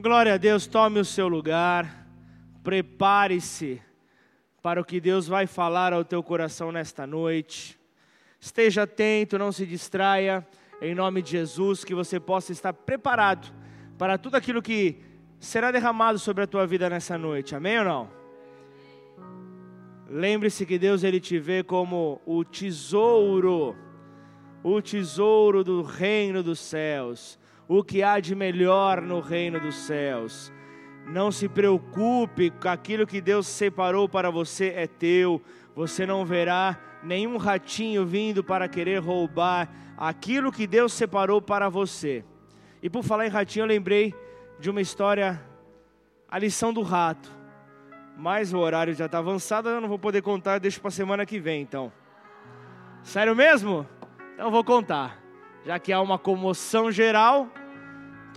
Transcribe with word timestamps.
Glória 0.00 0.34
a 0.34 0.36
Deus, 0.36 0.64
tome 0.64 1.00
o 1.00 1.04
seu 1.04 1.26
lugar, 1.26 2.06
prepare-se 2.62 3.82
para 4.62 4.80
o 4.80 4.84
que 4.84 5.00
Deus 5.00 5.26
vai 5.26 5.44
falar 5.44 5.92
ao 5.92 6.04
teu 6.04 6.22
coração 6.22 6.70
nesta 6.70 7.04
noite. 7.04 7.76
Esteja 8.38 8.84
atento, 8.84 9.36
não 9.36 9.50
se 9.50 9.66
distraia, 9.66 10.46
em 10.80 10.94
nome 10.94 11.20
de 11.20 11.32
Jesus, 11.32 11.82
que 11.82 11.96
você 11.96 12.20
possa 12.20 12.52
estar 12.52 12.72
preparado 12.72 13.52
para 13.98 14.16
tudo 14.16 14.36
aquilo 14.36 14.62
que 14.62 15.00
será 15.40 15.72
derramado 15.72 16.16
sobre 16.16 16.44
a 16.44 16.46
tua 16.46 16.64
vida 16.64 16.88
nessa 16.88 17.18
noite, 17.18 17.56
amém 17.56 17.80
ou 17.80 17.84
não? 17.84 18.10
Lembre-se 20.08 20.64
que 20.64 20.78
Deus 20.78 21.02
ele 21.02 21.18
te 21.18 21.40
vê 21.40 21.64
como 21.64 22.22
o 22.24 22.44
tesouro, 22.44 23.74
o 24.62 24.80
tesouro 24.80 25.64
do 25.64 25.82
reino 25.82 26.40
dos 26.40 26.60
céus 26.60 27.36
o 27.68 27.84
que 27.84 28.02
há 28.02 28.18
de 28.18 28.34
melhor 28.34 29.02
no 29.02 29.20
reino 29.20 29.60
dos 29.60 29.76
céus. 29.76 30.50
Não 31.06 31.30
se 31.30 31.48
preocupe, 31.48 32.52
aquilo 32.64 33.06
que 33.06 33.20
Deus 33.20 33.46
separou 33.46 34.08
para 34.08 34.30
você 34.30 34.72
é 34.74 34.86
teu. 34.86 35.42
Você 35.76 36.06
não 36.06 36.24
verá 36.24 36.78
nenhum 37.02 37.36
ratinho 37.36 38.04
vindo 38.06 38.42
para 38.42 38.68
querer 38.68 38.98
roubar 38.98 39.70
aquilo 39.96 40.50
que 40.50 40.66
Deus 40.66 40.92
separou 40.92 41.40
para 41.42 41.68
você. 41.68 42.24
E 42.82 42.88
por 42.88 43.02
falar 43.02 43.26
em 43.26 43.30
ratinho, 43.30 43.64
eu 43.64 43.68
lembrei 43.68 44.14
de 44.58 44.70
uma 44.70 44.80
história, 44.80 45.40
a 46.28 46.38
lição 46.38 46.72
do 46.72 46.82
rato. 46.82 47.30
Mas 48.16 48.52
o 48.52 48.58
horário 48.58 48.94
já 48.94 49.06
está 49.06 49.18
avançado, 49.18 49.68
eu 49.68 49.80
não 49.80 49.88
vou 49.88 49.98
poder 49.98 50.22
contar, 50.22 50.58
deixo 50.58 50.80
para 50.80 50.90
semana 50.90 51.24
que 51.24 51.38
vem, 51.38 51.62
então. 51.62 51.92
Sério 53.02 53.34
mesmo? 53.36 53.86
Então 54.34 54.46
eu 54.46 54.50
vou 54.50 54.64
contar. 54.64 55.22
Já 55.64 55.78
que 55.78 55.92
há 55.92 56.00
uma 56.00 56.18
comoção 56.18 56.90
geral, 56.90 57.48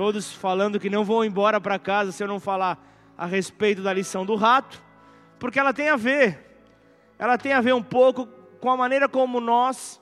Todos 0.01 0.33
falando 0.33 0.79
que 0.79 0.89
não 0.89 1.05
vão 1.05 1.23
embora 1.23 1.61
para 1.61 1.77
casa 1.77 2.11
se 2.11 2.23
eu 2.23 2.27
não 2.27 2.39
falar 2.39 2.83
a 3.15 3.27
respeito 3.27 3.83
da 3.83 3.93
lição 3.93 4.25
do 4.25 4.33
rato, 4.33 4.83
porque 5.37 5.59
ela 5.59 5.71
tem 5.71 5.89
a 5.89 5.95
ver, 5.95 6.59
ela 7.19 7.37
tem 7.37 7.53
a 7.53 7.61
ver 7.61 7.75
um 7.75 7.83
pouco 7.83 8.25
com 8.59 8.71
a 8.71 8.75
maneira 8.75 9.07
como 9.07 9.39
nós 9.39 10.01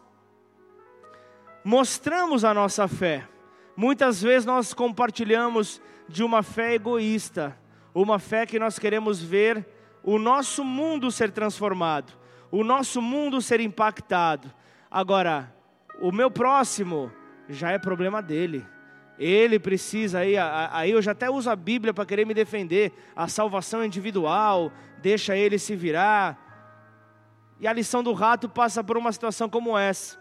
mostramos 1.66 2.46
a 2.46 2.54
nossa 2.54 2.88
fé. 2.88 3.28
Muitas 3.76 4.22
vezes 4.22 4.46
nós 4.46 4.74
compartilhamos 4.74 5.82
de 6.08 6.24
uma 6.24 6.42
fé 6.44 6.76
egoísta, 6.76 7.60
uma 7.94 8.20
fé 8.20 8.46
que 8.46 8.58
nós 8.58 8.80
queremos 8.80 9.22
ver 9.22 9.68
o 10.02 10.18
nosso 10.18 10.64
mundo 10.64 11.12
ser 11.12 11.30
transformado, 11.30 12.14
o 12.50 12.64
nosso 12.64 13.02
mundo 13.02 13.42
ser 13.42 13.60
impactado. 13.60 14.50
Agora, 14.90 15.54
o 16.00 16.10
meu 16.10 16.32
próximo 16.32 17.12
já 17.50 17.72
é 17.72 17.78
problema 17.78 18.22
dele. 18.22 18.66
Ele 19.20 19.60
precisa, 19.60 20.20
aí, 20.20 20.36
aí 20.38 20.92
eu 20.92 21.02
já 21.02 21.12
até 21.12 21.30
uso 21.30 21.50
a 21.50 21.56
Bíblia 21.56 21.94
para 21.94 22.06
querer 22.06 22.26
me 22.26 22.34
defender. 22.34 22.94
A 23.14 23.28
salvação 23.28 23.84
individual, 23.84 24.72
deixa 25.02 25.36
ele 25.36 25.60
se 25.60 25.76
virar. 25.76 26.40
E 27.60 27.68
a 27.68 27.74
lição 27.74 28.02
do 28.02 28.14
rato 28.14 28.48
passa 28.48 28.82
por 28.82 28.98
uma 28.98 29.12
situação 29.12 29.50
como 29.50 29.78
essa. 29.78 30.18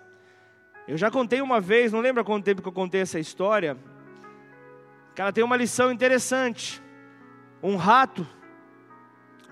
Eu 0.89 0.97
já 0.97 1.13
contei 1.13 1.41
uma 1.41 1.61
vez, 1.61 1.93
não 1.93 2.01
lembro 2.01 2.25
quanto 2.25 2.45
tempo 2.45 2.61
que 2.61 2.67
eu 2.67 2.73
contei 2.73 3.01
essa 3.03 3.21
história, 3.21 3.77
que 5.15 5.23
ela 5.23 5.33
tem 5.33 5.45
uma 5.45 5.57
lição 5.57 5.93
interessante. 5.93 6.83
Um 7.63 7.77
rato, 7.77 8.27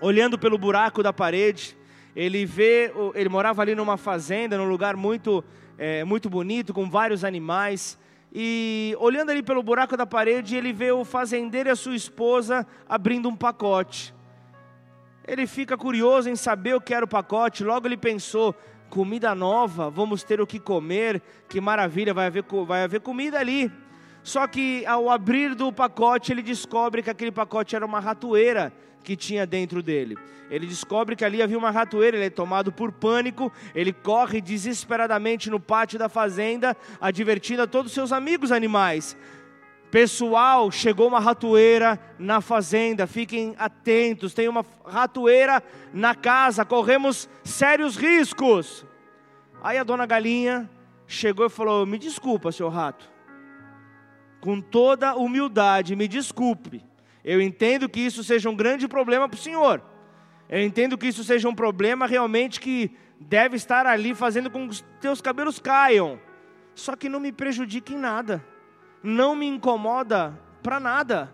olhando 0.01 0.37
pelo 0.37 0.57
buraco 0.57 1.01
da 1.01 1.13
parede, 1.13 1.77
ele 2.13 2.45
vê, 2.45 2.91
ele 3.15 3.29
morava 3.29 3.61
ali 3.61 3.75
numa 3.75 3.95
fazenda, 3.95 4.57
num 4.57 4.67
lugar 4.67 4.97
muito, 4.97 5.41
é, 5.77 6.03
muito 6.03 6.29
bonito, 6.29 6.73
com 6.73 6.89
vários 6.89 7.23
animais 7.23 7.97
e 8.33 8.95
olhando 8.99 9.31
ali 9.31 9.41
pelo 9.41 9.63
buraco 9.63 9.95
da 9.95 10.05
parede, 10.05 10.55
ele 10.55 10.73
vê 10.73 10.91
o 10.91 11.05
fazendeiro 11.05 11.69
e 11.69 11.71
a 11.71 11.75
sua 11.75 11.95
esposa 11.95 12.67
abrindo 12.87 13.29
um 13.29 13.35
pacote. 13.35 14.13
Ele 15.25 15.45
fica 15.47 15.77
curioso 15.77 16.29
em 16.29 16.35
saber 16.35 16.75
o 16.75 16.81
que 16.81 16.93
era 16.93 17.05
o 17.05 17.07
pacote, 17.07 17.63
logo 17.63 17.87
ele 17.87 17.97
pensou: 17.97 18.55
comida 18.89 19.33
nova, 19.35 19.89
vamos 19.89 20.23
ter 20.23 20.39
o 20.39 20.47
que 20.47 20.59
comer, 20.59 21.21
que 21.49 21.59
maravilha, 21.59 22.13
vai 22.13 22.27
haver, 22.27 22.43
vai 22.65 22.83
haver 22.83 23.01
comida 23.01 23.39
ali. 23.39 23.71
Só 24.27 24.45
que 24.45 24.85
ao 24.85 25.09
abrir 25.09 25.55
do 25.55 25.71
pacote, 25.71 26.33
ele 26.33 26.41
descobre 26.41 27.01
que 27.01 27.09
aquele 27.09 27.31
pacote 27.31 27.77
era 27.77 27.85
uma 27.85 28.01
ratoeira 28.01 28.73
que 29.01 29.15
tinha 29.15 29.47
dentro 29.47 29.81
dele. 29.81 30.17
Ele 30.51 30.67
descobre 30.67 31.15
que 31.15 31.23
ali 31.23 31.41
havia 31.41 31.57
uma 31.57 31.71
ratoeira, 31.71 32.17
ele 32.17 32.25
é 32.25 32.29
tomado 32.29 32.69
por 32.69 32.91
pânico, 32.91 33.49
ele 33.73 33.93
corre 33.93 34.41
desesperadamente 34.41 35.49
no 35.49 35.61
pátio 35.61 35.97
da 35.97 36.09
fazenda, 36.09 36.75
advertindo 36.99 37.61
a 37.61 37.67
todos 37.67 37.87
os 37.87 37.93
seus 37.93 38.11
amigos 38.11 38.51
animais. 38.51 39.15
Pessoal, 39.89 40.69
chegou 40.71 41.07
uma 41.07 41.21
ratoeira 41.21 41.97
na 42.19 42.41
fazenda, 42.41 43.07
fiquem 43.07 43.55
atentos, 43.57 44.33
tem 44.33 44.49
uma 44.49 44.65
ratoeira 44.85 45.63
na 45.93 46.13
casa, 46.13 46.65
corremos 46.65 47.29
sérios 47.45 47.95
riscos. 47.95 48.85
Aí 49.63 49.77
a 49.77 49.85
dona 49.85 50.05
galinha 50.05 50.69
chegou 51.07 51.45
e 51.45 51.49
falou: 51.49 51.85
Me 51.85 51.97
desculpa, 51.97 52.51
seu 52.51 52.67
rato, 52.67 53.15
com 54.39 54.61
toda 54.61 55.15
humildade, 55.15 55.95
me 55.95 56.07
desculpe, 56.07 56.83
eu 57.23 57.41
entendo 57.41 57.89
que 57.89 57.99
isso 57.99 58.23
seja 58.23 58.49
um 58.49 58.55
grande 58.55 58.87
problema 58.87 59.27
para 59.27 59.35
o 59.35 59.41
senhor. 59.41 59.81
Eu 60.47 60.61
entendo 60.61 60.97
que 60.97 61.07
isso 61.07 61.23
seja 61.23 61.49
um 61.49 61.53
problema 61.53 62.07
realmente 62.07 62.59
que 62.59 62.95
deve 63.19 63.57
estar 63.57 63.85
ali 63.85 64.15
fazendo 64.15 64.49
com 64.49 64.63
que 64.65 64.69
os 64.69 64.85
teus 65.01 65.19
cabelos 65.19 65.59
caiam. 65.59 66.19
Só 66.73 66.95
que 66.95 67.09
não 67.09 67.19
me 67.19 67.33
prejudique 67.33 67.93
em 67.93 67.97
nada. 67.97 68.45
Não 69.03 69.35
me 69.35 69.45
incomoda 69.45 70.39
para 70.63 70.79
nada. 70.79 71.29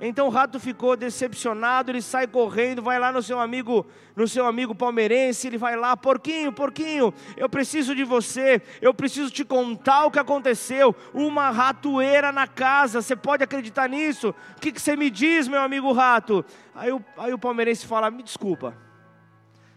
Então 0.00 0.26
o 0.26 0.30
rato 0.30 0.58
ficou 0.58 0.96
decepcionado, 0.96 1.90
ele 1.90 2.02
sai 2.02 2.26
correndo, 2.26 2.82
vai 2.82 2.98
lá 2.98 3.12
no 3.12 3.22
seu 3.22 3.38
amigo, 3.38 3.86
no 4.16 4.26
seu 4.26 4.46
amigo 4.46 4.74
palmeirense, 4.74 5.46
ele 5.46 5.56
vai 5.56 5.76
lá, 5.76 5.96
porquinho, 5.96 6.52
porquinho, 6.52 7.14
eu 7.36 7.48
preciso 7.48 7.94
de 7.94 8.02
você, 8.02 8.60
eu 8.80 8.92
preciso 8.92 9.30
te 9.30 9.44
contar 9.44 10.06
o 10.06 10.10
que 10.10 10.18
aconteceu, 10.18 10.94
uma 11.14 11.50
ratoeira 11.50 12.32
na 12.32 12.48
casa, 12.48 13.00
você 13.00 13.14
pode 13.14 13.44
acreditar 13.44 13.88
nisso? 13.88 14.34
O 14.56 14.60
que, 14.60 14.72
que 14.72 14.82
você 14.82 14.96
me 14.96 15.08
diz, 15.08 15.46
meu 15.46 15.60
amigo 15.60 15.92
rato? 15.92 16.44
Aí 16.74 16.90
o, 16.90 17.00
aí 17.16 17.32
o 17.32 17.38
palmeirense 17.38 17.86
fala, 17.86 18.10
me 18.10 18.24
desculpa, 18.24 18.76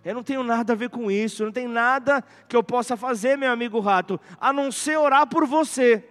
eu 0.03 0.13
não 0.13 0.23
tenho 0.23 0.43
nada 0.43 0.73
a 0.73 0.75
ver 0.75 0.89
com 0.89 1.09
isso, 1.11 1.43
não 1.43 1.51
tem 1.51 1.67
nada 1.67 2.23
que 2.47 2.55
eu 2.55 2.63
possa 2.63 2.95
fazer, 2.95 3.37
meu 3.37 3.51
amigo 3.51 3.79
rato, 3.79 4.19
a 4.39 4.53
não 4.53 4.71
ser 4.71 4.97
orar 4.97 5.27
por 5.27 5.45
você. 5.47 6.07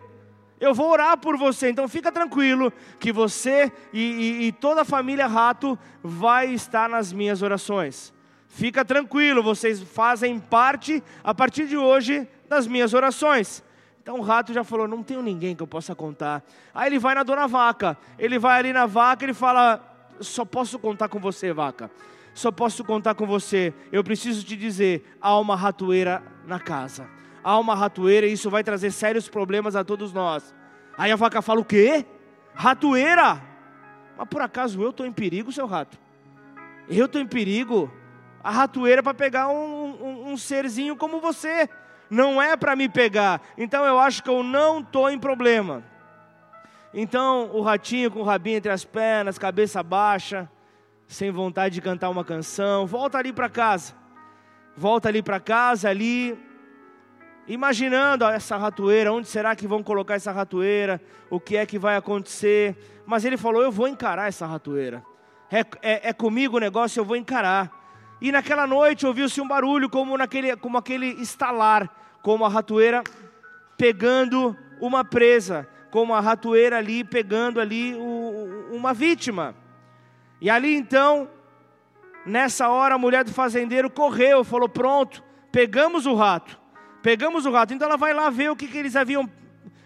Eu 0.61 0.73
vou 0.73 0.91
orar 0.91 1.19
por 1.19 1.37
você, 1.37 1.69
então 1.69 1.89
fica 1.89 2.13
tranquilo 2.13 2.73
que 3.01 3.13
você 3.13 3.73
e, 3.93 4.01
e, 4.01 4.47
e 4.47 4.53
toda 4.53 4.83
a 4.83 4.85
família 4.85 5.27
Rato 5.27 5.79
vai 6.03 6.53
estar 6.53 6.89
nas 6.89 7.13
minhas 7.13 7.43
orações. 7.43 8.15
Fica 8.49 8.85
tranquilo, 8.85 9.43
vocês 9.43 9.83
fazem 9.83 10.39
parte, 10.39 11.03
a 11.25 11.35
partir 11.35 11.67
de 11.67 11.77
hoje, 11.77 12.29
das 12.49 12.69
minhas 12.69 12.95
orações. 12.95 13.65
Então 14.01 14.19
o 14.19 14.23
rato 14.23 14.53
já 14.53 14.63
falou: 14.63 14.87
não 14.87 15.03
tenho 15.03 15.23
ninguém 15.23 15.57
que 15.57 15.63
eu 15.63 15.67
possa 15.67 15.93
contar. 15.95 16.45
Aí 16.73 16.89
ele 16.89 17.01
vai 17.01 17.17
na 17.17 17.25
dona 17.25 17.49
vaca, 17.49 17.99
ele 18.17 18.39
vai 18.39 18.61
ali 18.61 18.73
na 18.73 18.87
vaca, 18.87 19.25
ele 19.25 19.35
fala: 19.35 19.83
só 20.21 20.45
posso 20.45 20.79
contar 20.79 21.09
com 21.09 21.19
você, 21.19 21.53
vaca. 21.53 21.91
Só 22.33 22.53
posso 22.53 22.85
contar 22.85 23.15
com 23.15 23.27
você. 23.27 23.75
Eu 23.91 24.05
preciso 24.05 24.45
te 24.45 24.55
dizer: 24.55 25.17
há 25.21 25.37
uma 25.37 25.57
ratoeira 25.57 26.23
na 26.47 26.61
casa 26.61 27.09
há 27.45 27.59
uma 27.59 27.75
ratoeira 27.75 28.27
e 28.27 28.33
isso 28.33 28.49
vai 28.49 28.65
trazer 28.65 28.91
sérios 28.91 29.29
problemas 29.29 29.77
a 29.77 29.85
todos 29.85 30.13
nós. 30.13 30.55
Aí 30.97 31.13
a 31.13 31.17
vaca 31.17 31.43
fala: 31.43 31.61
O 31.61 31.65
quê? 31.65 32.07
Ratoeira? 32.55 33.43
Mas 34.17 34.29
por 34.29 34.41
acaso 34.41 34.83
eu 34.83 34.91
estou 34.91 35.05
em 35.05 35.13
perigo, 35.13 35.53
seu 35.53 35.67
rato? 35.67 35.99
Eu 36.89 37.07
estou 37.07 37.21
em 37.21 37.27
perigo? 37.27 37.93
A 38.43 38.51
ratoeira 38.51 39.01
é 39.01 39.03
para 39.03 39.15
pegar 39.15 39.49
um, 39.49 39.55
um, 39.55 40.33
um 40.33 40.37
serzinho 40.37 40.97
como 40.97 41.21
você, 41.21 41.69
não 42.11 42.41
é 42.41 42.57
para 42.57 42.77
me 42.77 42.89
pegar. 42.89 43.41
Então 43.57 43.85
eu 43.85 43.99
acho 43.99 44.23
que 44.23 44.31
eu 44.31 44.43
não 44.43 44.81
estou 44.81 45.11
em 45.11 45.19
problema. 45.19 45.83
Então 46.93 47.51
o 47.53 47.61
ratinho 47.61 48.11
com 48.11 48.21
o 48.21 48.25
rabinho 48.25 48.59
entre 48.59 48.71
as 48.71 48.85
pernas, 48.85 49.39
cabeça 49.39 49.83
baixa, 49.83 50.49
sem 51.09 51.31
vontade 51.31 51.75
de 51.75 51.81
cantar 51.81 52.09
uma 52.11 52.25
canção, 52.25 52.87
volta 52.87 53.19
ali 53.19 53.33
para 53.33 53.49
casa. 53.49 53.95
Volta 54.77 55.09
ali 55.09 55.23
para 55.23 55.41
casa, 55.41 55.89
ali 55.89 56.37
imaginando 57.47 58.25
essa 58.25 58.57
ratoeira, 58.57 59.13
onde 59.13 59.29
será 59.29 59.55
que 59.55 59.67
vão 59.67 59.83
colocar 59.83 60.15
essa 60.15 60.33
ratoeira, 60.33 61.01
o 61.31 61.39
que 61.39 61.57
é 61.57 61.67
que 61.67 61.79
vai 61.79 61.97
acontecer. 61.97 62.77
Mas 63.07 63.25
ele 63.25 63.37
falou: 63.37 63.63
Eu 63.63 63.71
vou 63.71 63.89
encarar 63.89 64.29
essa 64.29 64.47
ratoeira. 64.47 65.05
É, 65.51 65.61
é, 65.83 66.09
é 66.09 66.13
comigo 66.13 66.57
o 66.57 66.61
negócio, 66.61 67.01
eu 67.01 67.05
vou 67.05 67.17
encarar. 67.17 67.71
E 68.21 68.33
naquela 68.33 68.67
noite 68.67 69.07
ouviu-se 69.07 69.41
um 69.41 69.49
barulho 69.49 69.89
como, 69.91 70.17
naquele, 70.17 70.57
como 70.57 70.79
aquele 70.79 71.09
estalar, 71.21 71.89
como 72.23 72.45
a 72.45 72.49
ratoeira 72.49 73.03
pegando 73.77 74.57
uma 74.81 75.05
presa, 75.05 75.69
como 75.91 76.15
a 76.15 76.21
ratoeira 76.21 76.79
ali 76.79 77.05
pegando 77.05 77.61
ali 77.61 77.95
o, 77.95 78.71
uma 78.73 78.95
vítima. 78.95 79.55
E 80.41 80.49
ali 80.49 80.75
então, 80.75 81.29
nessa 82.25 82.69
hora, 82.69 82.95
a 82.95 82.99
mulher 82.99 83.25
do 83.25 83.33
fazendeiro 83.33 83.91
correu, 83.91 84.43
falou: 84.43 84.69
Pronto, 84.69 85.23
pegamos 85.53 86.07
o 86.07 86.15
rato. 86.15 86.64
Pegamos 87.05 87.45
o 87.45 87.51
rato. 87.51 87.75
Então 87.75 87.87
ela 87.87 87.99
vai 87.99 88.15
lá 88.15 88.31
ver 88.31 88.51
o 88.51 88.57
que, 88.57 88.67
que 88.67 88.79
eles 88.79 88.97
haviam 88.97 89.31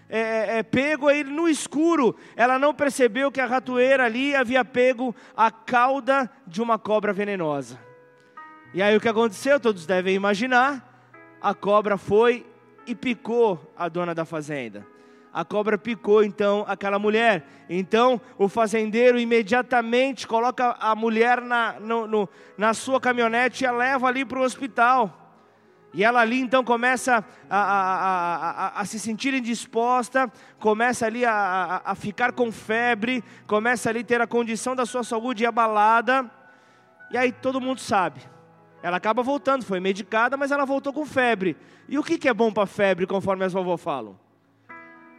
é, 0.08 0.20
é, 0.20 0.58
é, 0.58 0.62
pego 0.62 1.10
ele 1.10 1.32
no 1.32 1.48
escuro. 1.48 2.14
Ela 2.36 2.60
não 2.60 2.72
percebeu 2.72 3.32
que 3.32 3.40
a 3.40 3.46
ratoeira 3.46 4.04
ali 4.04 4.36
havia 4.36 4.64
pego 4.64 5.12
a 5.36 5.50
cauda 5.50 6.30
de 6.46 6.62
uma 6.62 6.78
cobra 6.78 7.12
venenosa. 7.12 7.76
E 8.72 8.80
aí 8.80 8.96
o 8.96 9.00
que 9.00 9.08
aconteceu? 9.08 9.58
Todos 9.58 9.84
devem 9.84 10.14
imaginar. 10.14 11.02
A 11.42 11.52
cobra 11.54 11.98
foi 11.98 12.46
e 12.86 12.94
picou 12.94 13.68
a 13.76 13.88
dona 13.88 14.14
da 14.14 14.24
fazenda. 14.24 14.86
A 15.32 15.44
cobra 15.44 15.76
picou 15.76 16.22
então 16.22 16.64
aquela 16.68 17.00
mulher. 17.00 17.44
Então 17.68 18.20
o 18.38 18.48
fazendeiro 18.48 19.18
imediatamente 19.18 20.24
coloca 20.24 20.76
a 20.78 20.94
mulher 20.94 21.40
na, 21.40 21.80
no, 21.80 22.06
no, 22.06 22.28
na 22.56 22.72
sua 22.74 23.00
caminhonete 23.00 23.64
e 23.64 23.66
a 23.66 23.72
leva 23.72 24.06
ali 24.06 24.24
para 24.24 24.38
o 24.38 24.44
hospital. 24.44 25.27
E 25.94 26.04
ela 26.04 26.20
ali 26.20 26.38
então 26.38 26.62
começa 26.62 27.24
a, 27.48 27.58
a, 27.58 28.46
a, 28.66 28.80
a, 28.80 28.84
se 28.84 28.98
sentir 28.98 29.32
indisposta, 29.32 30.30
começa 30.58 31.06
ali 31.06 31.24
a, 31.24 31.94
ficar 31.96 32.32
com 32.32 32.52
febre, 32.52 33.24
começa 33.46 33.88
ali 33.88 34.00
a 34.00 34.04
ter 34.04 34.20
a 34.20 34.26
condição 34.26 34.76
da 34.76 34.84
sua 34.84 35.02
saúde 35.02 35.46
abalada. 35.46 36.30
E 37.10 37.16
aí 37.16 37.32
todo 37.32 37.60
mundo 37.60 37.80
sabe. 37.80 38.20
Ela 38.82 38.98
acaba 38.98 39.22
voltando, 39.22 39.64
foi 39.64 39.80
medicada, 39.80 40.36
mas 40.36 40.50
ela 40.50 40.66
voltou 40.66 40.92
com 40.92 41.06
febre. 41.06 41.56
E 41.88 41.98
o 41.98 42.04
que, 42.04 42.18
que 42.18 42.28
é 42.28 42.34
bom 42.34 42.52
para 42.52 42.66
febre, 42.66 43.06
conforme 43.06 43.44
as 43.44 43.52
vovó 43.52 43.76
falam? 43.76 44.18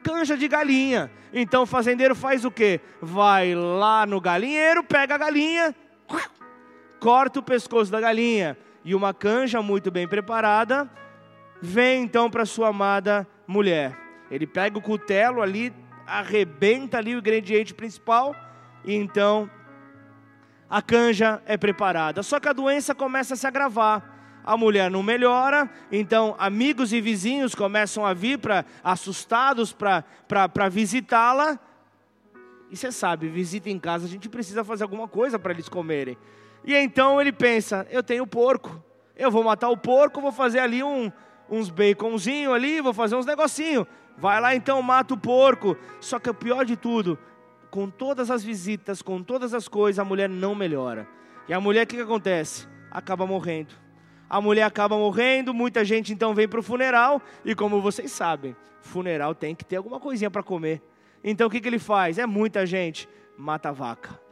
Canja 0.04 0.38
de 0.38 0.48
galinha. 0.48 1.12
Então 1.34 1.64
o 1.64 1.66
fazendeiro 1.66 2.16
faz 2.16 2.46
o 2.46 2.52
quê? 2.52 2.80
Vai 3.02 3.56
lá 3.56 4.06
no 4.06 4.22
galinheiro, 4.22 4.84
pega 4.84 5.16
a 5.16 5.18
galinha, 5.18 5.76
corta 7.00 7.40
o 7.40 7.44
pescoço 7.44 7.92
da 7.92 8.00
galinha 8.00 8.56
e 8.84 8.96
uma 8.96 9.14
canja 9.14 9.62
muito 9.62 9.92
bem 9.92 10.08
preparada, 10.08 10.90
vem 11.62 12.04
então 12.04 12.30
para 12.30 12.46
sua 12.46 12.70
amada 12.70 13.28
mulher. 13.48 13.98
Ele 14.32 14.48
pega 14.48 14.78
o 14.78 14.82
cutelo 14.82 15.42
ali, 15.42 15.74
arrebenta 16.06 16.98
ali 16.98 17.16
o 17.16 17.20
ingrediente 17.20 17.74
principal, 17.74 18.36
e 18.86 18.94
então 18.94 19.50
a 20.70 20.82
canja 20.82 21.42
é 21.46 21.58
preparada. 21.58 22.24
Só 22.24 22.40
que 22.40 22.48
a 22.48 22.54
doença 22.54 22.94
começa 22.94 23.34
a 23.34 23.38
se 23.38 23.48
agravar. 23.48 24.18
A 24.44 24.56
mulher 24.56 24.90
não 24.90 25.04
melhora, 25.04 25.70
então 25.92 26.36
amigos 26.40 26.94
e 26.94 27.02
vizinhos 27.02 27.54
começam 27.54 28.06
a 28.06 28.14
vir 28.14 28.40
para 28.40 28.66
assustados 28.84 29.74
para 29.74 30.70
visitá-la. 30.72 31.60
E 32.72 32.78
você 32.78 32.92
sabe, 32.92 33.28
visita 33.28 33.70
em 33.70 33.78
casa, 33.78 34.06
a 34.06 34.10
gente 34.10 34.30
precisa 34.30 34.64
fazer 34.64 34.84
alguma 34.84 35.08
coisa 35.08 35.38
para 35.38 35.52
eles 35.52 35.68
comerem. 35.68 36.18
E 36.64 36.76
então 36.76 37.20
ele 37.20 37.32
pensa: 37.32 37.88
eu 37.90 38.04
tenho 38.04 38.26
porco, 38.28 38.84
eu 39.16 39.32
vou 39.32 39.44
matar 39.44 39.70
o 39.70 39.78
porco, 39.78 40.22
vou 40.22 40.32
fazer 40.32 40.60
ali 40.60 40.84
um, 40.84 41.12
uns 41.50 41.70
baconzinho 41.70 42.54
ali, 42.54 42.82
vou 42.82 42.94
fazer 42.94 43.16
uns 43.16 43.26
negocinho. 43.26 43.86
Vai 44.18 44.40
lá 44.42 44.54
então, 44.54 44.82
mata 44.82 45.14
o 45.14 45.18
porco. 45.18 45.78
Só 46.00 46.20
que 46.20 46.30
o 46.30 46.34
pior 46.34 46.66
de 46.66 46.76
tudo, 46.76 47.18
com 47.72 47.90
todas 47.90 48.30
as 48.30 48.44
visitas, 48.44 49.02
com 49.02 49.24
todas 49.24 49.54
as 49.54 49.68
coisas, 49.68 50.00
a 50.00 50.06
mulher 50.06 50.28
não 50.28 50.54
melhora. 50.54 51.08
E 51.48 51.54
a 51.54 51.60
mulher, 51.60 51.84
o 51.84 51.88
que, 51.88 51.96
que 51.96 52.02
acontece? 52.02 52.68
Acaba 52.92 53.26
morrendo. 53.26 53.74
A 54.30 54.40
mulher 54.40 54.64
acaba 54.64 54.96
morrendo, 54.96 55.54
muita 55.54 55.84
gente 55.84 56.14
então 56.14 56.36
vem 56.36 56.48
para 56.48 56.60
o 56.60 56.64
funeral, 56.64 57.20
e 57.44 57.56
como 57.56 57.82
vocês 57.82 58.12
sabem, 58.12 58.56
funeral 58.80 59.34
tem 59.34 59.56
que 59.56 59.66
ter 59.66 59.78
alguma 59.78 60.00
coisinha 60.00 60.30
para 60.30 60.44
comer. 60.44 60.84
Então 61.24 61.48
o 61.48 61.50
que, 61.50 61.60
que 61.60 61.68
ele 61.68 61.80
faz? 61.80 62.20
É 62.20 62.28
muita 62.28 62.64
gente, 62.64 63.10
mata 63.36 63.70
a 63.70 63.72
vaca. 63.72 64.29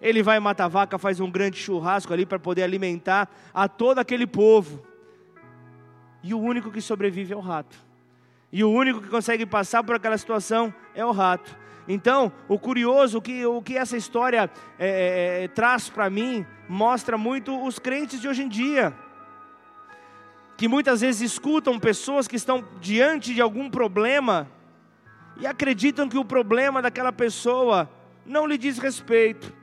Ele 0.00 0.22
vai 0.22 0.40
matar 0.40 0.68
vaca, 0.68 0.98
faz 0.98 1.20
um 1.20 1.30
grande 1.30 1.58
churrasco 1.58 2.12
ali 2.12 2.24
para 2.24 2.38
poder 2.38 2.62
alimentar 2.62 3.28
a 3.52 3.68
todo 3.68 3.98
aquele 3.98 4.26
povo. 4.26 4.82
E 6.22 6.32
o 6.32 6.40
único 6.40 6.70
que 6.70 6.80
sobrevive 6.80 7.34
é 7.34 7.36
o 7.36 7.40
rato. 7.40 7.76
E 8.52 8.64
o 8.64 8.70
único 8.70 9.00
que 9.00 9.08
consegue 9.08 9.44
passar 9.44 9.84
por 9.84 9.94
aquela 9.94 10.16
situação 10.16 10.72
é 10.94 11.04
o 11.04 11.12
rato. 11.12 11.54
Então, 11.86 12.32
o 12.48 12.58
curioso, 12.58 13.18
o 13.18 13.22
que, 13.22 13.44
o 13.44 13.60
que 13.60 13.76
essa 13.76 13.96
história 13.96 14.50
é, 14.78 15.40
é, 15.40 15.44
é 15.44 15.48
traz 15.48 15.88
para 15.88 16.08
mim, 16.08 16.46
mostra 16.68 17.18
muito 17.18 17.62
os 17.62 17.78
crentes 17.78 18.20
de 18.20 18.28
hoje 18.28 18.42
em 18.42 18.48
dia. 18.48 18.94
Que 20.56 20.66
muitas 20.66 21.00
vezes 21.00 21.32
escutam 21.32 21.78
pessoas 21.78 22.26
que 22.26 22.36
estão 22.36 22.64
diante 22.80 23.34
de 23.34 23.40
algum 23.40 23.70
problema 23.70 24.50
e 25.38 25.46
acreditam 25.46 26.08
que 26.08 26.18
o 26.18 26.24
problema 26.24 26.82
daquela 26.82 27.12
pessoa 27.12 27.88
não 28.24 28.46
lhe 28.46 28.58
diz 28.58 28.78
respeito 28.78 29.59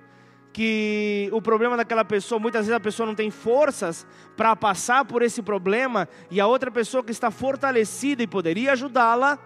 que 0.58 1.30
o 1.32 1.40
problema 1.40 1.78
daquela 1.78 2.04
pessoa, 2.04 2.40
muitas 2.40 2.66
vezes 2.66 2.76
a 2.76 2.80
pessoa 2.80 3.06
não 3.06 3.14
tem 3.14 3.30
forças 3.30 4.08
para 4.36 4.56
passar 4.56 5.06
por 5.06 5.22
esse 5.22 5.40
problema 5.44 6.10
e 6.32 6.42
a 6.42 6.48
outra 6.48 6.72
pessoa 6.72 7.04
que 7.04 7.12
está 7.12 7.30
fortalecida 7.30 8.24
e 8.24 8.28
poderia 8.28 8.72
ajudá-la, 8.72 9.38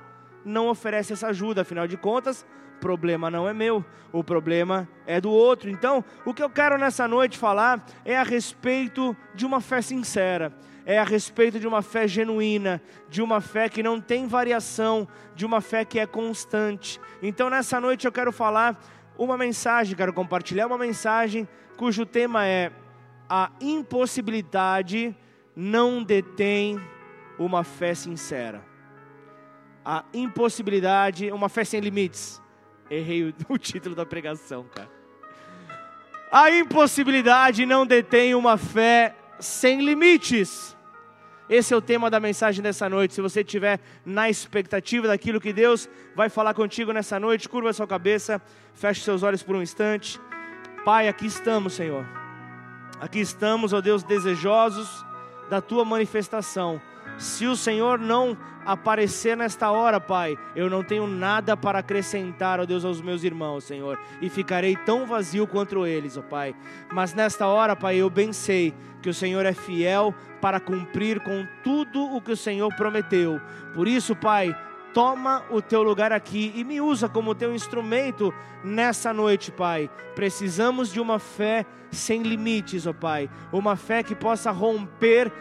não 0.45 0.69
oferece 0.69 1.11
essa 1.11 1.27
ajuda, 1.27 1.63
afinal 1.63 1.85
de 1.85 1.97
contas, 1.97 2.45
o 2.77 2.79
problema 2.79 3.29
não 3.29 3.45
é 3.45 3.53
meu, 3.53 3.83
o 4.13 4.23
problema 4.23 4.87
é 5.05 5.19
do 5.19 5.29
outro. 5.29 5.69
Então, 5.69 6.01
o 6.23 6.33
que 6.33 6.41
eu 6.41 6.49
quero 6.49 6.77
nessa 6.77 7.09
noite 7.09 7.37
falar 7.37 7.85
é 8.05 8.17
a 8.17 8.23
respeito 8.23 9.13
de 9.35 9.45
uma 9.45 9.59
fé 9.59 9.81
sincera, 9.81 10.53
é 10.85 10.97
a 10.97 11.03
respeito 11.03 11.59
de 11.59 11.67
uma 11.67 11.81
fé 11.81 12.07
genuína, 12.07 12.81
de 13.09 13.21
uma 13.21 13.41
fé 13.41 13.67
que 13.67 13.83
não 13.83 13.99
tem 13.99 14.27
variação, 14.27 15.05
de 15.35 15.45
uma 15.45 15.59
fé 15.59 15.83
que 15.83 15.99
é 15.99 16.05
constante. 16.05 17.01
Então, 17.21 17.49
nessa 17.49 17.81
noite 17.81 18.05
eu 18.05 18.13
quero 18.13 18.31
falar 18.31 18.81
uma 19.23 19.37
mensagem, 19.37 19.95
quero 19.95 20.11
compartilhar 20.11 20.65
uma 20.65 20.79
mensagem 20.79 21.47
cujo 21.77 22.07
tema 22.07 22.43
é 22.45 22.71
a 23.29 23.51
impossibilidade 23.61 25.15
não 25.55 26.03
detém 26.03 26.81
uma 27.37 27.63
fé 27.63 27.93
sincera. 27.93 28.65
A 29.85 30.03
impossibilidade, 30.11 31.31
uma 31.31 31.49
fé 31.49 31.63
sem 31.63 31.79
limites. 31.79 32.41
Errei 32.89 33.29
o, 33.29 33.33
o 33.53 33.57
título 33.59 33.93
da 33.93 34.05
pregação, 34.07 34.65
cara. 34.73 34.89
A 36.31 36.49
impossibilidade 36.49 37.63
não 37.63 37.85
detém 37.85 38.33
uma 38.33 38.57
fé 38.57 39.15
sem 39.39 39.85
limites. 39.85 40.75
Esse 41.51 41.73
é 41.73 41.77
o 41.77 41.81
tema 41.81 42.09
da 42.09 42.17
mensagem 42.17 42.63
dessa 42.63 42.87
noite. 42.87 43.13
Se 43.13 43.19
você 43.19 43.41
estiver 43.41 43.77
na 44.05 44.29
expectativa 44.29 45.09
daquilo 45.09 45.41
que 45.41 45.51
Deus 45.51 45.89
vai 46.15 46.29
falar 46.29 46.53
contigo 46.53 46.93
nessa 46.93 47.19
noite, 47.19 47.49
curva 47.49 47.73
sua 47.73 47.85
cabeça, 47.85 48.41
feche 48.73 49.01
seus 49.01 49.21
olhos 49.21 49.43
por 49.43 49.57
um 49.57 49.61
instante. 49.61 50.17
Pai, 50.85 51.09
aqui 51.09 51.25
estamos, 51.25 51.73
Senhor. 51.73 52.05
Aqui 53.01 53.19
estamos, 53.19 53.73
ó 53.73 53.81
Deus, 53.81 54.01
desejosos 54.01 55.05
da 55.49 55.59
tua 55.59 55.83
manifestação. 55.83 56.81
Se 57.17 57.45
o 57.45 57.57
Senhor 57.57 57.99
não 57.99 58.37
aparecer 58.65 59.35
nesta 59.35 59.71
hora, 59.71 59.99
Pai, 59.99 60.37
eu 60.55 60.69
não 60.69 60.81
tenho 60.81 61.05
nada 61.05 61.57
para 61.57 61.79
acrescentar, 61.79 62.61
ó 62.61 62.65
Deus, 62.65 62.85
aos 62.85 63.01
meus 63.01 63.25
irmãos, 63.25 63.65
Senhor, 63.65 63.99
e 64.21 64.29
ficarei 64.29 64.77
tão 64.77 65.05
vazio 65.05 65.45
quanto 65.45 65.85
eles, 65.85 66.15
ó 66.15 66.21
Pai. 66.21 66.55
Mas 66.93 67.13
nesta 67.13 67.45
hora, 67.45 67.75
Pai, 67.75 67.97
eu 67.97 68.09
bem 68.09 68.31
sei 68.31 68.73
que 69.01 69.09
o 69.09 69.13
Senhor 69.13 69.45
é 69.45 69.53
fiel 69.53 70.15
para 70.41 70.59
cumprir 70.59 71.19
com 71.19 71.45
tudo 71.63 72.03
o 72.03 72.19
que 72.19 72.31
o 72.31 72.37
Senhor 72.37 72.73
prometeu. 72.75 73.39
Por 73.73 73.87
isso, 73.87 74.15
Pai, 74.15 74.55
toma 74.93 75.43
o 75.49 75.61
teu 75.61 75.83
lugar 75.83 76.11
aqui 76.11 76.51
e 76.55 76.63
me 76.63 76.81
usa 76.81 77.07
como 77.07 77.35
teu 77.35 77.53
instrumento 77.53 78.33
nessa 78.63 79.13
noite, 79.13 79.51
Pai. 79.51 79.89
Precisamos 80.15 80.91
de 80.91 80.99
uma 80.99 81.19
fé 81.19 81.65
sem 81.91 82.23
limites, 82.23 82.87
ó 82.87 82.93
Pai, 82.93 83.29
uma 83.51 83.75
fé 83.75 84.01
que 84.01 84.15
possa 84.15 84.51
romper 84.51 85.31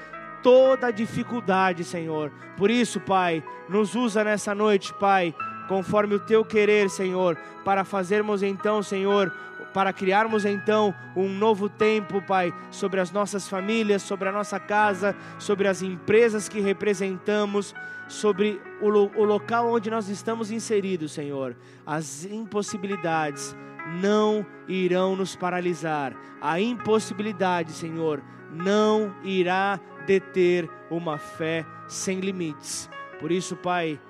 toda 0.42 0.90
dificuldade, 0.90 1.85
Senhor. 1.85 2.30
Por 2.57 2.71
isso, 2.71 3.00
Pai, 3.00 3.42
nos 3.69 3.95
usa 3.95 4.25
nessa 4.25 4.54
noite, 4.54 4.92
Pai, 4.95 5.35
conforme 5.69 6.14
o 6.14 6.21
teu 6.21 6.45
querer, 6.45 6.90
Senhor, 6.90 7.37
para 7.64 7.85
fazermos 7.85 8.42
então, 8.42 8.83
Senhor, 8.83 9.33
para 9.73 9.93
criarmos 9.93 10.45
então 10.45 10.95
um 11.17 11.29
novo 11.29 11.69
tempo, 11.69 12.21
Pai, 12.23 12.53
sobre 12.71 13.00
as 13.00 13.11
nossas 13.11 13.49
famílias, 13.49 14.03
sobre 14.03 14.29
a 14.29 14.33
nossa 14.33 14.59
casa, 14.59 15.17
sobre 15.39 15.69
as 15.69 15.83
empresas 15.83 16.49
que 16.49 16.61
representamos, 16.61 17.75
sobre 18.09 18.61
o, 18.81 18.89
o 18.89 19.25
local 19.25 19.73
onde 19.73 19.91
nós 19.91 20.09
estamos 20.09 20.50
inseridos, 20.50 21.12
Senhor. 21.12 21.57
As 21.87 22.25
impossibilidades 22.25 23.57
não 24.00 24.45
irão 24.69 25.17
nos 25.17 25.37
paralisar. 25.37 26.15
A 26.41 26.61
impossibilidade, 26.61 27.73
Senhor, 27.73 28.23
não 28.53 29.15
irá 29.23 29.81
deter 30.07 30.69
uma 30.91 31.19
fé 31.19 31.65
sem 31.87 32.21
limites. 32.21 32.91
Por 33.21 33.31
isso, 33.31 33.57
Pai, 33.57 34.00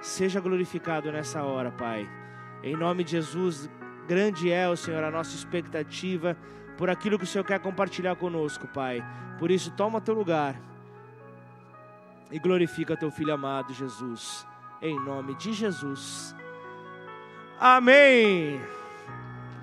seja 0.00 0.40
glorificado 0.40 1.10
nessa 1.10 1.42
hora, 1.42 1.70
Pai. 1.70 2.08
Em 2.62 2.76
nome 2.76 3.02
de 3.02 3.12
Jesus, 3.12 3.68
grande 4.12 4.52
é, 4.52 4.68
o 4.68 4.76
Senhor, 4.76 5.02
a 5.02 5.10
nossa 5.10 5.34
expectativa 5.34 6.36
por 6.76 6.90
aquilo 6.90 7.18
que 7.18 7.24
o 7.24 7.26
Senhor 7.26 7.44
quer 7.44 7.58
compartilhar 7.58 8.14
conosco, 8.14 8.68
Pai. 8.68 9.02
Por 9.38 9.50
isso, 9.50 9.70
toma 9.70 10.02
teu 10.02 10.14
lugar 10.14 10.60
e 12.30 12.38
glorifica 12.38 12.94
teu 12.94 13.10
filho 13.10 13.32
amado, 13.32 13.72
Jesus. 13.72 14.46
Em 14.82 14.94
nome 15.00 15.34
de 15.36 15.54
Jesus. 15.54 16.36
Amém. 17.58 18.60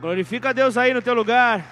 Glorifica 0.01 0.49
a 0.49 0.53
Deus 0.53 0.77
aí 0.77 0.95
no 0.95 1.01
teu 1.01 1.13
lugar. 1.13 1.63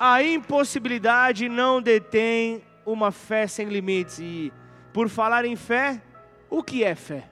A 0.00 0.20
impossibilidade 0.24 1.48
não 1.48 1.80
detém 1.80 2.64
uma 2.84 3.12
fé 3.12 3.46
sem 3.46 3.68
limites. 3.68 4.18
E 4.18 4.52
por 4.92 5.08
falar 5.08 5.44
em 5.44 5.54
fé, 5.54 6.02
o 6.48 6.60
que 6.60 6.82
é 6.82 6.96
fé? 6.96 7.30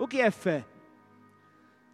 O 0.00 0.08
que 0.08 0.18
é 0.18 0.30
fé? 0.30 0.64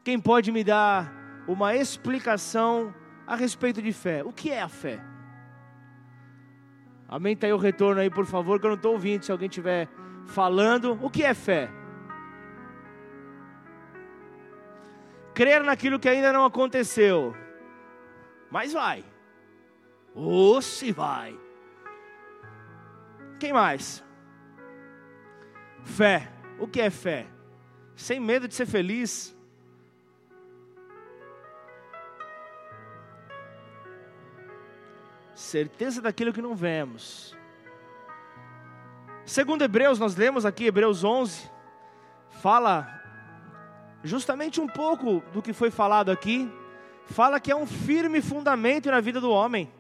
Quem 0.05 0.21
pode 0.21 0.53
me 0.53 0.63
dar 0.63 1.13
uma 1.49 1.75
explicação 1.75 2.95
a 3.27 3.35
respeito 3.35 3.83
de 3.83 3.93
fé? 3.93 4.23
O 4.23 4.33
que 4.33 4.53
é 4.53 4.63
a 4.63 4.69
fé? 4.69 5.01
Aumenta 7.09 7.47
aí 7.47 7.53
o 7.53 7.57
retorno 7.57 8.01
aí, 8.01 8.09
por 8.09 8.25
favor, 8.25 8.61
que 8.61 8.67
eu 8.67 8.71
não 8.71 8.77
estou 8.77 8.93
ouvindo. 8.93 9.25
Se 9.25 9.33
alguém 9.33 9.49
estiver 9.49 9.89
falando, 10.29 10.97
o 11.03 11.11
que 11.11 11.25
é 11.25 11.35
fé? 11.35 11.69
Crer 15.35 15.65
naquilo 15.65 15.99
que 15.99 16.09
ainda 16.09 16.33
não 16.33 16.45
aconteceu. 16.45 17.35
Mas 18.49 18.73
vai. 18.73 19.05
Ou 20.15 20.63
se 20.63 20.93
vai. 20.93 21.37
Quem 23.41 23.53
mais? 23.53 24.05
Fé. 25.83 26.31
O 26.57 26.69
que 26.69 26.81
é 26.81 26.89
fé? 26.89 27.27
Sem 27.97 28.21
medo 28.21 28.47
de 28.47 28.55
ser 28.55 28.67
feliz. 28.67 29.35
Certeza 35.35 36.03
daquilo 36.03 36.33
que 36.33 36.43
não 36.43 36.55
vemos. 36.55 37.35
Segundo 39.25 39.63
Hebreus, 39.63 39.99
nós 39.99 40.15
lemos 40.15 40.47
aqui 40.47 40.67
Hebreus 40.67 41.03
11, 41.03 41.51
fala 42.31 43.03
justamente 44.05 44.61
um 44.61 44.69
pouco 44.69 45.21
do 45.33 45.43
que 45.43 45.53
foi 45.53 45.71
falado 45.71 46.11
aqui. 46.11 46.51
Fala 47.07 47.41
que 47.41 47.51
é 47.51 47.57
um 47.57 47.67
firme 47.67 48.21
fundamento 48.21 48.91
na 48.91 49.01
vida 49.01 49.21
do 49.21 49.31
homem. 49.31 49.71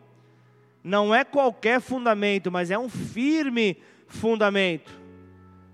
Não 0.83 1.15
é 1.15 1.25
qualquer 1.25 1.81
fundamento, 1.81 2.51
mas 2.51 2.71
é 2.71 2.79
um 2.79 2.89
firme 2.89 3.81
fundamento 4.07 4.93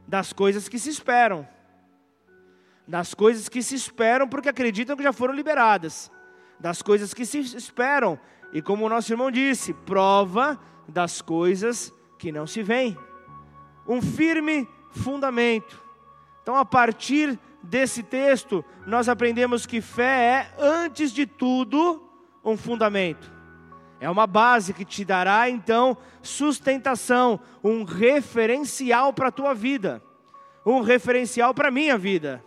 das 0.06 0.32
coisas 0.32 0.68
que 0.68 0.78
se 0.78 0.90
esperam. 0.90 1.46
Das 2.86 3.14
coisas 3.14 3.48
que 3.48 3.62
se 3.62 3.74
esperam 3.74 4.28
porque 4.28 4.48
acreditam 4.48 4.96
que 4.96 5.02
já 5.02 5.12
foram 5.12 5.34
liberadas. 5.34 6.10
Das 6.58 6.82
coisas 6.82 7.14
que 7.14 7.24
se 7.24 7.38
esperam 7.38 8.18
e 8.52 8.60
como 8.60 8.84
o 8.84 8.88
nosso 8.88 9.12
irmão 9.12 9.30
disse, 9.30 9.72
prova 9.72 10.60
das 10.86 11.22
coisas 11.22 11.92
que 12.18 12.30
não 12.30 12.46
se 12.46 12.62
veem. 12.62 12.96
Um 13.88 14.02
firme 14.02 14.68
fundamento. 14.90 15.82
Então, 16.42 16.56
a 16.56 16.64
partir 16.64 17.38
desse 17.62 18.02
texto, 18.02 18.64
nós 18.86 19.08
aprendemos 19.08 19.64
que 19.64 19.80
fé 19.80 20.50
é, 20.58 20.62
antes 20.62 21.12
de 21.12 21.24
tudo, 21.24 22.06
um 22.44 22.56
fundamento. 22.56 23.32
É 24.00 24.10
uma 24.10 24.26
base 24.26 24.74
que 24.74 24.84
te 24.84 25.04
dará, 25.04 25.48
então, 25.48 25.96
sustentação, 26.20 27.40
um 27.62 27.84
referencial 27.84 29.12
para 29.12 29.28
a 29.28 29.32
tua 29.32 29.54
vida, 29.54 30.02
um 30.66 30.80
referencial 30.80 31.54
para 31.54 31.68
a 31.68 31.72
minha 31.72 31.96
vida. 31.96 32.44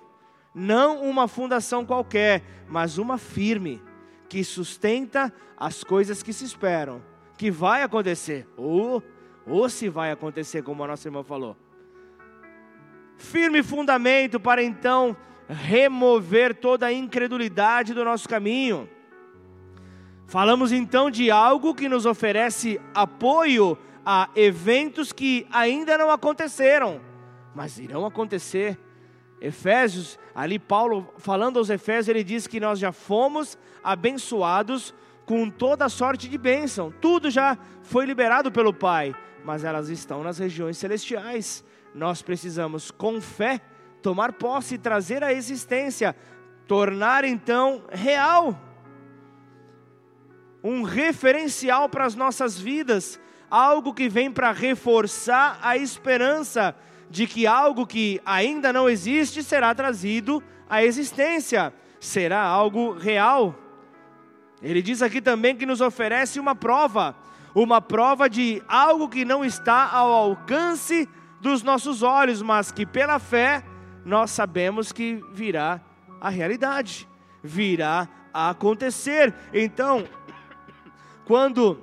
Não 0.55 1.01
uma 1.01 1.27
fundação 1.27 1.85
qualquer, 1.85 2.41
mas 2.69 2.97
uma 2.97 3.17
firme 3.17 3.81
que 4.29 4.41
sustenta 4.41 5.33
as 5.57 5.83
coisas 5.83 6.23
que 6.23 6.31
se 6.31 6.45
esperam, 6.45 7.03
que 7.37 7.51
vai 7.51 7.83
acontecer, 7.83 8.47
ou, 8.55 9.03
ou 9.45 9.69
se 9.69 9.89
vai 9.89 10.11
acontecer, 10.11 10.63
como 10.63 10.81
a 10.81 10.87
nossa 10.87 11.09
irmã 11.09 11.23
falou. 11.23 11.57
Firme 13.17 13.61
fundamento 13.61 14.39
para 14.39 14.63
então 14.63 15.15
remover 15.47 16.55
toda 16.55 16.85
a 16.85 16.93
incredulidade 16.93 17.93
do 17.93 18.05
nosso 18.05 18.27
caminho. 18.27 18.89
Falamos 20.25 20.71
então 20.71 21.11
de 21.11 21.29
algo 21.29 21.75
que 21.75 21.89
nos 21.89 22.05
oferece 22.05 22.79
apoio 22.93 23.77
a 24.05 24.29
eventos 24.35 25.11
que 25.11 25.45
ainda 25.51 25.97
não 25.97 26.09
aconteceram, 26.09 27.01
mas 27.53 27.77
irão 27.77 28.05
acontecer. 28.05 28.79
Efésios, 29.39 30.17
ali 30.33 30.57
Paulo 30.57 31.13
falando 31.17 31.57
aos 31.57 31.69
Efésios, 31.69 32.07
ele 32.07 32.23
diz 32.23 32.47
que 32.47 32.59
nós 32.59 32.79
já 32.79 32.91
fomos 32.91 33.57
abençoados 33.83 34.93
com 35.25 35.49
toda 35.49 35.89
sorte 35.89 36.29
de 36.29 36.37
bênção. 36.37 36.93
Tudo 37.01 37.29
já 37.29 37.57
foi 37.83 38.05
liberado 38.05 38.51
pelo 38.51 38.73
Pai, 38.73 39.13
mas 39.43 39.63
elas 39.63 39.89
estão 39.89 40.23
nas 40.23 40.37
regiões 40.37 40.77
celestiais. 40.77 41.63
Nós 41.93 42.21
precisamos, 42.21 42.91
com 42.91 43.19
fé, 43.21 43.61
tomar 44.01 44.33
posse 44.33 44.75
e 44.75 44.79
trazer 44.79 45.23
a 45.23 45.33
existência, 45.33 46.15
tornar 46.67 47.23
então 47.23 47.83
real 47.91 48.59
um 50.63 50.81
referencial 50.81 51.87
para 51.87 52.05
as 52.05 52.15
nossas 52.15 52.59
vidas, 52.59 53.19
algo 53.51 53.93
que 53.93 54.09
vem 54.09 54.31
para 54.31 54.51
reforçar 54.51 55.59
a 55.61 55.77
esperança 55.77 56.75
de 57.09 57.27
que 57.27 57.45
algo 57.45 57.85
que 57.85 58.21
ainda 58.25 58.73
não 58.73 58.89
existe 58.89 59.43
será 59.43 59.73
trazido 59.73 60.43
à 60.69 60.83
existência, 60.83 61.73
será 61.99 62.41
algo 62.41 62.93
real. 62.93 63.55
Ele 64.61 64.81
diz 64.81 65.01
aqui 65.01 65.21
também 65.21 65.55
que 65.55 65.65
nos 65.65 65.81
oferece 65.81 66.39
uma 66.39 66.55
prova, 66.55 67.15
uma 67.53 67.81
prova 67.81 68.29
de 68.29 68.61
algo 68.67 69.07
que 69.07 69.23
não 69.23 69.45
está 69.45 69.89
ao 69.89 70.11
alcance 70.11 71.07
dos 71.39 71.61
nossos 71.61 72.01
olhos, 72.01 72.41
mas 72.41 72.71
que 72.71 72.85
pela 72.85 73.19
fé 73.19 73.63
nós 74.03 74.31
sabemos 74.31 74.91
que 74.91 75.23
virá 75.31 75.81
a 76.19 76.29
realidade, 76.29 77.07
virá 77.43 78.07
a 78.33 78.49
acontecer. 78.49 79.33
Então, 79.53 80.05
quando 81.25 81.81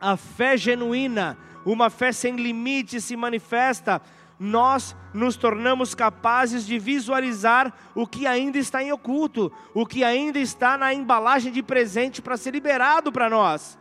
a 0.00 0.16
fé 0.16 0.56
genuína, 0.56 1.38
uma 1.64 1.88
fé 1.88 2.12
sem 2.12 2.36
limite 2.36 3.00
se 3.00 3.16
manifesta, 3.16 4.02
nós 4.38 4.96
nos 5.12 5.36
tornamos 5.36 5.94
capazes 5.94 6.66
de 6.66 6.78
visualizar 6.78 7.72
o 7.94 8.06
que 8.06 8.26
ainda 8.26 8.58
está 8.58 8.82
em 8.82 8.92
oculto, 8.92 9.52
o 9.72 9.86
que 9.86 10.02
ainda 10.02 10.38
está 10.38 10.76
na 10.76 10.92
embalagem 10.92 11.52
de 11.52 11.62
presente 11.62 12.20
para 12.20 12.36
ser 12.36 12.52
liberado 12.52 13.12
para 13.12 13.30
nós. 13.30 13.78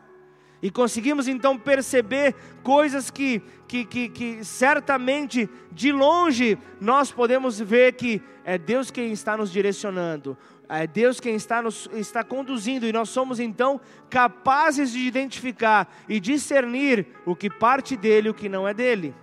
E 0.61 0.71
conseguimos 0.71 1.27
então 1.27 1.57
perceber 1.57 2.33
coisas 2.63 3.11
que, 3.11 3.41
que, 3.67 3.83
que, 3.83 4.07
que, 4.07 4.45
certamente 4.45 5.49
de 5.69 5.91
longe 5.91 6.57
nós 6.79 7.11
podemos 7.11 7.59
ver 7.59 7.93
que 7.93 8.21
é 8.45 8.57
Deus 8.57 8.89
quem 8.89 9.11
está 9.11 9.35
nos 9.35 9.51
direcionando, 9.51 10.37
é 10.69 10.87
Deus 10.87 11.19
quem 11.19 11.35
está 11.35 11.61
nos 11.61 11.89
está 11.91 12.23
conduzindo, 12.23 12.85
e 12.85 12.93
nós 12.93 13.09
somos 13.09 13.41
então 13.41 13.81
capazes 14.09 14.93
de 14.93 14.99
identificar 14.99 15.93
e 16.07 16.17
discernir 16.17 17.07
o 17.25 17.35
que 17.35 17.49
parte 17.49 17.97
dele 17.97 18.27
e 18.29 18.31
o 18.31 18.33
que 18.33 18.47
não 18.47 18.65
é 18.65 18.73
dele. 18.73 19.13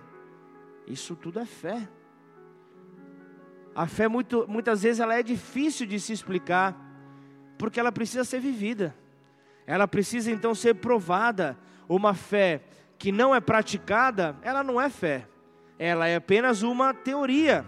Isso 0.87 1.15
tudo 1.15 1.39
é 1.39 1.45
fé. 1.45 1.87
A 3.73 3.87
fé 3.87 4.07
muito, 4.07 4.45
muitas 4.47 4.83
vezes 4.83 4.99
ela 4.99 5.15
é 5.15 5.23
difícil 5.23 5.85
de 5.87 5.99
se 5.99 6.11
explicar, 6.11 6.75
porque 7.57 7.79
ela 7.79 7.91
precisa 7.91 8.23
ser 8.23 8.39
vivida. 8.39 8.95
Ela 9.65 9.87
precisa 9.87 10.31
então 10.31 10.53
ser 10.53 10.75
provada. 10.75 11.57
Uma 11.87 12.13
fé 12.13 12.63
que 12.97 13.11
não 13.11 13.33
é 13.33 13.39
praticada, 13.39 14.37
ela 14.41 14.63
não 14.63 14.79
é 14.79 14.89
fé. 14.89 15.27
Ela 15.79 16.07
é 16.07 16.15
apenas 16.15 16.61
uma 16.61 16.93
teoria. 16.93 17.65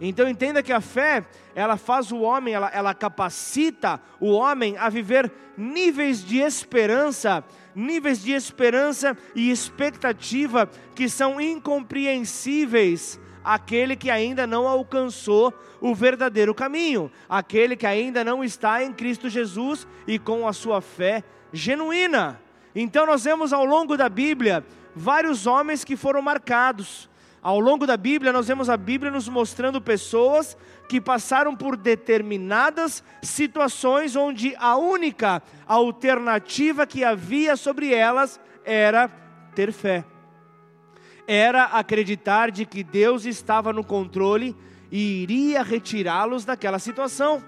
Então 0.00 0.28
entenda 0.28 0.62
que 0.62 0.72
a 0.72 0.80
fé, 0.80 1.24
ela 1.54 1.76
faz 1.76 2.12
o 2.12 2.20
homem, 2.20 2.54
ela, 2.54 2.70
ela 2.72 2.94
capacita 2.94 4.00
o 4.20 4.30
homem 4.32 4.76
a 4.76 4.88
viver 4.88 5.32
níveis 5.56 6.24
de 6.24 6.38
esperança 6.38 7.44
níveis 7.76 8.22
de 8.22 8.32
esperança 8.32 9.16
e 9.34 9.50
expectativa 9.50 10.68
que 10.94 11.10
são 11.10 11.38
incompreensíveis 11.38 13.20
àquele 13.44 13.94
que 13.94 14.10
ainda 14.10 14.46
não 14.46 14.66
alcançou 14.66 15.52
o 15.78 15.94
verdadeiro 15.94 16.54
caminho, 16.54 17.12
aquele 17.28 17.76
que 17.76 17.86
ainda 17.86 18.24
não 18.24 18.42
está 18.42 18.82
em 18.82 18.92
Cristo 18.94 19.28
Jesus 19.28 19.86
e 20.08 20.18
com 20.18 20.48
a 20.48 20.54
sua 20.54 20.80
fé 20.80 21.22
genuína. 21.52 22.40
Então 22.74 23.04
nós 23.04 23.24
vemos 23.24 23.52
ao 23.52 23.64
longo 23.64 23.94
da 23.94 24.08
Bíblia 24.08 24.64
vários 24.94 25.46
homens 25.46 25.84
que 25.84 25.96
foram 25.96 26.22
marcados. 26.22 27.10
Ao 27.46 27.60
longo 27.60 27.86
da 27.86 27.96
Bíblia, 27.96 28.32
nós 28.32 28.48
vemos 28.48 28.68
a 28.68 28.76
Bíblia 28.76 29.08
nos 29.08 29.28
mostrando 29.28 29.80
pessoas 29.80 30.58
que 30.88 31.00
passaram 31.00 31.54
por 31.54 31.76
determinadas 31.76 33.04
situações 33.22 34.16
onde 34.16 34.52
a 34.58 34.76
única 34.76 35.40
alternativa 35.64 36.84
que 36.88 37.04
havia 37.04 37.54
sobre 37.54 37.94
elas 37.94 38.40
era 38.64 39.06
ter 39.54 39.72
fé. 39.72 40.04
Era 41.24 41.66
acreditar 41.66 42.50
de 42.50 42.66
que 42.66 42.82
Deus 42.82 43.24
estava 43.24 43.72
no 43.72 43.84
controle 43.84 44.52
e 44.90 45.22
iria 45.22 45.62
retirá-los 45.62 46.44
daquela 46.44 46.80
situação. 46.80 47.40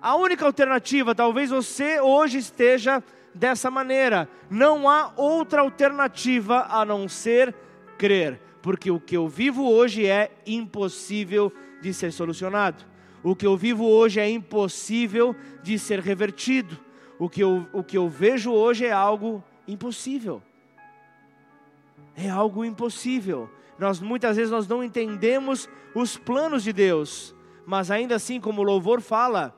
A 0.00 0.16
única 0.16 0.46
alternativa, 0.46 1.14
talvez 1.14 1.50
você 1.50 2.00
hoje 2.00 2.38
esteja 2.38 3.04
dessa 3.34 3.70
maneira, 3.70 4.26
não 4.48 4.88
há 4.88 5.12
outra 5.16 5.60
alternativa 5.60 6.66
a 6.70 6.82
não 6.82 7.06
ser 7.06 7.54
crer, 7.98 8.40
porque 8.66 8.90
o 8.90 8.98
que 8.98 9.16
eu 9.16 9.28
vivo 9.28 9.62
hoje 9.70 10.06
é 10.06 10.28
impossível 10.44 11.52
de 11.80 11.94
ser 11.94 12.12
solucionado. 12.12 12.84
O 13.22 13.36
que 13.36 13.46
eu 13.46 13.56
vivo 13.56 13.88
hoje 13.88 14.18
é 14.18 14.28
impossível 14.28 15.36
de 15.62 15.78
ser 15.78 16.00
revertido. 16.00 16.76
o 17.16 17.28
que 17.28 17.44
eu, 17.44 17.64
o 17.72 17.84
que 17.84 17.96
eu 17.96 18.08
vejo 18.08 18.50
hoje 18.50 18.84
é 18.84 18.90
algo 18.90 19.40
impossível. 19.68 20.42
É 22.16 22.28
algo 22.28 22.64
impossível. 22.64 23.48
Nós 23.78 24.00
muitas 24.00 24.36
vezes 24.36 24.50
nós 24.50 24.66
não 24.66 24.82
entendemos 24.82 25.68
os 25.94 26.16
planos 26.16 26.64
de 26.64 26.72
Deus, 26.72 27.32
mas 27.64 27.88
ainda 27.88 28.16
assim, 28.16 28.40
como 28.40 28.62
o 28.62 28.64
louvor 28.64 29.00
fala, 29.00 29.54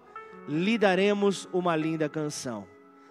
lhe 0.46 0.76
daremos 0.76 1.48
uma 1.50 1.74
linda 1.74 2.10
canção 2.10 2.66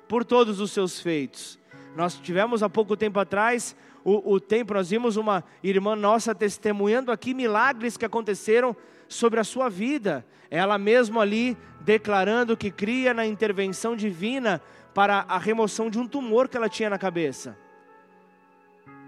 por 0.08 0.24
todos 0.24 0.60
os 0.60 0.70
seus 0.72 1.02
feitos. 1.02 1.58
Nós 1.96 2.14
tivemos 2.20 2.62
há 2.62 2.70
pouco 2.70 2.96
tempo 2.96 3.20
atrás 3.20 3.76
o, 4.10 4.36
o 4.36 4.40
tempo, 4.40 4.74
nós 4.74 4.90
vimos 4.90 5.18
uma 5.18 5.44
irmã 5.62 5.94
nossa 5.94 6.34
testemunhando 6.34 7.12
aqui 7.12 7.34
milagres 7.34 7.98
que 7.98 8.06
aconteceram 8.06 8.74
sobre 9.06 9.38
a 9.38 9.44
sua 9.44 9.68
vida. 9.68 10.26
Ela 10.50 10.78
mesmo 10.78 11.20
ali 11.20 11.58
declarando 11.82 12.56
que 12.56 12.72
cria 12.72 13.14
na 13.14 13.26
intervenção 13.26 13.98
divina 13.98 14.62
para 14.94 15.26
a 15.28 15.38
remoção 15.38 15.90
de 15.90 16.00
um 16.00 16.08
tumor 16.08 16.48
que 16.48 16.56
ela 16.56 16.70
tinha 16.70 16.90
na 16.90 16.98
cabeça. 16.98 17.58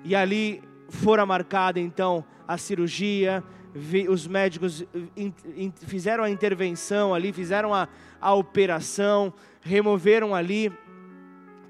E 0.04 0.14
ali 0.14 0.62
fora 0.90 1.26
marcada 1.26 1.80
então 1.80 2.26
a 2.46 2.58
cirurgia, 2.58 3.42
os 4.10 4.28
médicos 4.28 4.86
fizeram 5.88 6.26
a 6.26 6.30
intervenção 6.30 7.14
ali, 7.14 7.32
fizeram 7.32 7.74
a, 7.74 7.88
a 8.20 8.34
operação, 8.34 9.34
removeram 9.62 10.36
ali 10.36 10.70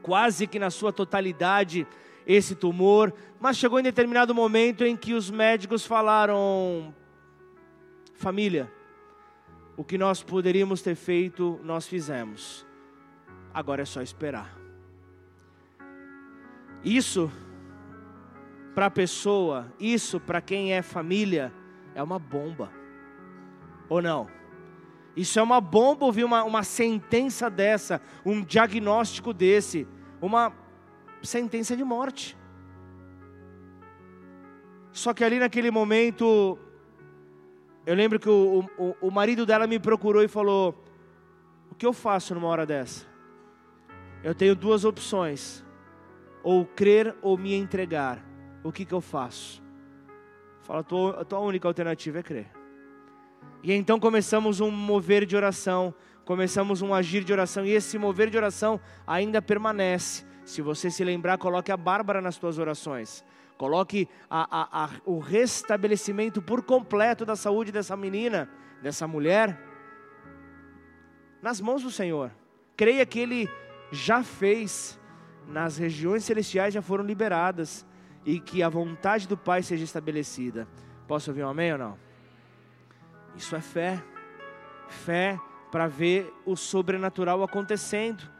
quase 0.01 0.47
que 0.47 0.57
na 0.57 0.71
sua 0.71 0.91
totalidade 0.91 1.85
esse 2.29 2.53
tumor, 2.53 3.11
mas 3.39 3.57
chegou 3.57 3.79
em 3.79 3.83
determinado 3.83 4.35
momento 4.35 4.85
em 4.85 4.95
que 4.95 5.15
os 5.15 5.31
médicos 5.31 5.83
falaram: 5.83 6.93
família, 8.13 8.71
o 9.75 9.83
que 9.83 9.97
nós 9.97 10.21
poderíamos 10.21 10.83
ter 10.83 10.93
feito, 10.93 11.59
nós 11.63 11.87
fizemos, 11.87 12.67
agora 13.51 13.81
é 13.81 13.85
só 13.85 13.99
esperar. 13.99 14.55
Isso, 16.85 17.31
para 18.75 18.85
a 18.85 18.91
pessoa, 18.91 19.73
isso 19.79 20.19
para 20.19 20.39
quem 20.39 20.73
é 20.73 20.83
família, 20.83 21.51
é 21.95 22.03
uma 22.03 22.19
bomba, 22.19 22.71
ou 23.89 24.03
não? 24.03 24.27
Isso 25.15 25.39
é 25.39 25.41
uma 25.41 25.59
bomba 25.59 26.05
ouvir 26.05 26.25
uma, 26.25 26.43
uma 26.43 26.61
sentença 26.61 27.49
dessa, 27.49 27.99
um 28.23 28.43
diagnóstico 28.43 29.33
desse, 29.33 29.87
uma 30.21 30.53
sentença 31.21 31.75
de 31.75 31.83
morte. 31.83 32.37
Só 34.91 35.13
que 35.13 35.23
ali 35.23 35.39
naquele 35.39 35.71
momento, 35.71 36.57
eu 37.85 37.95
lembro 37.95 38.19
que 38.19 38.29
o, 38.29 38.65
o, 38.77 38.95
o 39.01 39.11
marido 39.11 39.45
dela 39.45 39.67
me 39.67 39.79
procurou 39.79 40.23
e 40.23 40.27
falou: 40.27 40.83
O 41.71 41.75
que 41.75 41.85
eu 41.85 41.93
faço 41.93 42.33
numa 42.33 42.47
hora 42.47 42.65
dessa? 42.65 43.05
Eu 44.23 44.35
tenho 44.35 44.55
duas 44.55 44.83
opções: 44.85 45.63
ou 46.43 46.65
crer 46.65 47.15
ou 47.21 47.37
me 47.37 47.53
entregar. 47.53 48.23
O 48.63 48.71
que, 48.71 48.83
que 48.83 48.93
eu 48.93 49.01
faço? 49.01 49.63
Fala, 50.63 50.83
tua, 50.83 51.25
tua 51.25 51.39
única 51.39 51.67
alternativa 51.67 52.19
é 52.19 52.23
crer. 52.23 52.51
E 53.63 53.73
então 53.73 53.99
começamos 53.99 54.59
um 54.59 54.69
mover 54.69 55.25
de 55.25 55.35
oração, 55.35 55.93
começamos 56.25 56.81
um 56.81 56.93
agir 56.93 57.23
de 57.23 57.33
oração, 57.33 57.65
e 57.65 57.71
esse 57.71 57.97
mover 57.97 58.29
de 58.29 58.37
oração 58.37 58.79
ainda 59.07 59.41
permanece. 59.41 60.25
Se 60.49 60.63
você 60.63 60.89
se 60.89 61.03
lembrar, 61.03 61.37
coloque 61.37 61.71
a 61.71 61.77
Bárbara 61.77 62.21
nas 62.21 62.33
suas 62.33 62.57
orações. 62.57 63.23
Coloque 63.55 64.09
a, 64.27 64.61
a, 64.61 64.85
a, 64.85 64.89
o 65.05 65.19
restabelecimento 65.19 66.41
por 66.41 66.63
completo 66.63 67.23
da 67.23 67.35
saúde 67.35 67.71
dessa 67.71 67.95
menina, 67.95 68.49
dessa 68.81 69.07
mulher, 69.07 69.61
nas 71.39 71.61
mãos 71.61 71.83
do 71.83 71.91
Senhor. 71.91 72.31
Creia 72.75 73.05
que 73.05 73.19
Ele 73.19 73.47
já 73.91 74.23
fez, 74.23 74.99
nas 75.47 75.77
regiões 75.77 76.23
celestiais 76.23 76.73
já 76.73 76.81
foram 76.81 77.03
liberadas, 77.03 77.85
e 78.25 78.39
que 78.39 78.63
a 78.63 78.69
vontade 78.69 79.27
do 79.27 79.37
Pai 79.37 79.61
seja 79.61 79.83
estabelecida. 79.83 80.67
Posso 81.07 81.29
ouvir 81.29 81.43
um 81.43 81.49
amém 81.49 81.73
ou 81.73 81.77
não? 81.77 81.99
Isso 83.35 83.55
é 83.55 83.61
fé. 83.61 84.03
Fé 84.87 85.39
para 85.71 85.85
ver 85.85 86.33
o 86.43 86.55
sobrenatural 86.55 87.43
acontecendo. 87.43 88.38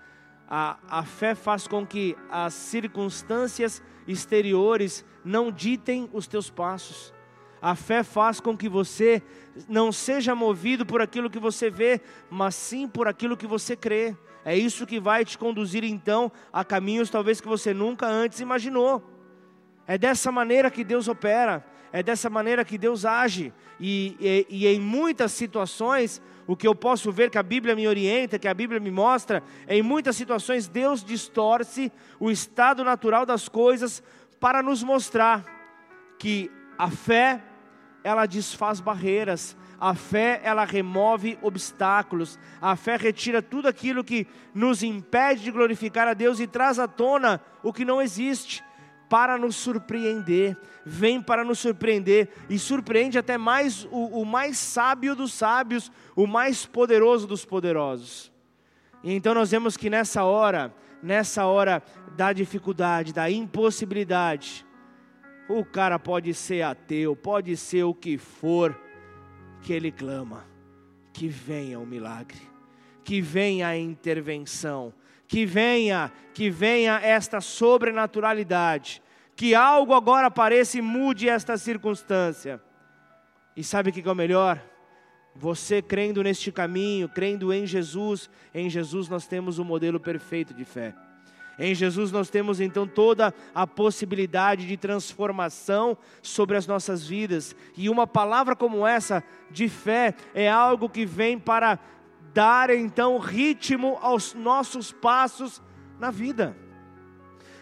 A, 0.52 0.80
a 0.90 1.04
fé 1.04 1.36
faz 1.36 1.68
com 1.68 1.86
que 1.86 2.18
as 2.32 2.56
circunstâncias 2.56 3.84
exteriores 4.08 5.06
não 5.24 5.52
ditem 5.52 6.10
os 6.12 6.26
teus 6.26 6.50
passos. 6.50 7.14
A 7.62 7.76
fé 7.76 8.04
faz 8.04 8.40
com 8.40 8.58
que 8.58 8.68
você 8.68 9.22
não 9.68 9.92
seja 9.92 10.34
movido 10.34 10.86
por 10.86 11.02
aquilo 11.02 11.30
que 11.30 11.38
você 11.38 11.70
vê, 11.70 12.02
mas 12.32 12.56
sim 12.56 12.88
por 12.88 13.08
aquilo 13.08 13.38
que 13.38 13.46
você 13.46 13.76
crê. 13.76 14.16
É 14.44 14.58
isso 14.58 14.88
que 14.88 15.00
vai 15.00 15.24
te 15.24 15.38
conduzir 15.38 15.84
então 15.84 16.32
a 16.52 16.64
caminhos 16.64 17.12
talvez 17.12 17.40
que 17.40 17.48
você 17.48 17.72
nunca 17.72 18.08
antes 18.08 18.40
imaginou. 18.40 19.04
É 19.86 19.98
dessa 19.98 20.32
maneira 20.32 20.72
que 20.72 20.84
Deus 20.84 21.08
opera, 21.08 21.64
é 21.92 22.04
dessa 22.04 22.30
maneira 22.30 22.64
que 22.64 22.78
Deus 22.78 23.06
age. 23.06 23.54
E, 23.80 24.16
e, 24.20 24.48
e, 24.50 24.68
em 24.68 24.80
muitas 24.80 25.32
situações, 25.32 26.22
o 26.46 26.56
que 26.56 26.68
eu 26.68 26.76
posso 26.76 27.12
ver 27.12 27.30
que 27.30 27.38
a 27.38 27.44
Bíblia 27.44 27.76
me 27.76 27.88
orienta, 27.88 28.40
que 28.40 28.48
a 28.48 28.54
Bíblia 28.54 28.80
me 28.80 28.92
mostra, 28.92 29.44
é 29.68 29.78
em 29.78 29.82
muitas 29.82 30.16
situações 30.16 30.68
Deus 30.68 31.04
distorce 31.04 31.92
o 32.20 32.30
estado 32.30 32.84
natural 32.84 33.26
das 33.26 33.48
coisas 33.48 34.04
para 34.40 34.62
nos 34.62 34.84
mostrar 34.84 35.46
que 36.18 36.52
a 36.78 36.90
fé, 36.90 37.42
ela 38.04 38.26
desfaz 38.26 38.80
barreiras, 38.80 39.56
a 39.80 39.96
fé, 39.96 40.42
ela 40.44 40.66
remove 40.66 41.38
obstáculos. 41.42 42.38
A 42.62 42.76
fé 42.76 42.98
retira 42.98 43.42
tudo 43.42 43.68
aquilo 43.68 44.04
que 44.04 44.28
nos 44.54 44.84
impede 44.84 45.44
de 45.44 45.52
glorificar 45.52 46.08
a 46.08 46.14
Deus 46.14 46.40
e 46.40 46.48
traz 46.48 46.80
à 46.80 46.88
tona 46.88 47.42
o 47.64 47.72
que 47.72 47.86
não 47.86 48.02
existe 48.02 48.64
para 49.10 49.38
nos 49.38 49.56
surpreender, 49.56 50.56
vem 50.86 51.20
para 51.20 51.44
nos 51.44 51.58
surpreender 51.60 52.30
e 52.48 52.60
surpreende 52.60 53.18
até 53.18 53.38
mais 53.38 53.86
o, 53.86 54.22
o 54.22 54.26
mais 54.26 54.58
sábio 54.58 55.16
dos 55.16 55.34
sábios, 55.34 55.92
o 56.16 56.28
mais 56.28 56.66
poderoso 56.66 57.26
dos 57.26 57.44
poderosos. 57.44 58.32
E 59.04 59.12
então 59.12 59.34
nós 59.34 59.50
vemos 59.50 59.76
que 59.76 59.90
nessa 59.90 60.24
hora, 60.24 60.74
nessa 61.02 61.46
hora 61.46 61.82
da 62.16 62.32
dificuldade, 62.32 63.12
da 63.12 63.32
impossibilidade, 63.32 64.66
o 65.50 65.66
cara 65.66 65.98
pode 65.98 66.32
ser 66.34 66.62
ateu, 66.62 67.16
pode 67.16 67.58
ser 67.58 67.84
o 67.84 67.94
que 67.94 68.18
for, 68.18 68.80
que 69.64 69.74
ele 69.74 69.92
clama, 69.92 70.46
que 71.12 71.28
venha 71.28 71.80
o 71.80 71.86
milagre, 71.86 72.40
que 73.04 73.20
venha 73.22 73.68
a 73.68 73.78
intervenção, 73.78 74.94
que 75.30 75.46
venha, 75.46 76.12
que 76.34 76.50
venha 76.50 77.00
esta 77.04 77.40
sobrenaturalidade, 77.40 79.02
que 79.36 79.54
algo 79.54 79.94
agora 79.94 80.26
apareça 80.26 80.80
e 80.80 80.82
mude 80.82 81.30
esta 81.30 81.56
circunstância. 81.56 82.60
E 83.56 83.64
sabe 83.64 83.92
o 83.92 83.94
que 83.94 84.06
é 84.06 84.12
o 84.12 84.16
melhor? 84.16 84.60
Você 85.36 85.84
crendo 85.84 86.24
neste 86.24 86.52
caminho, 86.52 87.08
crendo 87.08 87.54
em 87.54 87.68
Jesus, 87.68 88.28
em 88.54 88.72
Jesus 88.72 89.08
nós 89.08 89.28
temos 89.28 89.60
o 89.60 89.62
um 89.62 89.66
modelo 89.66 90.00
perfeito 90.00 90.52
de 90.52 90.66
fé. 90.66 90.96
Em 91.60 91.76
Jesus 91.76 92.12
nós 92.12 92.30
temos 92.30 92.60
então 92.60 92.88
toda 92.88 93.32
a 93.54 93.68
possibilidade 93.68 94.66
de 94.66 94.78
transformação 94.78 95.96
sobre 96.24 96.58
as 96.58 96.66
nossas 96.66 97.06
vidas. 97.06 97.56
E 97.78 97.88
uma 97.88 98.08
palavra 98.08 98.56
como 98.56 98.88
essa 98.88 99.24
de 99.52 99.70
fé 99.70 100.16
é 100.34 100.50
algo 100.50 100.90
que 100.90 101.06
vem 101.06 101.38
para 101.38 101.78
dar 102.34 102.70
então 102.70 103.18
ritmo 103.18 103.98
aos 104.02 104.34
nossos 104.34 104.92
passos 104.92 105.62
na 106.00 106.12
vida. 106.12 106.56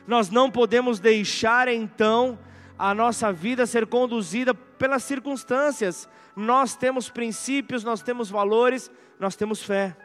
Nós 0.06 0.30
não 0.30 0.50
podemos 0.50 1.00
deixar 1.00 1.68
então 1.68 2.40
a 2.78 2.94
nossa 2.94 3.32
vida 3.34 3.66
ser 3.66 3.88
conduzida 3.88 4.54
pelas 4.54 5.04
circunstâncias. 5.04 6.08
Nós 6.36 6.76
temos 6.76 7.10
princípios, 7.10 7.84
nós 7.84 8.02
temos 8.02 8.30
valores, 8.30 8.92
nós 9.20 9.36
temos 9.36 9.62
fé. 9.62 9.98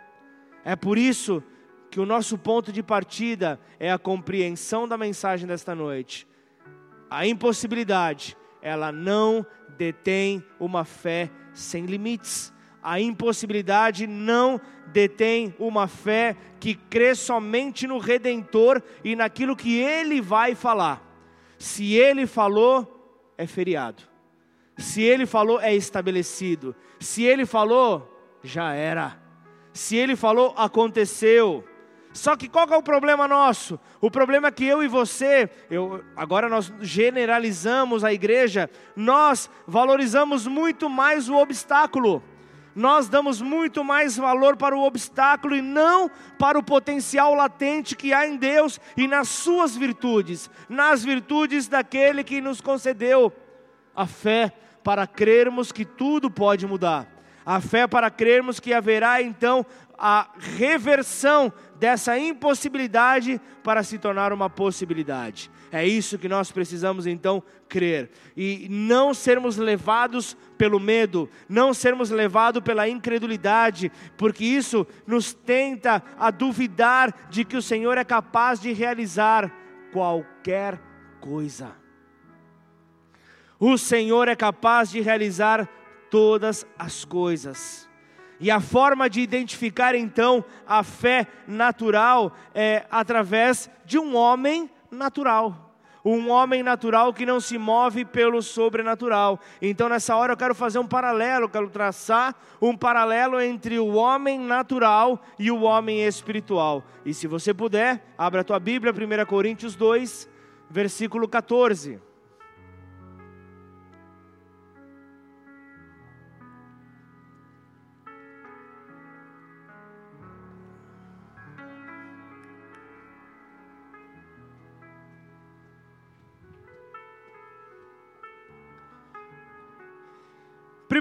É 0.64 0.74
por 0.74 0.96
isso 0.96 1.42
que 1.90 2.00
o 2.00 2.06
nosso 2.06 2.38
ponto 2.38 2.72
de 2.72 2.82
partida 2.82 3.60
é 3.78 3.92
a 3.92 3.98
compreensão 3.98 4.88
da 4.88 4.96
mensagem 4.96 5.46
desta 5.46 5.74
noite. 5.74 6.26
A 7.10 7.26
impossibilidade, 7.26 8.36
ela 8.62 8.90
não 8.90 9.44
detém 9.76 10.42
uma 10.58 10.84
fé 10.84 11.30
sem 11.52 11.84
limites 11.84 12.52
a 12.82 13.00
impossibilidade 13.00 14.06
não 14.06 14.60
detém 14.88 15.54
uma 15.58 15.86
fé 15.86 16.36
que 16.58 16.74
crê 16.74 17.14
somente 17.14 17.86
no 17.86 17.98
Redentor 17.98 18.82
e 19.04 19.14
naquilo 19.14 19.56
que 19.56 19.78
Ele 19.78 20.20
vai 20.20 20.54
falar. 20.54 21.02
Se 21.58 21.94
Ele 21.94 22.26
falou, 22.26 23.32
é 23.38 23.46
feriado. 23.46 24.02
Se 24.76 25.00
Ele 25.00 25.26
falou, 25.26 25.60
é 25.60 25.74
estabelecido. 25.74 26.74
Se 26.98 27.22
Ele 27.22 27.46
falou, 27.46 28.08
já 28.42 28.74
era. 28.74 29.16
Se 29.72 29.96
Ele 29.96 30.16
falou, 30.16 30.52
aconteceu. 30.56 31.64
Só 32.12 32.36
que 32.36 32.48
qual 32.48 32.68
é 32.68 32.76
o 32.76 32.82
problema 32.82 33.26
nosso? 33.26 33.80
O 34.00 34.10
problema 34.10 34.48
é 34.48 34.50
que 34.50 34.66
eu 34.66 34.82
e 34.82 34.88
você, 34.88 35.48
eu, 35.70 36.04
agora 36.14 36.46
nós 36.48 36.70
generalizamos 36.80 38.04
a 38.04 38.12
igreja, 38.12 38.68
nós 38.94 39.48
valorizamos 39.66 40.46
muito 40.46 40.90
mais 40.90 41.30
o 41.30 41.36
obstáculo 41.36 42.22
Nós 42.74 43.08
damos 43.08 43.40
muito 43.40 43.84
mais 43.84 44.16
valor 44.16 44.56
para 44.56 44.76
o 44.76 44.84
obstáculo 44.84 45.54
e 45.54 45.62
não 45.62 46.10
para 46.38 46.58
o 46.58 46.62
potencial 46.62 47.34
latente 47.34 47.94
que 47.94 48.12
há 48.12 48.26
em 48.26 48.36
Deus 48.36 48.80
e 48.96 49.06
nas 49.06 49.28
suas 49.28 49.76
virtudes, 49.76 50.50
nas 50.68 51.04
virtudes 51.04 51.68
daquele 51.68 52.24
que 52.24 52.40
nos 52.40 52.60
concedeu 52.60 53.32
a 53.94 54.06
fé 54.06 54.52
para 54.82 55.06
crermos 55.06 55.70
que 55.70 55.84
tudo 55.84 56.30
pode 56.30 56.66
mudar. 56.66 57.06
A 57.44 57.60
fé 57.60 57.86
para 57.86 58.10
crermos 58.10 58.60
que 58.60 58.72
haverá 58.72 59.20
então 59.20 59.66
a 59.98 60.28
reversão 60.38 61.52
dessa 61.76 62.18
impossibilidade 62.18 63.40
para 63.62 63.82
se 63.82 63.98
tornar 63.98 64.32
uma 64.32 64.48
possibilidade. 64.48 65.50
É 65.72 65.86
isso 65.86 66.18
que 66.18 66.28
nós 66.28 66.52
precisamos 66.52 67.06
então 67.06 67.42
crer 67.66 68.10
e 68.36 68.66
não 68.68 69.14
sermos 69.14 69.56
levados 69.56 70.36
pelo 70.58 70.78
medo, 70.78 71.30
não 71.48 71.72
sermos 71.72 72.10
levados 72.10 72.62
pela 72.62 72.86
incredulidade, 72.86 73.90
porque 74.18 74.44
isso 74.44 74.86
nos 75.06 75.32
tenta 75.32 76.02
a 76.18 76.30
duvidar 76.30 77.26
de 77.30 77.42
que 77.42 77.56
o 77.56 77.62
Senhor 77.62 77.96
é 77.96 78.04
capaz 78.04 78.60
de 78.60 78.70
realizar 78.74 79.50
qualquer 79.90 80.78
coisa. 81.18 81.74
O 83.58 83.78
Senhor 83.78 84.28
é 84.28 84.36
capaz 84.36 84.90
de 84.90 85.00
realizar 85.00 85.66
todas 86.10 86.66
as 86.78 87.02
coisas. 87.06 87.88
E 88.38 88.50
a 88.50 88.60
forma 88.60 89.08
de 89.08 89.20
identificar 89.20 89.94
então 89.94 90.44
a 90.66 90.82
fé 90.82 91.28
natural 91.46 92.36
é 92.54 92.84
através 92.90 93.70
de 93.86 93.98
um 93.98 94.14
homem 94.16 94.68
natural. 94.92 95.70
Um 96.04 96.30
homem 96.30 96.62
natural 96.62 97.14
que 97.14 97.24
não 97.24 97.40
se 97.40 97.56
move 97.56 98.04
pelo 98.04 98.42
sobrenatural. 98.42 99.38
Então, 99.60 99.88
nessa 99.88 100.16
hora, 100.16 100.32
eu 100.32 100.36
quero 100.36 100.54
fazer 100.54 100.78
um 100.78 100.86
paralelo, 100.86 101.48
quero 101.48 101.70
traçar 101.70 102.34
um 102.60 102.76
paralelo 102.76 103.40
entre 103.40 103.78
o 103.78 103.94
homem 103.94 104.38
natural 104.38 105.22
e 105.38 105.50
o 105.50 105.62
homem 105.62 106.04
espiritual. 106.04 106.82
E 107.04 107.14
se 107.14 107.28
você 107.28 107.54
puder, 107.54 108.04
abra 108.18 108.40
a 108.40 108.44
tua 108.44 108.58
Bíblia, 108.58 108.92
1 108.92 109.26
Coríntios 109.26 109.76
2, 109.76 110.28
versículo 110.68 111.28
14. 111.28 112.11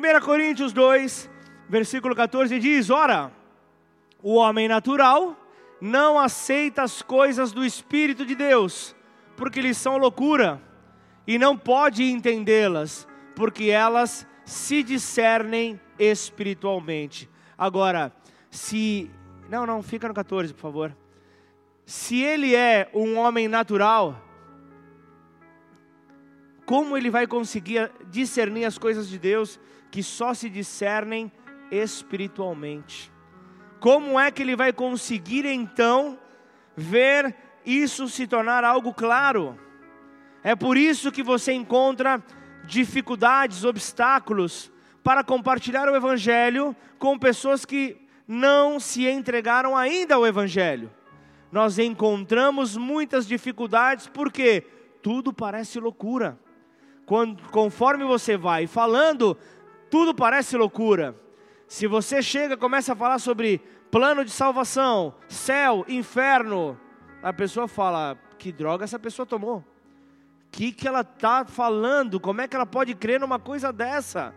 1 0.02 0.20
Coríntios 0.26 0.74
2, 0.74 1.30
versículo 1.70 2.16
14 2.16 2.58
diz: 2.58 2.90
Ora, 2.90 3.32
o 4.24 4.34
homem 4.34 4.68
natural 4.68 5.38
não 5.80 6.18
aceita 6.18 6.82
as 6.82 7.04
coisas 7.04 7.52
do 7.52 7.64
Espírito 7.64 8.26
de 8.26 8.34
Deus, 8.34 8.96
porque 9.38 9.62
lhes 9.62 9.78
são 9.78 9.98
loucura, 9.98 10.60
e 11.28 11.38
não 11.38 11.56
pode 11.56 12.04
entendê-las, 12.04 13.08
porque 13.36 13.66
elas 13.66 14.28
se 14.44 14.82
discernem 14.82 15.80
espiritualmente. 16.00 17.30
Agora, 17.56 18.12
se. 18.50 19.12
Não, 19.48 19.68
não, 19.68 19.84
fica 19.84 20.08
no 20.08 20.16
14, 20.16 20.52
por 20.52 20.62
favor. 20.62 20.98
Se 21.86 22.20
ele 22.20 22.56
é 22.56 22.90
um 22.92 23.20
homem 23.20 23.48
natural, 23.48 24.20
como 26.72 26.96
ele 26.96 27.10
vai 27.10 27.28
conseguir 27.28 27.92
discernir 28.10 28.64
as 28.64 28.78
coisas 28.78 29.10
de 29.10 29.20
Deus 29.20 29.60
que 29.92 30.02
só 30.02 30.34
se 30.34 30.50
discernem 30.50 31.30
espiritualmente. 31.70 33.12
Como 33.82 34.18
é 34.18 34.32
que 34.32 34.42
ele 34.42 34.56
vai 34.56 34.72
conseguir 34.72 35.46
então 35.46 36.18
ver 36.74 37.36
isso 37.66 38.08
se 38.08 38.26
tornar 38.26 38.64
algo 38.64 38.94
claro? 38.94 39.60
É 40.42 40.56
por 40.56 40.78
isso 40.78 41.12
que 41.12 41.22
você 41.22 41.52
encontra 41.52 42.24
dificuldades, 42.64 43.66
obstáculos 43.66 44.72
para 45.04 45.26
compartilhar 45.26 45.90
o 45.90 45.96
Evangelho 45.98 46.74
com 46.98 47.20
pessoas 47.20 47.66
que 47.66 47.98
não 48.26 48.80
se 48.80 49.10
entregaram 49.10 49.76
ainda 49.76 50.16
ao 50.16 50.26
Evangelho. 50.26 50.90
Nós 51.52 51.78
encontramos 51.78 52.78
muitas 52.78 53.28
dificuldades 53.28 54.08
porque 54.08 54.64
tudo 55.02 55.34
parece 55.34 55.78
loucura. 55.78 56.40
Quando, 57.12 57.44
conforme 57.50 58.06
você 58.06 58.38
vai 58.38 58.68
falando, 58.68 59.38
tudo 59.90 60.16
parece 60.16 60.56
loucura. 60.56 61.14
Se 61.68 61.86
você 61.86 62.24
chega 62.24 62.54
e 62.54 62.58
começa 62.58 62.94
a 62.94 62.96
falar 62.96 63.20
sobre 63.20 63.60
plano 63.92 64.24
de 64.24 64.32
salvação, 64.32 65.14
céu, 65.28 65.84
inferno, 65.90 66.80
a 67.22 67.34
pessoa 67.34 67.68
fala: 67.68 68.18
que 68.38 68.50
droga 68.50 68.86
essa 68.86 68.98
pessoa 68.98 69.26
tomou? 69.26 69.58
O 69.58 69.64
que, 70.54 70.72
que 70.72 70.88
ela 70.88 71.02
está 71.02 71.44
falando? 71.44 72.18
Como 72.18 72.40
é 72.40 72.48
que 72.48 72.56
ela 72.56 72.66
pode 72.66 72.96
crer 72.96 73.20
numa 73.20 73.38
coisa 73.38 73.74
dessa? 73.74 74.34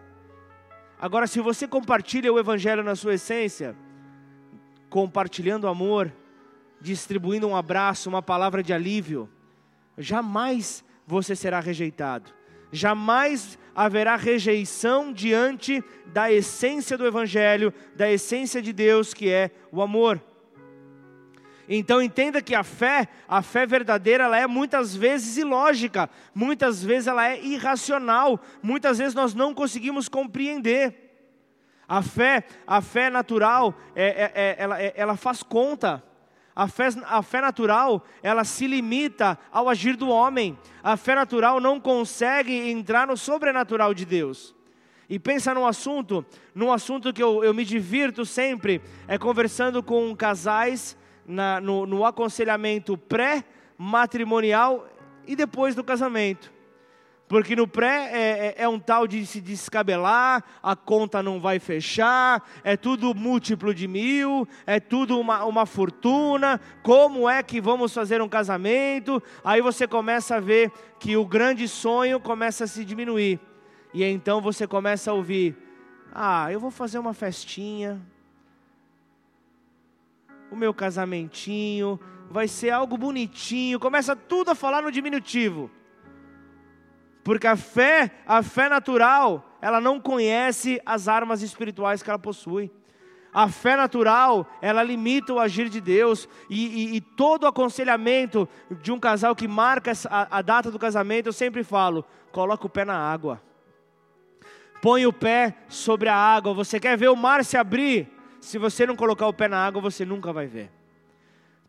Agora, 1.00 1.28
se 1.28 1.38
você 1.38 1.68
compartilha 1.68 2.32
o 2.32 2.40
Evangelho 2.40 2.82
na 2.82 2.96
sua 2.96 3.14
essência, 3.14 3.76
compartilhando 4.90 5.68
amor, 5.68 6.12
distribuindo 6.80 7.46
um 7.46 7.54
abraço, 7.54 8.08
uma 8.08 8.20
palavra 8.20 8.64
de 8.64 8.72
alívio, 8.72 9.30
jamais 9.96 10.84
você 11.06 11.36
será 11.36 11.60
rejeitado 11.60 12.42
jamais 12.74 13.58
haverá 13.74 14.16
rejeição 14.16 15.12
diante 15.12 15.82
da 16.06 16.30
essência 16.30 16.98
do 16.98 17.06
Evangelho, 17.06 17.72
da 17.94 18.10
essência 18.10 18.60
de 18.60 18.72
Deus, 18.72 19.14
que 19.14 19.30
é 19.30 19.50
o 19.72 19.80
amor. 19.80 20.20
Então 21.68 22.02
entenda 22.02 22.42
que 22.42 22.54
a 22.54 22.62
fé, 22.62 23.08
a 23.26 23.40
fé 23.40 23.66
verdadeira, 23.66 24.24
ela 24.24 24.38
é 24.38 24.46
muitas 24.46 24.94
vezes 24.94 25.36
ilógica, 25.38 26.10
muitas 26.34 26.82
vezes 26.82 27.06
ela 27.06 27.26
é 27.26 27.42
irracional, 27.42 28.38
muitas 28.62 28.98
vezes 28.98 29.14
nós 29.14 29.34
não 29.34 29.54
conseguimos 29.54 30.08
compreender. 30.08 31.00
A 31.88 32.02
fé, 32.02 32.44
a 32.66 32.80
fé 32.80 33.10
natural, 33.10 33.74
é, 33.94 34.04
é, 34.04 34.32
é, 34.34 34.56
ela, 34.58 34.82
é, 34.82 34.92
ela 34.96 35.16
faz 35.16 35.42
conta. 35.42 36.02
A 36.56 36.68
fé, 36.68 36.88
a 37.06 37.20
fé 37.20 37.40
natural, 37.40 38.04
ela 38.22 38.44
se 38.44 38.66
limita 38.66 39.36
ao 39.50 39.68
agir 39.68 39.96
do 39.96 40.08
homem. 40.08 40.56
A 40.82 40.96
fé 40.96 41.14
natural 41.14 41.58
não 41.58 41.80
consegue 41.80 42.70
entrar 42.70 43.08
no 43.08 43.16
sobrenatural 43.16 43.92
de 43.92 44.04
Deus. 44.04 44.54
E 45.10 45.18
pensa 45.18 45.52
num 45.52 45.66
assunto, 45.66 46.24
num 46.54 46.72
assunto 46.72 47.12
que 47.12 47.22
eu, 47.22 47.42
eu 47.42 47.52
me 47.52 47.64
divirto 47.64 48.24
sempre, 48.24 48.80
é 49.08 49.18
conversando 49.18 49.82
com 49.82 50.14
casais 50.14 50.96
na, 51.26 51.60
no, 51.60 51.86
no 51.86 52.04
aconselhamento 52.04 52.96
pré-matrimonial 52.96 54.88
e 55.26 55.34
depois 55.34 55.74
do 55.74 55.82
casamento. 55.82 56.53
Porque 57.34 57.56
no 57.56 57.66
pré 57.66 58.10
é, 58.12 58.46
é, 58.46 58.54
é, 58.58 58.68
um 58.68 58.78
tal 58.78 59.08
de 59.08 59.26
se 59.26 59.40
descabelar, 59.40 60.44
a 60.62 60.76
conta 60.76 61.20
não 61.20 61.40
vai 61.40 61.58
fechar, 61.58 62.40
é 62.62 62.76
tudo 62.76 63.12
múltiplo 63.12 63.74
de 63.74 63.88
mil, 63.88 64.46
é 64.64 64.78
tudo 64.78 65.18
uma, 65.18 65.44
uma 65.44 65.66
fortuna. 65.66 66.60
Como 66.80 67.28
é 67.28 67.42
que 67.42 67.60
vamos 67.60 67.92
fazer 67.92 68.22
um 68.22 68.28
casamento? 68.28 69.20
Aí 69.44 69.60
você 69.60 69.84
começa 69.84 70.36
a 70.36 70.38
ver 70.38 70.70
que 71.00 71.16
o 71.16 71.26
grande 71.26 71.66
sonho 71.66 72.20
começa 72.20 72.62
a 72.62 72.66
se 72.68 72.84
diminuir. 72.84 73.40
E 73.92 74.04
então 74.04 74.40
você 74.40 74.64
começa 74.64 75.10
a 75.10 75.14
ouvir: 75.14 75.56
Ah, 76.14 76.52
eu 76.52 76.60
vou 76.60 76.70
fazer 76.70 77.00
uma 77.00 77.12
festinha, 77.12 78.00
o 80.52 80.54
meu 80.54 80.72
casamentinho, 80.72 81.98
vai 82.30 82.46
ser 82.46 82.70
algo 82.70 82.96
bonitinho. 82.96 83.80
Começa 83.80 84.14
tudo 84.14 84.52
a 84.52 84.54
falar 84.54 84.82
no 84.82 84.92
diminutivo. 84.92 85.68
Porque 87.24 87.46
a 87.46 87.56
fé, 87.56 88.10
a 88.26 88.42
fé 88.42 88.68
natural, 88.68 89.56
ela 89.60 89.80
não 89.80 89.98
conhece 89.98 90.78
as 90.84 91.08
armas 91.08 91.40
espirituais 91.40 92.02
que 92.02 92.10
ela 92.10 92.18
possui. 92.18 92.70
A 93.32 93.48
fé 93.48 93.76
natural, 93.76 94.46
ela 94.60 94.82
limita 94.82 95.32
o 95.32 95.40
agir 95.40 95.70
de 95.70 95.80
Deus. 95.80 96.28
E, 96.50 96.66
e, 96.66 96.96
e 96.96 97.00
todo 97.00 97.46
aconselhamento 97.46 98.46
de 98.82 98.92
um 98.92 99.00
casal 99.00 99.34
que 99.34 99.48
marca 99.48 99.90
a, 100.08 100.38
a 100.38 100.42
data 100.42 100.70
do 100.70 100.78
casamento, 100.78 101.26
eu 101.26 101.32
sempre 101.32 101.64
falo: 101.64 102.04
coloca 102.30 102.66
o 102.66 102.70
pé 102.70 102.84
na 102.84 102.96
água. 102.96 103.42
Põe 104.82 105.06
o 105.06 105.12
pé 105.12 105.56
sobre 105.66 106.10
a 106.10 106.14
água. 106.14 106.52
Você 106.52 106.78
quer 106.78 106.96
ver 106.96 107.08
o 107.08 107.16
mar 107.16 107.42
se 107.42 107.56
abrir? 107.56 108.06
Se 108.38 108.58
você 108.58 108.86
não 108.86 108.94
colocar 108.94 109.26
o 109.26 109.32
pé 109.32 109.48
na 109.48 109.64
água, 109.64 109.80
você 109.80 110.04
nunca 110.04 110.30
vai 110.30 110.46
ver. 110.46 110.70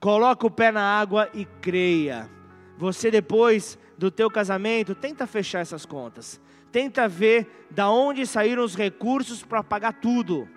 Coloca 0.01 0.45
o 0.45 0.51
pé 0.51 0.69
na 0.69 0.83
água 0.83 1.29
e 1.33 1.45
creia. 1.45 2.29
Você 2.77 3.09
depois 3.09 3.79
do 3.97 4.11
teu 4.11 4.29
casamento, 4.29 4.93
tenta 4.93 5.25
fechar 5.25 5.59
essas 5.59 5.85
contas. 5.85 6.39
Tenta 6.71 7.07
ver 7.07 7.67
da 7.71 7.89
onde 7.89 8.25
saíram 8.25 8.63
os 8.63 8.75
recursos 8.75 9.43
para 9.43 9.63
pagar 9.63 9.93
tudo. 9.93 10.47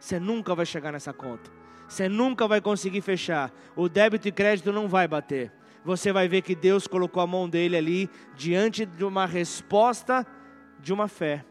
Você 0.00 0.18
nunca 0.18 0.54
vai 0.54 0.66
chegar 0.66 0.92
nessa 0.92 1.12
conta. 1.12 1.50
Você 1.88 2.08
nunca 2.08 2.48
vai 2.48 2.60
conseguir 2.60 3.00
fechar. 3.00 3.52
O 3.76 3.88
débito 3.88 4.26
e 4.26 4.32
crédito 4.32 4.72
não 4.72 4.88
vai 4.88 5.06
bater. 5.06 5.52
Você 5.84 6.12
vai 6.12 6.26
ver 6.26 6.42
que 6.42 6.54
Deus 6.54 6.86
colocou 6.86 7.22
a 7.22 7.26
mão 7.26 7.48
dele 7.48 7.76
ali 7.76 8.10
diante 8.34 8.84
de 8.84 9.04
uma 9.04 9.26
resposta 9.26 10.26
de 10.80 10.92
uma 10.92 11.08
fé. 11.08 11.44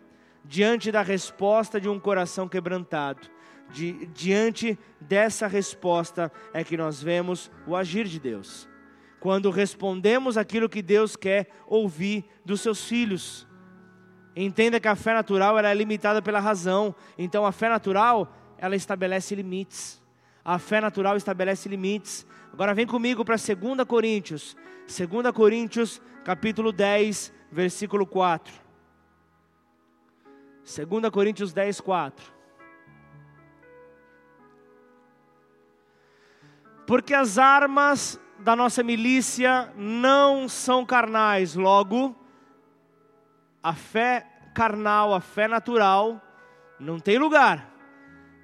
diante 0.46 0.92
da 0.92 1.02
resposta 1.02 1.80
de 1.80 1.88
um 1.88 2.00
coração 2.00 2.48
quebrantado. 2.48 3.30
Di, 3.72 4.08
diante 4.14 4.78
dessa 5.00 5.48
resposta 5.48 6.32
é 6.54 6.64
que 6.64 6.76
nós 6.76 7.02
vemos 7.02 7.50
o 7.66 7.76
agir 7.76 8.06
de 8.06 8.20
Deus. 8.20 8.68
Quando 9.24 9.50
respondemos 9.52 10.36
aquilo 10.36 10.68
que 10.68 10.82
Deus 10.82 11.16
quer 11.16 11.48
ouvir 11.66 12.26
dos 12.44 12.60
seus 12.60 12.84
filhos. 12.84 13.48
Entenda 14.36 14.82
que 14.82 14.88
a 14.90 14.98
fé 14.98 15.14
natural 15.14 15.58
é 15.58 15.74
limitada 15.74 16.22
pela 16.22 16.42
razão. 16.42 16.94
Então 17.18 17.46
a 17.46 17.54
fé 17.54 17.70
natural, 17.70 18.36
ela 18.58 18.76
estabelece 18.76 19.34
limites. 19.34 20.04
A 20.44 20.60
fé 20.60 20.82
natural 20.82 21.16
estabelece 21.16 21.70
limites. 21.70 22.28
Agora 22.52 22.74
vem 22.74 22.86
comigo 22.86 23.24
para 23.24 23.38
2 23.38 23.88
Coríntios. 23.88 24.58
2 24.88 25.32
Coríntios, 25.34 26.02
capítulo 26.26 26.74
10, 26.74 27.32
versículo 27.50 28.06
4. 28.06 28.54
2 30.66 31.10
Coríntios 31.14 31.54
10, 31.54 31.80
4. 31.80 32.26
Porque 36.86 37.14
as 37.14 37.38
armas 37.38 38.20
da 38.44 38.56
nossa 38.56 38.84
milícia 38.84 39.74
não 39.76 40.50
são 40.50 40.86
carnais, 40.86 41.56
logo, 41.56 42.16
a 43.62 43.74
fé 43.74 44.28
carnal, 44.54 45.14
a 45.14 45.22
fé 45.22 45.48
natural, 45.48 46.22
não 46.78 47.00
tem 47.00 47.18
lugar. 47.18 47.74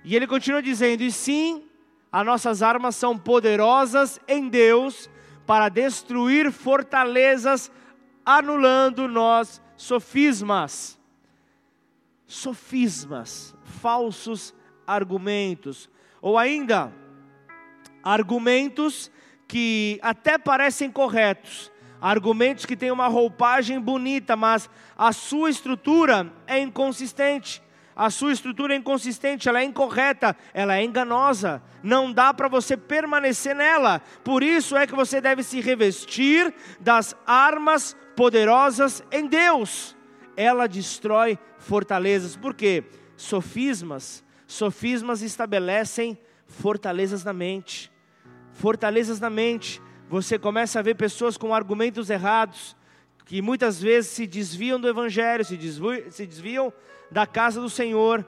E 0.03 0.15
ele 0.15 0.25
continua 0.25 0.61
dizendo: 0.61 1.03
e 1.03 1.11
sim, 1.11 1.67
as 2.09 2.25
nossas 2.25 2.63
armas 2.63 2.95
são 2.95 3.17
poderosas 3.17 4.19
em 4.25 4.47
Deus 4.47 5.09
para 5.45 5.67
destruir 5.67 6.49
fortalezas, 6.49 7.69
anulando 8.25 9.07
nós 9.07 9.61
sofismas. 9.75 10.97
Sofismas, 12.25 13.55
falsos 13.81 14.53
argumentos, 14.87 15.89
ou 16.21 16.37
ainda 16.37 16.93
argumentos 18.03 19.11
que 19.49 19.99
até 20.03 20.37
parecem 20.37 20.91
corretos, 20.91 21.71
argumentos 21.99 22.67
que 22.67 22.77
têm 22.77 22.91
uma 22.91 23.07
roupagem 23.07 23.81
bonita, 23.81 24.35
mas 24.35 24.69
a 24.95 25.11
sua 25.11 25.49
estrutura 25.49 26.31
é 26.45 26.59
inconsistente. 26.59 27.61
A 27.95 28.11
sua 28.11 28.31
estrutura 28.31 28.73
é 28.73 28.77
inconsistente, 28.77 29.49
ela 29.49 29.59
é 29.59 29.63
incorreta, 29.63 30.37
ela 30.53 30.77
é 30.77 30.83
enganosa. 30.83 31.61
Não 31.83 32.13
dá 32.13 32.31
para 32.31 32.47
você 32.47 32.77
permanecer 32.77 33.55
nela. 33.55 34.01
Por 34.23 34.43
isso 34.43 34.77
é 34.77 34.85
que 34.85 34.95
você 34.95 35.19
deve 35.19 35.41
se 35.41 35.59
revestir 35.59 36.53
das 36.79 37.15
armas 37.25 37.97
poderosas 38.15 39.03
em 39.11 39.25
Deus. 39.25 39.97
Ela 40.37 40.67
destrói 40.67 41.39
fortalezas. 41.57 42.37
Por 42.37 42.53
quê? 42.53 42.85
Sofismas, 43.17 44.23
sofismas 44.47 45.23
estabelecem 45.23 46.17
fortalezas 46.47 47.23
na 47.23 47.33
mente. 47.33 47.91
Fortalezas 48.59 49.21
na 49.21 49.29
mente. 49.29 49.81
Você 50.09 50.37
começa 50.37 50.79
a 50.79 50.81
ver 50.81 50.95
pessoas 50.95 51.37
com 51.37 51.53
argumentos 51.53 52.09
errados, 52.09 52.75
que 53.23 53.41
muitas 53.41 53.81
vezes 53.81 54.11
se 54.11 54.27
desviam 54.27 54.77
do 54.77 54.89
Evangelho, 54.89 55.45
se 55.45 55.55
desviam, 55.55 56.11
se 56.11 56.27
desviam 56.27 56.73
da 57.09 57.25
casa 57.25 57.61
do 57.61 57.69
Senhor. 57.69 58.27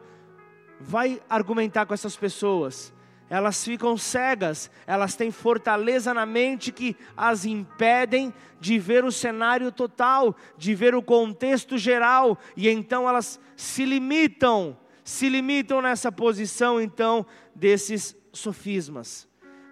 Vai 0.80 1.22
argumentar 1.30 1.86
com 1.86 1.94
essas 1.94 2.16
pessoas, 2.16 2.94
elas 3.30 3.62
ficam 3.62 3.98
cegas, 3.98 4.72
elas 4.88 5.16
têm 5.16 5.32
fortaleza 5.32 6.14
na 6.14 6.26
mente 6.26 6.72
que 6.72 6.96
as 7.16 7.44
impedem 7.44 8.34
de 8.58 8.80
ver 8.80 9.04
o 9.04 9.12
cenário 9.12 9.70
total, 9.70 10.34
de 10.58 10.74
ver 10.74 10.96
o 10.96 11.04
contexto 11.04 11.78
geral, 11.78 12.40
e 12.56 12.70
então 12.70 13.08
elas 13.08 13.38
se 13.58 13.84
limitam, 13.84 14.78
se 15.04 15.28
limitam 15.28 15.82
nessa 15.82 16.10
posição 16.10 16.80
então 16.80 17.26
desses 17.54 18.16
sofismas 18.32 19.30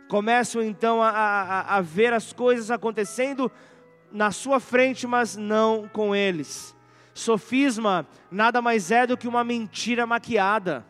começam 0.10 0.64
então 0.64 1.04
a, 1.04 1.10
a, 1.10 1.78
a 1.78 1.82
ver 1.82 2.12
as 2.14 2.34
coisas 2.34 2.72
acontecendo 2.72 3.50
na 4.12 4.32
sua 4.32 4.60
frente, 4.60 5.06
mas 5.06 5.38
não 5.38 5.88
com 5.88 6.16
eles. 6.16 6.76
Sofisma 7.14 8.08
nada 8.32 8.60
mais 8.60 8.90
é 8.90 9.06
do 9.06 9.16
que 9.16 9.28
uma 9.28 9.44
mentira 9.44 10.08
maquiada. 10.08 10.84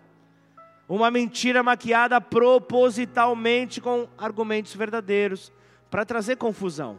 Uma 0.87 1.11
mentira 1.11 1.61
maquiada 1.61 2.19
propositalmente 2.21 3.81
com 3.81 4.07
argumentos 4.17 4.73
verdadeiros, 4.73 5.51
para 5.91 6.05
trazer 6.05 6.37
confusão. 6.37 6.97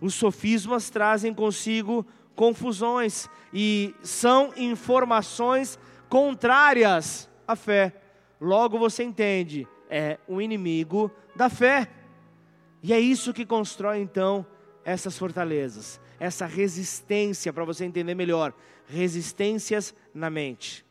Os 0.00 0.14
sofismas 0.14 0.88
trazem 0.88 1.34
consigo 1.34 2.06
confusões 2.34 3.28
e 3.52 3.94
são 4.02 4.50
informações 4.56 5.78
contrárias 6.08 7.28
à 7.46 7.54
fé. 7.54 7.94
Logo 8.40 8.78
você 8.78 9.04
entende 9.04 9.68
é 9.90 10.18
um 10.28 10.40
inimigo 10.40 11.10
da 11.34 11.48
fé. 11.48 11.88
E 12.82 12.92
é 12.92 13.00
isso 13.00 13.32
que 13.32 13.44
constrói 13.44 13.98
então 13.98 14.46
essas 14.84 15.18
fortalezas, 15.18 16.00
essa 16.20 16.46
resistência, 16.46 17.52
para 17.52 17.64
você 17.64 17.84
entender 17.84 18.14
melhor, 18.14 18.52
resistências 18.86 19.94
na 20.14 20.30
mente. 20.30 20.84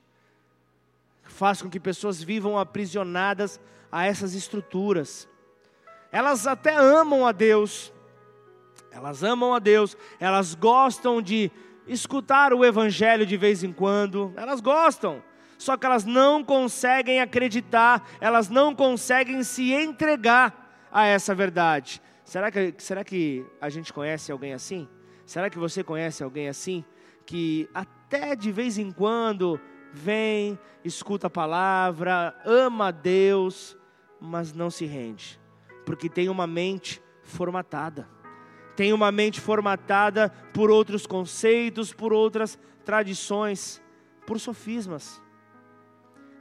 Faz 1.23 1.62
com 1.62 1.69
que 1.69 1.79
pessoas 1.79 2.21
vivam 2.21 2.58
aprisionadas 2.58 3.60
a 3.91 4.05
essas 4.05 4.34
estruturas. 4.34 5.27
Elas 6.12 6.45
até 6.45 6.75
amam 6.75 7.25
a 7.25 7.31
Deus, 7.31 7.93
elas 8.91 9.23
amam 9.23 9.53
a 9.53 9.60
Deus, 9.60 9.97
elas 10.19 10.55
gostam 10.55 11.21
de 11.21 11.51
escutar 11.88 12.53
o 12.53 12.65
Evangelho 12.65 13.25
de 13.25 13.38
vez 13.38 13.63
em 13.63 13.71
quando, 13.71 14.34
elas 14.36 14.60
gostam, 14.60 15.23
só 15.65 15.75
que 15.75 15.84
elas 15.84 16.06
não 16.06 16.43
conseguem 16.43 17.19
acreditar, 17.19 18.08
elas 18.21 18.49
não 18.49 18.75
conseguem 18.75 19.41
se 19.41 19.73
entregar 19.73 20.88
a 20.91 21.08
essa 21.08 21.34
verdade. 21.34 21.99
Será 22.23 22.51
que, 22.51 22.75
será 22.78 23.04
que 23.04 23.43
a 23.60 23.67
gente 23.67 23.91
conhece 23.91 24.32
alguém 24.32 24.54
assim? 24.54 24.88
Será 25.25 25.49
que 25.49 25.58
você 25.58 25.84
conhece 25.84 26.23
alguém 26.23 26.47
assim? 26.47 26.86
Que 27.25 27.67
até 27.73 28.36
de 28.36 28.51
vez 28.51 28.78
em 28.78 28.91
quando 28.91 29.60
vem, 29.91 30.60
escuta 30.84 31.25
a 31.25 31.32
palavra, 31.32 32.39
ama 32.45 32.89
a 32.89 32.91
Deus, 32.91 33.75
mas 34.21 34.54
não 34.54 34.69
se 34.69 34.86
rende, 34.86 35.39
porque 35.84 36.08
tem 36.08 36.30
uma 36.30 36.45
mente 36.45 37.01
formatada. 37.23 38.08
Tem 38.75 38.93
uma 38.93 39.12
mente 39.12 39.41
formatada 39.41 40.30
por 40.54 40.69
outros 40.69 41.08
conceitos, 41.08 41.91
por 41.91 42.13
outras 42.13 42.60
tradições, 42.84 43.82
por 44.28 44.39
sofismas. 44.39 45.25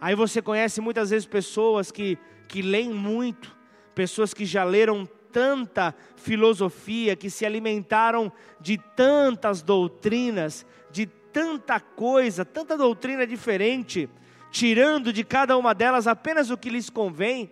Aí 0.04 0.14
você 0.14 0.42
conhece 0.42 0.82
muitas 0.82 1.08
vezes 1.08 1.26
pessoas 1.26 1.90
que, 1.90 2.18
que 2.46 2.60
leem 2.60 2.92
muito, 2.92 3.56
pessoas 3.94 4.34
que 4.34 4.44
já 4.44 4.62
leram 4.62 5.08
tanta 5.32 5.94
filosofia, 6.14 7.16
que 7.16 7.30
se 7.30 7.46
alimentaram 7.46 8.30
de 8.60 8.76
tantas 8.76 9.62
doutrinas, 9.62 10.66
de 10.90 11.06
tanta 11.06 11.80
coisa, 11.80 12.44
tanta 12.44 12.76
doutrina 12.76 13.26
diferente, 13.26 14.06
tirando 14.50 15.10
de 15.10 15.24
cada 15.24 15.56
uma 15.56 15.74
delas 15.74 16.06
apenas 16.06 16.50
o 16.50 16.58
que 16.58 16.68
lhes 16.68 16.90
convém, 16.90 17.50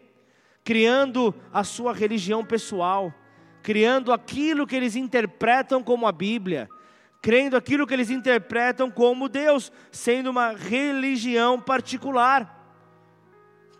criando 0.62 1.34
a 1.54 1.64
sua 1.64 1.94
religião 1.94 2.44
pessoal, 2.44 3.14
criando 3.62 4.12
aquilo 4.12 4.66
que 4.66 4.76
eles 4.76 4.94
interpretam 4.94 5.82
como 5.82 6.06
a 6.06 6.12
Bíblia 6.12 6.68
crendo 7.22 7.56
aquilo 7.56 7.86
que 7.86 7.94
eles 7.94 8.10
interpretam 8.10 8.90
como 8.90 9.28
Deus, 9.28 9.72
sendo 9.92 10.28
uma 10.28 10.50
religião 10.50 11.58
particular. 11.60 12.58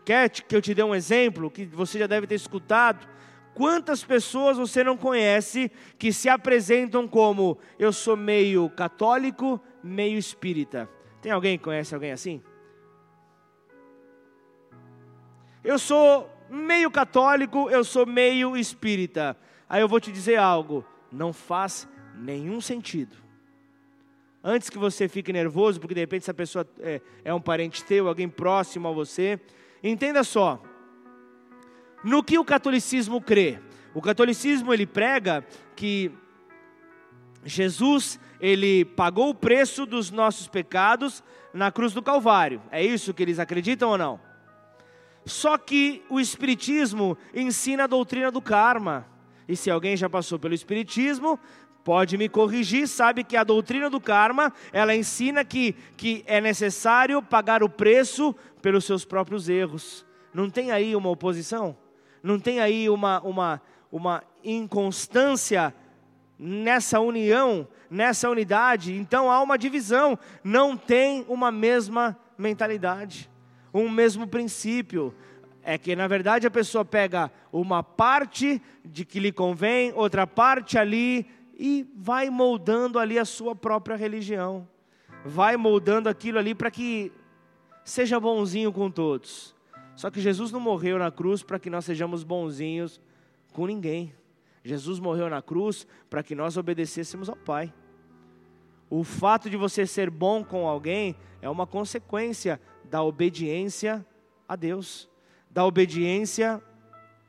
Quer 0.05 0.31
que 0.31 0.55
eu 0.55 0.63
te 0.63 0.73
dê 0.73 0.83
um 0.83 0.95
exemplo 0.95 1.51
que 1.51 1.67
você 1.67 1.99
já 1.99 2.07
deve 2.07 2.29
ter 2.29 2.37
escutado? 2.37 3.07
Quantas 3.53 4.05
pessoas 4.05 4.57
você 4.57 4.85
não 4.85 4.97
conhece 4.97 5.71
que 5.99 6.13
se 6.13 6.29
apresentam 6.29 7.07
como 7.07 7.59
eu 7.79 7.93
sou 7.93 8.17
meio 8.17 8.71
católico, 8.71 9.61
meio 9.83 10.17
espírita? 10.17 10.89
Tem 11.21 11.33
alguém 11.33 11.59
que 11.59 11.65
conhece 11.65 11.95
alguém 11.95 12.13
assim? 12.13 12.41
Eu 15.65 15.79
sou 15.79 16.31
meio 16.49 16.91
católico, 16.91 17.69
eu 17.71 17.83
sou 17.85 18.07
meio 18.07 18.57
espírita. 18.57 19.37
Aí 19.69 19.81
eu 19.81 19.89
vou 19.89 20.01
te 20.01 20.13
dizer 20.13 20.37
algo, 20.37 20.85
não 21.11 21.33
faz 21.33 21.89
nenhum 22.15 22.61
sentido 22.61 23.22
antes 24.43 24.69
que 24.69 24.79
você 24.79 25.09
fique 25.09 25.33
nervoso, 25.33 25.81
porque 25.81 25.95
de 25.95 26.01
repente 26.01 26.23
essa 26.23 26.35
pessoa 26.35 26.67
é, 26.81 27.01
é 27.25 27.33
um 27.33 27.41
parente 27.41 27.85
teu, 27.85 28.09
alguém 28.09 28.29
próximo 28.29 28.89
a 28.89 28.93
você. 28.93 29.41
Entenda 29.83 30.25
só, 30.25 30.63
no 32.03 32.23
que 32.23 32.39
o 32.39 32.45
catolicismo 32.45 33.21
crê? 33.21 33.59
O 33.95 34.01
catolicismo 34.01 34.73
ele 34.73 34.87
prega 34.87 35.45
que 35.77 36.11
Jesus 37.45 38.19
ele 38.41 38.85
pagou 38.85 39.29
o 39.29 39.35
preço 39.35 39.87
dos 39.87 40.11
nossos 40.11 40.49
pecados 40.49 41.23
na 41.55 41.71
cruz 41.71 41.93
do 41.93 42.03
Calvário. 42.03 42.61
É 42.71 42.85
isso 42.85 43.15
que 43.15 43.23
eles 43.23 43.39
acreditam 43.39 43.91
ou 43.91 43.99
não? 43.99 44.21
Só 45.25 45.57
que 45.57 46.03
o 46.09 46.19
Espiritismo 46.19 47.17
ensina 47.33 47.85
a 47.85 47.87
doutrina 47.87 48.31
do 48.31 48.43
karma. 48.43 49.07
E 49.47 49.57
se 49.57 49.71
alguém 49.71 49.97
já 49.97 50.09
passou 50.09 50.39
pelo 50.39 50.55
Espiritismo, 50.55 51.39
pode 51.85 52.17
me 52.17 52.29
corrigir, 52.29 52.87
sabe 52.87 53.25
que 53.25 53.37
a 53.37 53.45
doutrina 53.45 53.91
do 53.91 54.01
karma, 54.01 54.53
ela 54.73 54.95
ensina 54.95 55.45
que, 55.45 55.75
que 55.97 56.23
é 56.27 56.41
necessário 56.41 57.23
pagar 57.23 57.63
o 57.63 57.69
preço 57.69 58.35
pelos 58.61 58.85
seus 58.85 59.05
próprios 59.05 59.49
erros. 59.49 60.07
Não 60.33 60.49
tem 60.49 60.71
aí 60.71 60.95
uma 60.97 61.11
oposição? 61.11 61.77
Não 62.23 62.39
tem 62.39 62.61
aí 62.61 62.89
uma, 62.89 63.21
uma, 63.21 63.61
uma 63.91 64.23
inconstância 64.45 65.75
nessa 66.39 67.01
união, 67.01 67.67
nessa 67.91 68.31
unidade? 68.31 68.95
Então 68.95 69.31
há 69.31 69.43
uma 69.43 69.59
divisão, 69.59 70.19
não 70.43 70.77
tem 70.77 71.25
uma 71.29 71.51
mesma 71.51 72.17
mentalidade, 72.39 73.29
um 73.75 73.89
mesmo 73.89 74.27
princípio. 74.27 75.15
É 75.65 75.79
que 75.79 75.95
na 75.95 76.09
verdade 76.09 76.47
a 76.47 76.51
pessoa 76.51 76.85
pega 76.85 77.31
uma 77.53 77.83
parte 77.83 78.61
de 78.85 79.05
que 79.05 79.21
lhe 79.21 79.31
convém, 79.31 79.93
outra 79.95 80.27
parte 80.27 80.77
ali 80.77 81.27
e 81.65 81.89
vai 81.95 82.29
moldando 82.29 82.99
ali 82.99 83.17
a 83.21 83.25
sua 83.25 83.55
própria 83.55 83.95
religião. 83.95 84.67
Vai 85.25 85.57
moldando 85.57 86.09
aquilo 86.09 86.41
ali 86.41 86.57
para 86.57 86.73
que 86.73 87.13
seja 87.85 88.19
bonzinho 88.19 88.73
com 88.73 88.91
todos. 88.91 89.55
Só 89.95 90.11
que 90.11 90.21
Jesus 90.21 90.51
não 90.51 90.59
morreu 90.59 90.99
na 90.99 91.13
cruz 91.13 91.45
para 91.45 91.61
que 91.61 91.71
nós 91.71 91.85
sejamos 91.85 92.25
bonzinhos 92.25 93.01
com 93.53 93.65
ninguém. 93.65 94.13
Jesus 94.65 94.99
morreu 94.99 95.31
na 95.31 95.41
cruz 95.41 95.87
para 96.11 96.21
que 96.21 96.35
nós 96.35 96.57
obedecêssemos 96.57 97.29
ao 97.29 97.37
Pai. 97.37 97.73
O 98.91 99.05
fato 99.05 99.49
de 99.49 99.57
você 99.57 99.87
ser 99.87 100.11
bom 100.11 100.43
com 100.43 100.67
alguém 100.67 101.15
é 101.41 101.49
uma 101.49 101.65
consequência 101.65 102.61
da 102.91 103.05
obediência 103.05 104.05
a 104.49 104.57
Deus, 104.57 105.09
da 105.49 105.65
obediência 105.65 106.61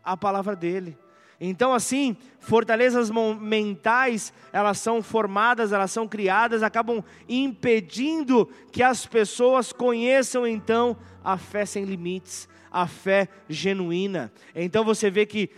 à 0.03 0.17
palavra 0.17 0.55
dele. 0.55 0.97
Então, 1.45 1.73
assim, 1.73 2.15
fortalezas 2.39 3.11
mentais, 3.11 4.31
elas 4.53 4.79
são 4.79 5.03
formadas, 5.03 5.73
elas 5.73 5.91
são 5.91 6.07
criadas, 6.07 6.63
acabam 6.63 7.03
impedindo 7.27 8.49
que 8.71 8.81
as 8.81 9.05
pessoas 9.05 9.73
conheçam 9.73 10.47
então 10.47 10.95
a 11.21 11.37
fé 11.37 11.65
sem 11.65 11.83
limites, 11.83 12.47
a 12.71 12.87
fé 12.87 13.27
genuína. 13.49 14.31
Então 14.55 14.85
você 14.85 15.11
vê 15.11 15.25
que 15.25 15.49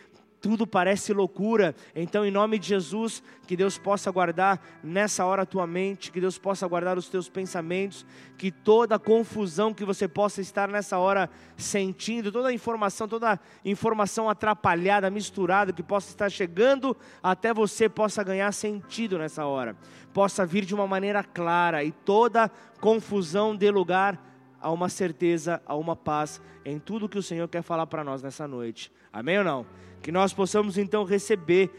tudo 0.45 0.67
parece 0.67 1.11
loucura. 1.11 1.73
Então, 1.95 2.23
em 2.23 2.29
nome 2.29 2.59
de 2.59 2.67
Jesus, 2.67 3.23
que 3.47 3.57
Deus 3.57 3.79
possa 3.79 4.11
guardar 4.11 4.61
nessa 4.83 5.25
hora 5.25 5.41
a 5.41 5.45
tua 5.45 5.65
mente, 5.65 6.11
que 6.11 6.21
Deus 6.21 6.37
possa 6.37 6.67
guardar 6.67 6.99
os 6.99 7.09
teus 7.09 7.27
pensamentos, 7.27 8.05
que 8.37 8.51
toda 8.51 8.99
confusão 8.99 9.73
que 9.73 9.83
você 9.83 10.07
possa 10.07 10.41
estar 10.41 10.67
nessa 10.67 10.99
hora 10.99 11.31
sentindo, 11.57 12.31
toda 12.31 12.53
informação, 12.53 13.07
toda 13.07 13.39
informação 13.65 14.29
atrapalhada, 14.29 15.09
misturada, 15.09 15.73
que 15.73 15.81
possa 15.81 16.11
estar 16.11 16.29
chegando 16.29 16.95
até 17.23 17.51
você, 17.51 17.89
possa 17.89 18.23
ganhar 18.23 18.51
sentido 18.51 19.17
nessa 19.17 19.47
hora, 19.47 19.75
possa 20.13 20.45
vir 20.45 20.63
de 20.63 20.75
uma 20.75 20.85
maneira 20.85 21.23
clara 21.23 21.83
e 21.83 21.91
toda 21.91 22.51
confusão 22.79 23.55
dê 23.55 23.71
lugar 23.71 24.23
a 24.61 24.69
uma 24.69 24.89
certeza, 24.89 25.59
a 25.65 25.75
uma 25.75 25.95
paz 25.95 26.39
em 26.63 26.77
tudo 26.77 27.09
que 27.09 27.17
o 27.17 27.23
Senhor 27.23 27.47
quer 27.47 27.63
falar 27.63 27.87
para 27.87 28.03
nós 28.03 28.21
nessa 28.21 28.47
noite. 28.47 28.91
Amém 29.11 29.39
ou 29.39 29.43
não? 29.43 29.65
Que 30.05 30.11
nós 30.11 30.31
possamos 30.31 30.77
então 30.77 31.03
receber 31.03 31.71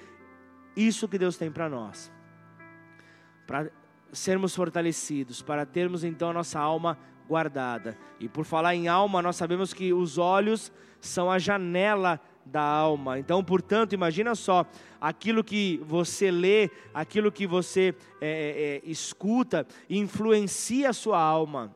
isso 0.76 1.06
que 1.06 1.16
Deus 1.16 1.36
tem 1.36 1.48
para 1.48 1.68
nós. 1.68 2.10
Para 3.46 3.70
sermos 4.12 4.52
fortalecidos, 4.52 5.42
para 5.42 5.64
termos 5.64 6.02
então 6.02 6.30
a 6.30 6.32
nossa 6.32 6.58
alma 6.58 6.98
guardada. 7.28 7.96
E 8.18 8.28
por 8.28 8.44
falar 8.44 8.74
em 8.74 8.88
alma, 8.88 9.22
nós 9.22 9.36
sabemos 9.36 9.72
que 9.72 9.92
os 9.92 10.18
olhos 10.18 10.72
são 11.00 11.30
a 11.30 11.38
janela 11.38 12.20
da 12.44 12.62
alma. 12.62 13.16
Então, 13.16 13.44
portanto, 13.44 13.92
imagina 13.92 14.34
só, 14.34 14.66
aquilo 15.00 15.44
que 15.44 15.80
você 15.86 16.28
lê, 16.28 16.68
aquilo 16.92 17.30
que 17.30 17.46
você 17.46 17.94
é, 18.20 18.80
é, 18.84 18.88
é 18.88 18.90
escuta, 18.90 19.64
influencia 19.88 20.90
a 20.90 20.92
sua 20.92 21.20
alma 21.20 21.72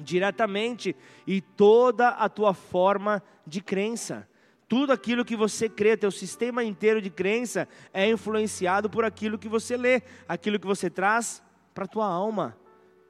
diretamente 0.00 0.94
e 1.26 1.40
toda 1.40 2.10
a 2.10 2.28
tua 2.28 2.54
forma 2.54 3.20
de 3.44 3.60
crença. 3.60 4.28
Tudo 4.68 4.92
aquilo 4.92 5.24
que 5.24 5.36
você 5.36 5.68
crê, 5.68 5.96
teu 5.96 6.10
sistema 6.10 6.64
inteiro 6.64 7.00
de 7.00 7.10
crença 7.10 7.68
é 7.92 8.08
influenciado 8.08 8.88
por 8.88 9.04
aquilo 9.04 9.38
que 9.38 9.48
você 9.48 9.76
lê, 9.76 10.02
aquilo 10.28 10.58
que 10.58 10.66
você 10.66 10.88
traz 10.88 11.42
para 11.74 11.84
a 11.84 11.88
tua 11.88 12.06
alma 12.06 12.56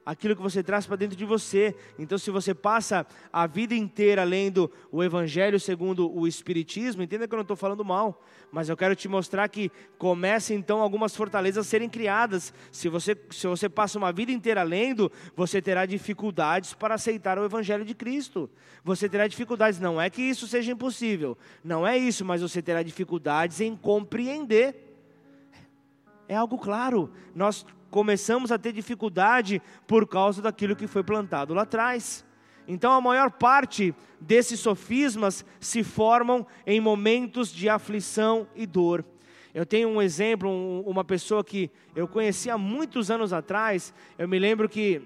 aquilo 0.05 0.35
que 0.35 0.41
você 0.41 0.61
traz 0.61 0.85
para 0.85 0.95
dentro 0.95 1.15
de 1.15 1.25
você. 1.25 1.75
Então, 1.97 2.17
se 2.17 2.29
você 2.29 2.53
passa 2.53 3.07
a 3.33 3.47
vida 3.47 3.73
inteira 3.73 4.23
lendo 4.23 4.71
o 4.91 5.03
Evangelho 5.03 5.59
segundo 5.59 6.13
o 6.15 6.27
Espiritismo, 6.27 7.01
entenda 7.01 7.27
que 7.27 7.33
eu 7.33 7.37
não 7.37 7.41
estou 7.41 7.57
falando 7.57 7.83
mal, 7.83 8.21
mas 8.51 8.69
eu 8.69 8.77
quero 8.77 8.95
te 8.95 9.07
mostrar 9.07 9.47
que 9.49 9.71
começa 9.97 10.53
então 10.53 10.81
algumas 10.81 11.15
fortalezas 11.15 11.65
a 11.65 11.69
serem 11.69 11.89
criadas. 11.89 12.53
Se 12.71 12.87
você, 12.87 13.17
se 13.31 13.47
você 13.47 13.67
passa 13.67 13.97
uma 13.97 14.11
vida 14.11 14.31
inteira 14.31 14.61
lendo, 14.61 15.11
você 15.35 15.61
terá 15.61 15.85
dificuldades 15.85 16.73
para 16.73 16.95
aceitar 16.95 17.39
o 17.39 17.45
Evangelho 17.45 17.83
de 17.83 17.95
Cristo. 17.95 18.49
Você 18.83 19.09
terá 19.09 19.27
dificuldades, 19.27 19.79
não 19.79 19.99
é 19.99 20.09
que 20.09 20.21
isso 20.21 20.47
seja 20.47 20.71
impossível, 20.71 21.35
não 21.63 21.87
é 21.87 21.97
isso, 21.97 22.23
mas 22.23 22.41
você 22.41 22.61
terá 22.61 22.83
dificuldades 22.83 23.59
em 23.59 23.75
compreender. 23.75 24.83
É 26.27 26.35
algo 26.35 26.57
claro. 26.57 27.11
Nós 27.33 27.65
começamos 27.95 28.51
a 28.51 28.57
ter 28.57 28.73
dificuldade 28.73 29.61
por 29.87 30.05
causa 30.05 30.41
daquilo 30.41 30.75
que 30.75 30.85
foi 30.85 31.01
plantado 31.01 31.53
lá 31.53 31.61
atrás. 31.61 32.25
Então, 32.67 32.91
a 32.91 32.99
maior 32.99 33.31
parte 33.31 33.95
desses 34.19 34.59
sofismas 34.59 35.45
se 35.61 35.81
formam 35.81 36.45
em 36.67 36.81
momentos 36.81 37.49
de 37.49 37.69
aflição 37.69 38.49
e 38.53 38.65
dor. 38.65 39.05
Eu 39.53 39.65
tenho 39.65 39.87
um 39.87 40.01
exemplo, 40.01 40.49
um, 40.49 40.81
uma 40.81 41.05
pessoa 41.05 41.41
que 41.41 41.71
eu 41.95 42.05
conheci 42.05 42.49
há 42.49 42.57
muitos 42.57 43.09
anos 43.09 43.31
atrás. 43.31 43.93
Eu 44.17 44.27
me 44.27 44.39
lembro 44.39 44.67
que 44.67 45.01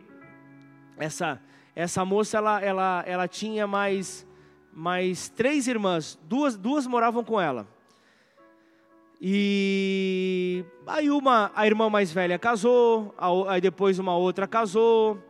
essa, 0.98 1.40
essa 1.76 2.04
moça 2.04 2.40
ela, 2.40 2.60
ela, 2.60 3.04
ela 3.06 3.28
tinha 3.28 3.68
mais, 3.68 4.26
mais 4.74 5.30
três 5.30 5.68
irmãs, 5.68 6.18
duas, 6.24 6.58
duas 6.58 6.88
moravam 6.88 7.24
com 7.24 7.40
ela. 7.40 7.68
E 9.22 10.64
aí 10.88 11.10
uma, 11.10 11.52
a 11.54 11.68
irmã 11.68 11.90
mais 11.90 12.12
velha 12.12 12.40
casou, 12.40 13.14
aí 13.48 13.60
depois 13.60 14.00
uma 14.00 14.16
outra 14.16 14.48
casou, 14.48 15.22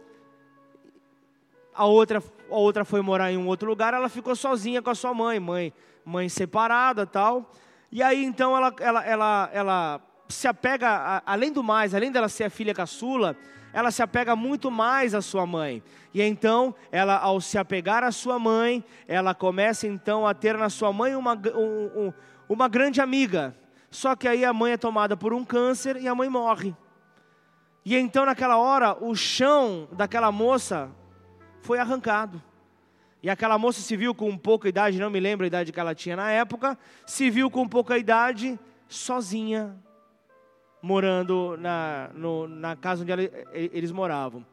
a 1.74 1.86
outra, 1.86 2.22
a 2.52 2.56
outra 2.56 2.86
foi 2.86 3.02
morar 3.02 3.32
em 3.32 3.38
um 3.38 3.48
outro 3.48 3.68
lugar, 3.68 3.94
ela 3.94 4.08
ficou 4.08 4.36
sozinha 4.36 4.82
com 4.82 4.92
a 4.92 4.96
sua 4.96 5.14
mãe, 5.14 5.40
mãe, 5.40 5.74
mãe 6.06 6.30
separada 6.30 7.06
tal. 7.06 7.52
E 7.92 8.04
aí 8.04 8.24
então 8.24 8.56
ela, 8.56 8.76
ela, 8.80 9.06
ela, 9.06 9.50
ela 9.52 10.02
se 10.28 10.48
apega, 10.48 11.24
além 11.26 11.52
do 11.52 11.64
mais, 11.64 11.96
além 11.96 12.12
dela 12.12 12.30
ser 12.30 12.44
a 12.44 12.50
filha 12.50 12.74
caçula, 12.76 13.36
ela 13.74 13.92
se 13.92 14.02
apega 14.02 14.36
muito 14.36 14.70
mais 14.70 15.16
à 15.16 15.22
sua 15.22 15.46
mãe. 15.46 15.82
E 16.14 16.22
então, 16.22 16.74
ela, 16.92 17.18
ao 17.18 17.40
se 17.40 17.58
apegar 17.58 18.04
à 18.04 18.12
sua 18.12 18.40
mãe, 18.40 18.84
ela 19.08 19.34
começa 19.34 19.88
então 19.88 20.26
a 20.26 20.34
ter 20.34 20.58
na 20.58 20.70
sua 20.70 20.92
mãe 20.92 21.16
uma, 21.16 21.34
um, 21.34 22.08
um, 22.08 22.14
uma 22.48 22.68
grande 22.68 23.00
amiga. 23.00 23.56
Só 23.92 24.16
que 24.16 24.28
aí 24.28 24.46
a 24.46 24.54
mãe 24.54 24.74
é 24.74 24.78
tomada 24.78 25.18
por 25.18 25.34
um 25.34 25.44
câncer 25.44 25.98
e 25.98 26.08
a 26.08 26.16
mãe 26.16 26.30
morre. 26.30 26.76
E 27.84 27.96
então, 27.96 28.26
naquela 28.26 28.58
hora, 28.58 28.96
o 29.04 29.16
chão 29.16 29.88
daquela 29.92 30.32
moça 30.32 30.92
foi 31.62 31.80
arrancado. 31.80 32.42
E 33.22 33.30
aquela 33.30 33.58
moça 33.58 33.82
se 33.82 33.98
viu 33.98 34.14
com 34.14 34.38
pouca 34.38 34.70
idade, 34.70 35.00
não 35.00 35.10
me 35.10 35.20
lembro 35.20 35.44
a 35.44 35.48
idade 35.48 35.72
que 35.72 35.80
ela 35.80 35.94
tinha 35.94 36.16
na 36.16 36.32
época, 36.32 36.78
se 37.06 37.30
viu 37.30 37.50
com 37.50 37.68
pouca 37.68 37.98
idade, 37.98 38.58
sozinha, 38.88 39.76
morando 40.82 41.58
na, 41.58 42.10
no, 42.14 42.48
na 42.48 42.76
casa 42.76 43.04
onde 43.04 43.12
ela, 43.12 43.22
eles 43.54 43.92
moravam. 43.92 44.46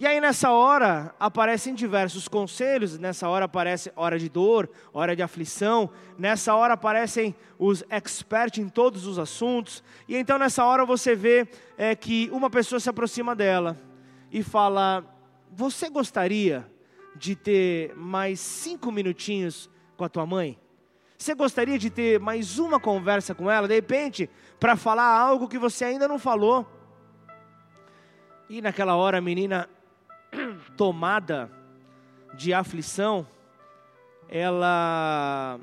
E 0.00 0.06
aí 0.06 0.18
nessa 0.18 0.50
hora 0.50 1.14
aparecem 1.20 1.74
diversos 1.74 2.26
conselhos, 2.26 2.98
nessa 2.98 3.28
hora 3.28 3.44
aparece 3.44 3.92
hora 3.94 4.18
de 4.18 4.30
dor, 4.30 4.66
hora 4.94 5.14
de 5.14 5.22
aflição, 5.22 5.90
nessa 6.16 6.54
hora 6.54 6.72
aparecem 6.72 7.34
os 7.58 7.84
experts 7.90 8.64
em 8.64 8.66
todos 8.70 9.06
os 9.06 9.18
assuntos, 9.18 9.84
e 10.08 10.16
então 10.16 10.38
nessa 10.38 10.64
hora 10.64 10.86
você 10.86 11.14
vê 11.14 11.46
é, 11.76 11.94
que 11.94 12.30
uma 12.32 12.48
pessoa 12.48 12.80
se 12.80 12.88
aproxima 12.88 13.36
dela 13.36 13.76
e 14.32 14.42
fala: 14.42 15.04
Você 15.52 15.90
gostaria 15.90 16.66
de 17.14 17.36
ter 17.36 17.94
mais 17.94 18.40
cinco 18.40 18.90
minutinhos 18.90 19.68
com 19.98 20.04
a 20.04 20.08
tua 20.08 20.24
mãe? 20.24 20.58
Você 21.18 21.34
gostaria 21.34 21.78
de 21.78 21.90
ter 21.90 22.18
mais 22.18 22.58
uma 22.58 22.80
conversa 22.80 23.34
com 23.34 23.50
ela, 23.50 23.68
de 23.68 23.74
repente, 23.74 24.30
para 24.58 24.76
falar 24.76 25.14
algo 25.14 25.46
que 25.46 25.58
você 25.58 25.84
ainda 25.84 26.08
não 26.08 26.18
falou? 26.18 26.66
E 28.48 28.62
naquela 28.62 28.96
hora 28.96 29.18
a 29.18 29.20
menina 29.20 29.68
tomada 30.76 31.50
de 32.34 32.52
aflição, 32.52 33.26
ela 34.28 35.58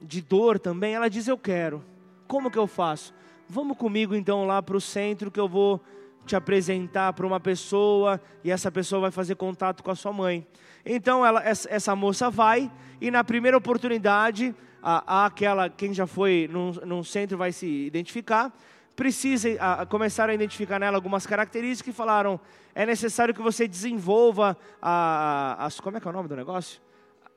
de 0.00 0.20
dor 0.20 0.58
também, 0.58 0.94
ela 0.94 1.08
diz: 1.08 1.28
Eu 1.28 1.38
quero. 1.38 1.84
Como 2.26 2.50
que 2.50 2.58
eu 2.58 2.66
faço? 2.66 3.14
Vamos 3.48 3.76
comigo 3.76 4.14
então 4.14 4.46
lá 4.46 4.62
para 4.62 4.76
o 4.76 4.80
centro 4.80 5.30
que 5.30 5.40
eu 5.40 5.48
vou 5.48 5.80
te 6.24 6.36
apresentar 6.36 7.12
para 7.12 7.26
uma 7.26 7.40
pessoa 7.40 8.20
e 8.44 8.50
essa 8.50 8.70
pessoa 8.70 9.00
vai 9.00 9.10
fazer 9.10 9.34
contato 9.34 9.82
com 9.82 9.90
a 9.90 9.96
sua 9.96 10.12
mãe. 10.12 10.46
Então 10.84 11.26
ela, 11.26 11.42
essa 11.44 11.96
moça 11.96 12.30
vai 12.30 12.70
e 13.00 13.10
na 13.10 13.24
primeira 13.24 13.56
oportunidade, 13.56 14.54
a, 14.82 15.22
a 15.22 15.26
aquela, 15.26 15.68
quem 15.68 15.92
já 15.92 16.06
foi 16.06 16.48
num, 16.50 16.72
num 16.86 17.02
centro 17.02 17.36
vai 17.36 17.50
se 17.50 17.66
identificar, 17.66 18.52
precisa 18.96 19.48
a, 19.58 19.86
começaram 19.86 20.30
a 20.30 20.34
identificar 20.34 20.78
nela 20.78 20.96
algumas 20.96 21.26
características 21.26 21.94
e 21.94 21.96
falaram: 21.96 22.40
é 22.74 22.86
necessário 22.86 23.34
que 23.34 23.42
você 23.42 23.66
desenvolva 23.66 24.56
a, 24.80 25.66
a, 25.66 25.82
como 25.82 25.96
é 25.96 26.00
que 26.00 26.06
é 26.06 26.10
o 26.10 26.12
nome 26.12 26.28
do 26.28 26.36
negócio? 26.36 26.80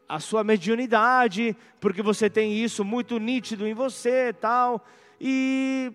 A 0.08 0.20
sua 0.20 0.43
mediunidade, 0.43 1.56
porque 1.80 2.01
você 2.01 2.30
tem 2.30 2.54
isso 2.54 2.84
muito 2.84 3.18
nítido 3.18 3.66
em 3.66 3.74
você, 3.74 4.34
tal. 4.34 4.86
E 5.20 5.93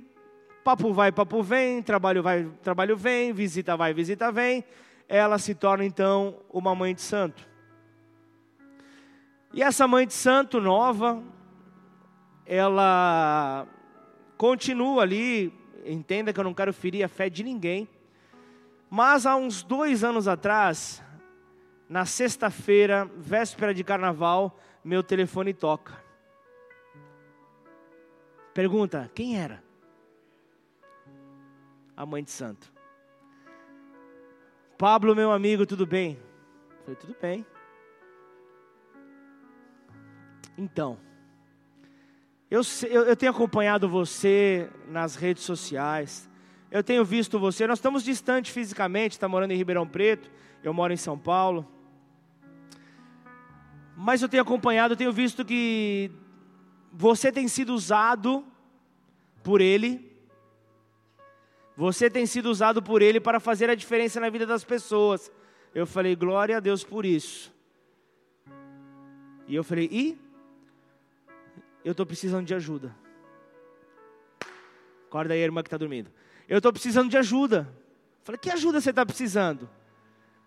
papo 0.65 0.93
vai, 0.93 1.13
papo 1.13 1.43
vem, 1.43 1.83
trabalho 1.83 2.23
vai, 2.23 2.49
trabalho 2.63 2.97
vem, 2.97 3.33
visita 3.33 3.77
vai, 3.77 3.93
visita 3.95 4.33
vem. 4.33 4.65
Ela 5.09 5.39
se 5.39 5.55
torna 5.55 5.85
então 5.85 6.41
uma 6.51 6.75
mãe 6.75 6.95
de 6.95 7.01
santo. 7.01 7.47
E 9.53 9.63
essa 9.63 9.89
mãe 9.89 10.07
de 10.07 10.13
santo 10.13 10.61
nova, 10.61 11.23
ela 12.45 13.67
continua 14.39 15.03
ali, 15.03 15.53
entenda 15.85 16.33
que 16.33 16.39
eu 16.39 16.45
não 16.45 16.55
quero 16.55 16.73
ferir 16.73 17.03
a 17.03 17.09
fé 17.09 17.29
de 17.29 17.43
ninguém, 17.43 17.89
mas 18.89 19.27
há 19.27 19.37
uns 19.37 19.63
dois 19.63 20.05
anos 20.05 20.29
atrás, 20.29 21.03
na 21.89 22.07
sexta-feira, 22.07 23.05
véspera 23.17 23.75
de 23.75 23.83
carnaval, 23.83 24.59
meu 24.85 25.03
telefone 25.03 25.53
toca. 25.53 26.03
Pergunta: 28.55 29.11
quem 29.15 29.39
era? 29.39 29.63
A 31.97 32.07
mãe 32.07 32.23
de 32.23 32.31
santo. 32.31 32.73
Pablo, 34.79 35.15
meu 35.17 35.33
amigo, 35.33 35.67
tudo 35.67 35.85
bem? 35.85 36.17
Eu 36.71 36.83
falei, 36.85 36.97
tudo 36.97 37.17
bem. 37.21 37.45
Então, 40.57 40.99
eu, 42.51 42.63
eu, 42.89 43.03
eu, 43.05 43.17
tenho 43.17 43.31
acompanhado 43.31 43.89
você 43.89 44.71
nas 44.89 45.15
redes 45.17 45.43
sociais, 45.43 46.29
eu 46.71 46.83
tenho 46.83 47.05
visto 47.05 47.39
você, 47.39 47.67
nós 47.67 47.79
estamos 47.79 48.03
distantes 48.03 48.53
fisicamente, 48.53 49.13
está 49.13 49.29
morando 49.29 49.53
em 49.53 49.57
Ribeirão 49.57 49.87
Preto, 49.87 50.31
eu 50.63 50.73
moro 50.73 50.93
em 50.93 50.97
São 50.97 51.19
Paulo. 51.19 51.67
Mas 53.97 54.23
eu 54.23 54.29
tenho 54.29 54.43
acompanhado, 54.43 54.95
eu 54.95 54.97
tenho 54.97 55.13
visto 55.13 55.45
que 55.45 56.11
você 56.93 57.31
tem 57.31 57.49
sido 57.49 57.75
usado 57.75 58.45
por 59.43 59.61
Ele, 59.61 60.11
você 61.77 62.09
tem 62.09 62.27
sido 62.27 62.47
usado 62.47 62.83
por 62.83 63.03
Ele 63.03 63.21
para 63.21 63.39
fazer 63.41 63.69
a 63.69 63.75
diferença 63.75 64.21
na 64.21 64.31
vida 64.31 64.47
das 64.47 64.65
pessoas. 64.65 65.31
Eu 65.75 65.87
falei, 65.87 66.17
glória 66.17 66.57
a 66.57 66.61
Deus 66.61 66.83
por 66.83 67.05
isso. 67.05 67.53
E 69.47 69.55
eu 69.55 69.63
falei, 69.63 69.89
e 69.91 70.19
eu 71.85 71.93
estou 71.93 72.07
precisando 72.07 72.47
de 72.47 72.55
ajuda. 72.55 72.95
Acorda 75.07 75.35
aí, 75.35 75.41
irmã 75.41 75.63
que 75.63 75.69
está 75.69 75.77
dormindo. 75.77 76.11
Eu 76.49 76.59
estou 76.59 76.73
precisando 76.73 77.09
de 77.09 77.17
ajuda. 77.17 77.69
Falei, 78.23 78.39
que 78.39 78.51
ajuda 78.51 78.81
você 78.81 78.91
está 78.91 79.07
precisando? 79.07 79.69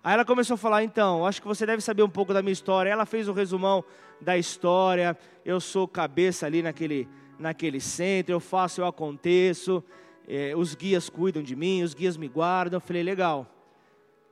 Aí 0.04 0.14
ela 0.14 0.26
começou 0.26 0.56
a 0.56 0.58
falar, 0.58 0.84
então, 0.84 1.26
acho 1.26 1.42
que 1.42 1.48
você 1.48 1.66
deve 1.66 1.82
saber 1.82 2.04
um 2.04 2.10
pouco 2.10 2.34
da 2.34 2.42
minha 2.42 2.54
história. 2.54 2.90
Ela 2.90 3.06
fez 3.06 3.28
o 3.28 3.32
um 3.32 3.36
resumão 3.36 3.84
da 4.20 4.38
história. 4.38 5.18
Eu 5.46 5.60
sou 5.60 5.88
cabeça 5.88 6.46
ali 6.46 6.62
naquele, 6.62 7.08
naquele 7.40 7.80
centro, 7.80 8.34
eu 8.34 8.40
faço, 8.40 8.82
eu 8.82 8.86
aconteço. 8.86 9.84
É, 10.28 10.56
os 10.56 10.76
guias 10.76 11.10
cuidam 11.10 11.42
de 11.42 11.56
mim, 11.56 11.84
os 11.84 11.94
guias 11.94 12.18
me 12.18 12.28
guardam. 12.28 12.78
Eu 12.78 12.82
falei, 12.82 13.04
legal. 13.04 13.48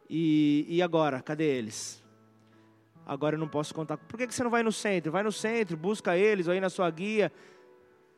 E, 0.09 0.65
e 0.67 0.81
agora, 0.81 1.21
cadê 1.21 1.45
eles? 1.45 1.98
Agora 3.09 3.35
eu 3.35 3.39
não 3.39 3.47
posso 3.47 3.73
contar. 3.73 3.97
Por 3.97 4.17
que 4.17 4.31
você 4.31 4.43
não 4.43 4.51
vai 4.51 4.61
no 4.61 4.71
centro? 4.71 5.11
Vai 5.11 5.23
no 5.23 5.31
centro, 5.31 5.75
busca 5.75 6.15
eles 6.15 6.47
aí 6.47 6.59
na 6.59 6.69
sua 6.69 6.89
guia. 6.91 7.31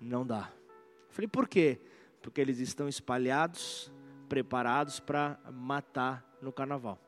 Não 0.02 0.26
dá. 0.26 0.52
Falei, 1.10 1.30
por 1.30 1.48
quê? 1.48 1.80
Porque 2.22 2.42
eles 2.42 2.60
estão 2.60 2.90
espalhados, 2.90 3.90
preparados 4.28 5.00
para 5.00 5.40
matar 5.50 6.26
no 6.42 6.52
carnaval. 6.52 7.00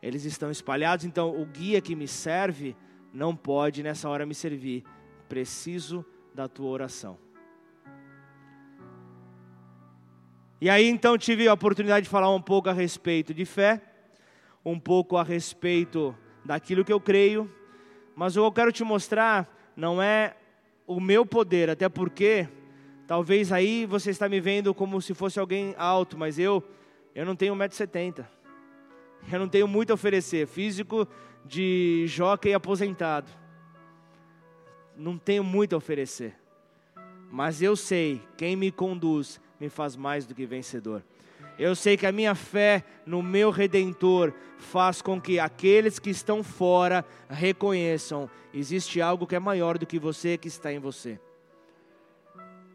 Eles 0.00 0.24
estão 0.24 0.50
espalhados, 0.50 1.04
então 1.04 1.38
o 1.38 1.44
guia 1.44 1.78
que 1.82 1.94
me 1.94 2.08
serve 2.08 2.74
não 3.12 3.36
pode 3.36 3.82
nessa 3.82 4.08
hora 4.08 4.24
me 4.24 4.34
servir. 4.34 4.82
Preciso 5.28 6.02
da 6.34 6.48
tua 6.48 6.70
oração. 6.70 7.18
E 10.58 10.70
aí 10.70 10.88
então 10.88 11.18
tive 11.18 11.46
a 11.46 11.52
oportunidade 11.52 12.04
de 12.04 12.10
falar 12.10 12.34
um 12.34 12.40
pouco 12.40 12.70
a 12.70 12.72
respeito 12.72 13.34
de 13.34 13.44
fé, 13.44 13.82
um 14.64 14.80
pouco 14.80 15.18
a 15.18 15.22
respeito 15.22 16.16
daquilo 16.48 16.82
que 16.82 16.92
eu 16.92 16.98
creio, 16.98 17.52
mas 18.16 18.34
o 18.34 18.40
que 18.40 18.46
eu 18.46 18.52
quero 18.52 18.72
te 18.72 18.82
mostrar 18.82 19.46
não 19.76 20.00
é 20.00 20.34
o 20.86 20.98
meu 20.98 21.26
poder, 21.26 21.68
até 21.68 21.90
porque 21.90 22.48
talvez 23.06 23.52
aí 23.52 23.84
você 23.84 24.08
está 24.08 24.30
me 24.30 24.40
vendo 24.40 24.72
como 24.72 25.02
se 25.02 25.12
fosse 25.12 25.38
alguém 25.38 25.74
alto, 25.76 26.16
mas 26.16 26.38
eu 26.38 26.64
eu 27.14 27.26
não 27.26 27.36
tenho 27.36 27.54
1,70m. 27.54 28.24
Eu 29.30 29.38
não 29.38 29.48
tenho 29.48 29.68
muito 29.68 29.90
a 29.90 29.94
oferecer, 29.94 30.46
físico 30.46 31.06
de 31.44 32.06
jockey 32.06 32.54
aposentado. 32.54 33.30
Não 34.96 35.18
tenho 35.18 35.44
muito 35.44 35.74
a 35.74 35.78
oferecer. 35.78 36.34
Mas 37.30 37.60
eu 37.60 37.76
sei, 37.76 38.22
quem 38.38 38.56
me 38.56 38.72
conduz 38.72 39.38
me 39.60 39.68
faz 39.68 39.96
mais 39.96 40.24
do 40.24 40.34
que 40.34 40.46
vencedor. 40.46 41.02
Eu 41.58 41.74
sei 41.74 41.96
que 41.96 42.06
a 42.06 42.12
minha 42.12 42.36
fé 42.36 42.84
no 43.04 43.20
meu 43.20 43.50
redentor 43.50 44.32
faz 44.58 45.02
com 45.02 45.20
que 45.20 45.40
aqueles 45.40 45.98
que 45.98 46.10
estão 46.10 46.44
fora 46.44 47.04
reconheçam: 47.28 48.30
existe 48.54 49.00
algo 49.00 49.26
que 49.26 49.34
é 49.34 49.40
maior 49.40 49.76
do 49.76 49.86
que 49.86 49.98
você 49.98 50.38
que 50.38 50.46
está 50.46 50.72
em 50.72 50.78
você. 50.78 51.20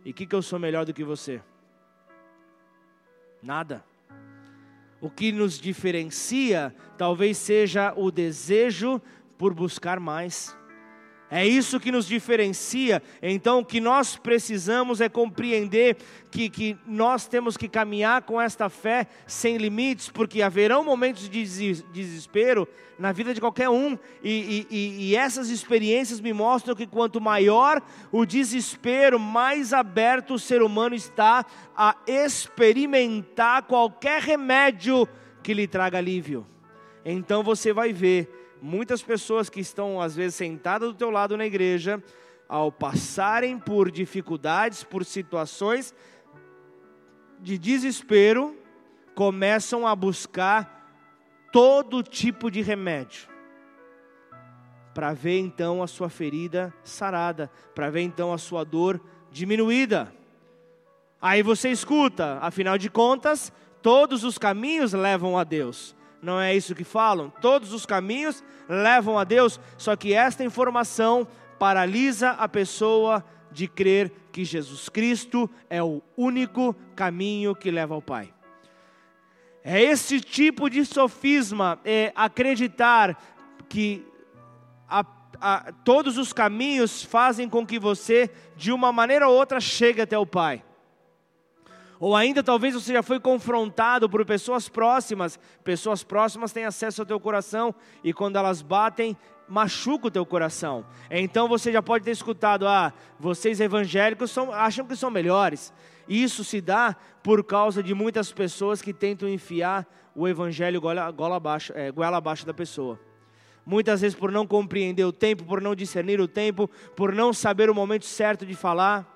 E 0.03 0.11
que, 0.11 0.25
que 0.25 0.35
eu 0.35 0.41
sou 0.41 0.59
melhor 0.59 0.85
do 0.85 0.93
que 0.93 1.03
você? 1.03 1.41
Nada. 3.41 3.83
O 4.99 5.09
que 5.09 5.31
nos 5.31 5.57
diferencia 5.59 6.75
talvez 6.97 7.37
seja 7.37 7.93
o 7.95 8.11
desejo 8.11 9.01
por 9.37 9.53
buscar 9.53 9.99
mais. 9.99 10.57
É 11.35 11.47
isso 11.47 11.79
que 11.79 11.91
nos 11.91 12.05
diferencia. 12.05 13.01
Então, 13.19 13.61
o 13.61 13.65
que 13.65 13.81
nós 13.81 14.15
precisamos 14.15 15.01
é 15.01 15.09
compreender 15.09 15.97
que, 16.29 16.47
que 16.47 16.77
nós 16.85 17.25
temos 17.25 17.57
que 17.57 17.67
caminhar 17.67 18.21
com 18.21 18.39
esta 18.39 18.69
fé 18.69 19.07
sem 19.25 19.57
limites, 19.57 20.09
porque 20.09 20.43
haverão 20.43 20.83
momentos 20.83 21.27
de 21.27 21.43
desespero 21.91 22.67
na 22.99 23.11
vida 23.11 23.33
de 23.33 23.41
qualquer 23.41 23.67
um, 23.67 23.97
e, 24.23 24.67
e, 24.69 25.09
e 25.09 25.15
essas 25.15 25.49
experiências 25.49 26.21
me 26.21 26.31
mostram 26.31 26.75
que 26.75 26.85
quanto 26.85 27.19
maior 27.19 27.81
o 28.11 28.27
desespero, 28.27 29.19
mais 29.19 29.73
aberto 29.73 30.35
o 30.35 30.39
ser 30.39 30.61
humano 30.61 30.93
está 30.93 31.43
a 31.75 31.95
experimentar 32.05 33.63
qualquer 33.63 34.21
remédio 34.21 35.09
que 35.41 35.55
lhe 35.55 35.67
traga 35.67 35.97
alívio. 35.97 36.45
Então 37.03 37.41
você 37.41 37.73
vai 37.73 37.91
ver 37.91 38.42
muitas 38.63 39.03
pessoas 39.03 39.49
que 39.49 39.59
estão 39.59 39.99
às 39.99 40.15
vezes 40.15 40.35
sentadas 40.35 40.87
do 40.87 40.95
teu 40.95 41.09
lado 41.09 41.35
na 41.35 41.45
igreja, 41.45 42.01
ao 42.47 42.71
passarem 42.71 43.59
por 43.59 43.91
dificuldades, 43.91 44.85
por 44.85 45.03
situações 45.03 45.93
de 47.41 47.57
desespero, 47.57 48.57
começam 49.13 49.85
a 49.85 49.93
buscar 49.93 50.81
todo 51.51 52.01
tipo 52.01 52.49
de 52.49 52.61
remédio 52.61 53.27
para 54.93 55.11
ver 55.11 55.39
então 55.39 55.83
a 55.83 55.87
sua 55.87 56.07
ferida 56.07 56.73
sarada, 56.85 57.51
para 57.75 57.89
ver 57.89 58.01
então 58.01 58.31
a 58.31 58.37
sua 58.37 58.63
dor 58.63 59.01
diminuída. 59.29 60.13
Aí 61.21 61.43
você 61.43 61.69
escuta, 61.69 62.37
afinal 62.41 62.77
de 62.77 62.89
contas, 62.89 63.51
todos 63.81 64.23
os 64.23 64.37
caminhos 64.37 64.93
levam 64.93 65.37
a 65.37 65.43
Deus. 65.43 65.95
Não 66.23 66.39
é 66.39 66.55
isso 66.55 66.73
que 66.73 66.85
falam? 66.85 67.29
Todos 67.41 67.73
os 67.73 67.85
caminhos 67.85 68.41
levam 68.69 69.19
a 69.19 69.25
Deus, 69.25 69.59
só 69.77 69.93
que 69.93 70.13
esta 70.13 70.41
informação 70.41 71.27
paralisa 71.59 72.29
a 72.31 72.47
pessoa 72.47 73.23
de 73.51 73.67
crer 73.67 74.09
que 74.31 74.45
Jesus 74.45 74.87
Cristo 74.87 75.49
é 75.69 75.83
o 75.83 76.01
único 76.15 76.73
caminho 76.95 77.53
que 77.53 77.69
leva 77.69 77.93
ao 77.93 78.01
Pai. 78.01 78.33
É 79.65 79.81
esse 79.81 80.21
tipo 80.21 80.69
de 80.69 80.85
sofisma, 80.85 81.77
é 81.83 82.13
acreditar 82.15 83.21
que 83.67 84.05
a, 84.87 85.05
a, 85.41 85.73
todos 85.83 86.17
os 86.17 86.31
caminhos 86.31 87.03
fazem 87.03 87.49
com 87.49 87.65
que 87.65 87.77
você, 87.77 88.29
de 88.55 88.71
uma 88.71 88.93
maneira 88.93 89.27
ou 89.27 89.35
outra, 89.35 89.59
chegue 89.59 90.01
até 90.01 90.17
o 90.17 90.25
Pai. 90.25 90.63
Ou 92.03 92.17
ainda 92.17 92.43
talvez 92.43 92.73
você 92.73 92.91
já 92.91 93.01
foi 93.01 93.17
confrontado 93.17 94.09
por 94.09 94.25
pessoas 94.25 94.67
próximas. 94.67 95.39
Pessoas 95.63 96.03
próximas 96.03 96.51
têm 96.51 96.65
acesso 96.65 97.01
ao 97.01 97.05
teu 97.05 97.17
coração 97.17 97.73
e 98.03 98.11
quando 98.11 98.35
elas 98.35 98.61
batem, 98.61 99.15
machuca 99.47 100.07
o 100.07 100.11
teu 100.11 100.25
coração. 100.25 100.85
Então 101.09 101.47
você 101.47 101.71
já 101.71 101.81
pode 101.81 102.03
ter 102.03 102.11
escutado: 102.11 102.67
ah, 102.67 102.91
vocês 103.17 103.61
evangélicos 103.61 104.31
são, 104.31 104.51
acham 104.51 104.85
que 104.85 104.97
são 104.97 105.09
melhores. 105.09 105.71
Isso 106.05 106.43
se 106.43 106.59
dá 106.59 106.93
por 107.23 107.41
causa 107.41 107.81
de 107.81 107.93
muitas 107.93 108.33
pessoas 108.33 108.81
que 108.81 108.91
tentam 108.91 109.29
enfiar 109.29 109.87
o 110.13 110.27
evangelho 110.27 110.81
abaixo, 111.33 111.71
é, 111.73 111.89
goela 111.89 112.17
abaixo 112.17 112.45
da 112.45 112.53
pessoa. 112.53 112.99
Muitas 113.65 114.01
vezes 114.01 114.17
por 114.17 114.29
não 114.29 114.45
compreender 114.45 115.05
o 115.05 115.13
tempo, 115.13 115.45
por 115.45 115.61
não 115.61 115.73
discernir 115.73 116.19
o 116.19 116.27
tempo, 116.27 116.69
por 116.97 117.13
não 117.13 117.31
saber 117.31 117.69
o 117.69 117.73
momento 117.73 118.03
certo 118.03 118.45
de 118.45 118.55
falar 118.55 119.12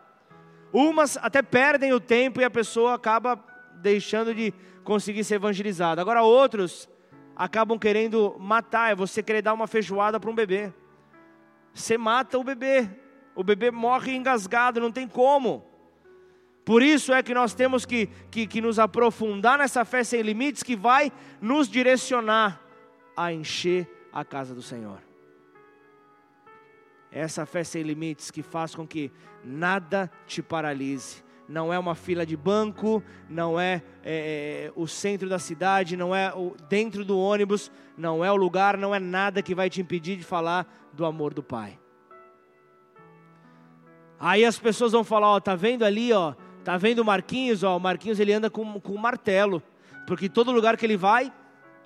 Umas 0.71 1.17
até 1.17 1.41
perdem 1.41 1.93
o 1.93 1.99
tempo 1.99 2.41
e 2.41 2.43
a 2.43 2.49
pessoa 2.49 2.95
acaba 2.95 3.41
deixando 3.75 4.33
de 4.33 4.53
conseguir 4.83 5.23
ser 5.23 5.35
evangelizada. 5.35 6.01
Agora 6.01 6.23
outros 6.23 6.89
acabam 7.35 7.77
querendo 7.77 8.35
matar, 8.39 8.91
é 8.91 8.95
você 8.95 9.21
querer 9.21 9.41
dar 9.41 9.53
uma 9.53 9.67
feijoada 9.67 10.19
para 10.19 10.29
um 10.29 10.35
bebê. 10.35 10.73
Você 11.73 11.97
mata 11.97 12.37
o 12.37 12.43
bebê, 12.43 12.89
o 13.35 13.43
bebê 13.43 13.69
morre 13.69 14.15
engasgado, 14.15 14.79
não 14.79 14.91
tem 14.91 15.07
como. 15.07 15.63
Por 16.65 16.81
isso 16.81 17.13
é 17.13 17.23
que 17.23 17.33
nós 17.33 17.53
temos 17.53 17.85
que, 17.85 18.07
que, 18.29 18.45
que 18.45 18.59
nos 18.59 18.77
aprofundar 18.77 19.57
nessa 19.57 19.85
fé 19.85 20.03
sem 20.03 20.21
limites 20.21 20.63
que 20.63 20.75
vai 20.75 21.11
nos 21.39 21.69
direcionar 21.69 22.61
a 23.15 23.31
encher 23.31 23.89
a 24.11 24.25
casa 24.25 24.53
do 24.53 24.61
Senhor. 24.61 25.01
Essa 27.09 27.45
fé 27.45 27.63
sem 27.63 27.83
limites 27.83 28.29
que 28.29 28.43
faz 28.43 28.75
com 28.75 28.85
que 28.85 29.11
nada 29.47 30.11
te 30.25 30.41
paralise. 30.41 31.23
Não 31.47 31.71
é 31.71 31.79
uma 31.79 31.95
fila 31.95 32.25
de 32.25 32.35
banco, 32.35 33.01
não 33.29 33.57
é, 33.57 33.81
é, 34.03 34.65
é 34.65 34.71
o 34.75 34.85
centro 34.85 35.29
da 35.29 35.39
cidade, 35.39 35.95
não 35.95 36.13
é 36.13 36.33
o, 36.35 36.55
dentro 36.67 37.05
do 37.05 37.17
ônibus, 37.17 37.71
não 37.97 38.23
é 38.23 38.29
o 38.29 38.35
lugar, 38.35 38.77
não 38.77 38.93
é 38.93 38.99
nada 38.99 39.41
que 39.41 39.55
vai 39.55 39.69
te 39.69 39.79
impedir 39.79 40.17
de 40.17 40.23
falar 40.23 40.67
do 40.91 41.05
amor 41.05 41.33
do 41.33 41.41
Pai. 41.41 41.79
Aí 44.19 44.43
as 44.43 44.59
pessoas 44.59 44.91
vão 44.91 45.03
falar, 45.03 45.29
ó, 45.29 45.39
tá 45.39 45.55
vendo 45.55 45.85
ali, 45.85 46.11
ó, 46.11 46.33
tá 46.65 46.75
vendo 46.75 46.99
o 46.99 47.05
Marquinhos, 47.05 47.63
ó, 47.63 47.77
o 47.77 47.79
Marquinhos 47.79 48.19
ele 48.19 48.33
anda 48.33 48.49
com, 48.49 48.79
com 48.81 48.93
um 48.93 48.97
martelo, 48.97 49.63
porque 50.05 50.27
todo 50.27 50.51
lugar 50.51 50.75
que 50.75 50.85
ele 50.85 50.97
vai, 50.97 51.31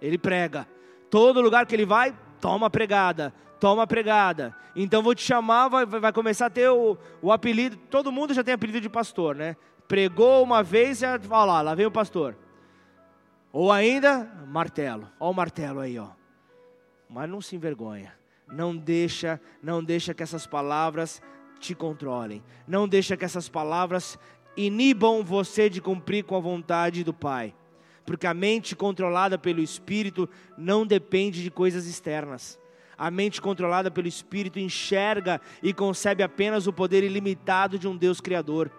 ele 0.01 0.17
prega. 0.17 0.67
Todo 1.09 1.41
lugar 1.41 1.65
que 1.67 1.75
ele 1.75 1.85
vai, 1.85 2.15
toma 2.39 2.69
pregada, 2.69 3.33
toma 3.61 3.85
pregada. 3.85 4.55
Então 4.75 5.03
vou 5.03 5.13
te 5.13 5.21
chamar, 5.21 5.69
vai, 5.69 5.85
vai 5.85 6.11
começar 6.11 6.47
a 6.47 6.49
ter 6.49 6.67
o, 6.67 6.97
o 7.21 7.31
apelido. 7.31 7.77
Todo 7.89 8.11
mundo 8.11 8.33
já 8.33 8.43
tem 8.43 8.55
apelido 8.55 8.81
de 8.81 8.89
pastor, 8.89 9.35
né? 9.35 9.55
Pregou 9.87 10.43
uma 10.43 10.63
vez, 10.63 10.97
já 10.97 11.19
olha 11.29 11.45
lá, 11.45 11.61
lá 11.61 11.75
vem 11.75 11.85
o 11.85 11.91
pastor. 11.91 12.35
Ou 13.53 13.71
ainda, 13.71 14.27
martelo. 14.47 15.07
Olha 15.19 15.31
o 15.31 15.33
martelo 15.33 15.79
aí, 15.79 15.99
ó. 15.99 16.07
Mas 17.07 17.29
não 17.29 17.39
se 17.39 17.55
envergonha. 17.55 18.13
Não 18.51 18.75
deixa, 18.75 19.39
não 19.61 19.83
deixa 19.83 20.13
que 20.13 20.23
essas 20.23 20.47
palavras 20.47 21.21
te 21.59 21.75
controlem. 21.75 22.43
Não 22.67 22.87
deixa 22.87 23.15
que 23.15 23.25
essas 23.25 23.47
palavras 23.47 24.17
inibam 24.57 25.23
você 25.23 25.69
de 25.69 25.79
cumprir 25.79 26.23
com 26.23 26.35
a 26.35 26.39
vontade 26.39 27.03
do 27.03 27.13
Pai 27.13 27.53
porque 28.03 28.27
a 28.27 28.33
mente 28.33 28.75
controlada 28.75 29.37
pelo 29.37 29.61
Espírito 29.61 30.27
não 30.57 30.85
depende 30.85 31.41
de 31.43 31.51
coisas 31.51 31.85
externas. 31.85 32.59
A 33.01 33.09
mente 33.09 33.41
controlada 33.41 33.89
pelo 33.89 34.07
Espírito 34.07 34.59
enxerga 34.59 35.41
e 35.63 35.73
concebe 35.73 36.21
apenas 36.21 36.67
o 36.67 36.71
poder 36.71 37.03
ilimitado 37.03 37.79
de 37.79 37.87
um 37.87 37.97
Deus 37.97 38.21
Criador, 38.21 38.69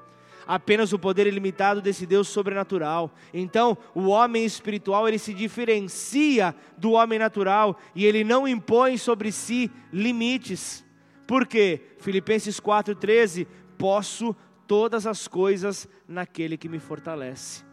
apenas 0.47 0.93
o 0.93 0.99
poder 0.99 1.27
ilimitado 1.27 1.83
desse 1.83 2.07
Deus 2.07 2.29
sobrenatural. 2.29 3.13
Então, 3.35 3.77
o 3.93 4.07
homem 4.07 4.45
espiritual 4.45 5.09
ele 5.09 5.19
se 5.19 5.35
diferencia 5.35 6.55
do 6.79 6.93
homem 6.93 7.19
natural 7.19 7.77
e 7.97 8.07
ele 8.07 8.23
não 8.23 8.47
impõe 8.47 8.97
sobre 8.97 9.33
si 9.33 9.69
limites. 9.93 10.85
Por 11.27 11.45
quê? 11.45 11.81
Filipenses 11.99 12.61
4,13: 12.61 13.45
Posso 13.77 14.37
todas 14.69 15.05
as 15.05 15.27
coisas 15.27 15.89
naquele 16.07 16.57
que 16.57 16.69
me 16.69 16.79
fortalece 16.79 17.65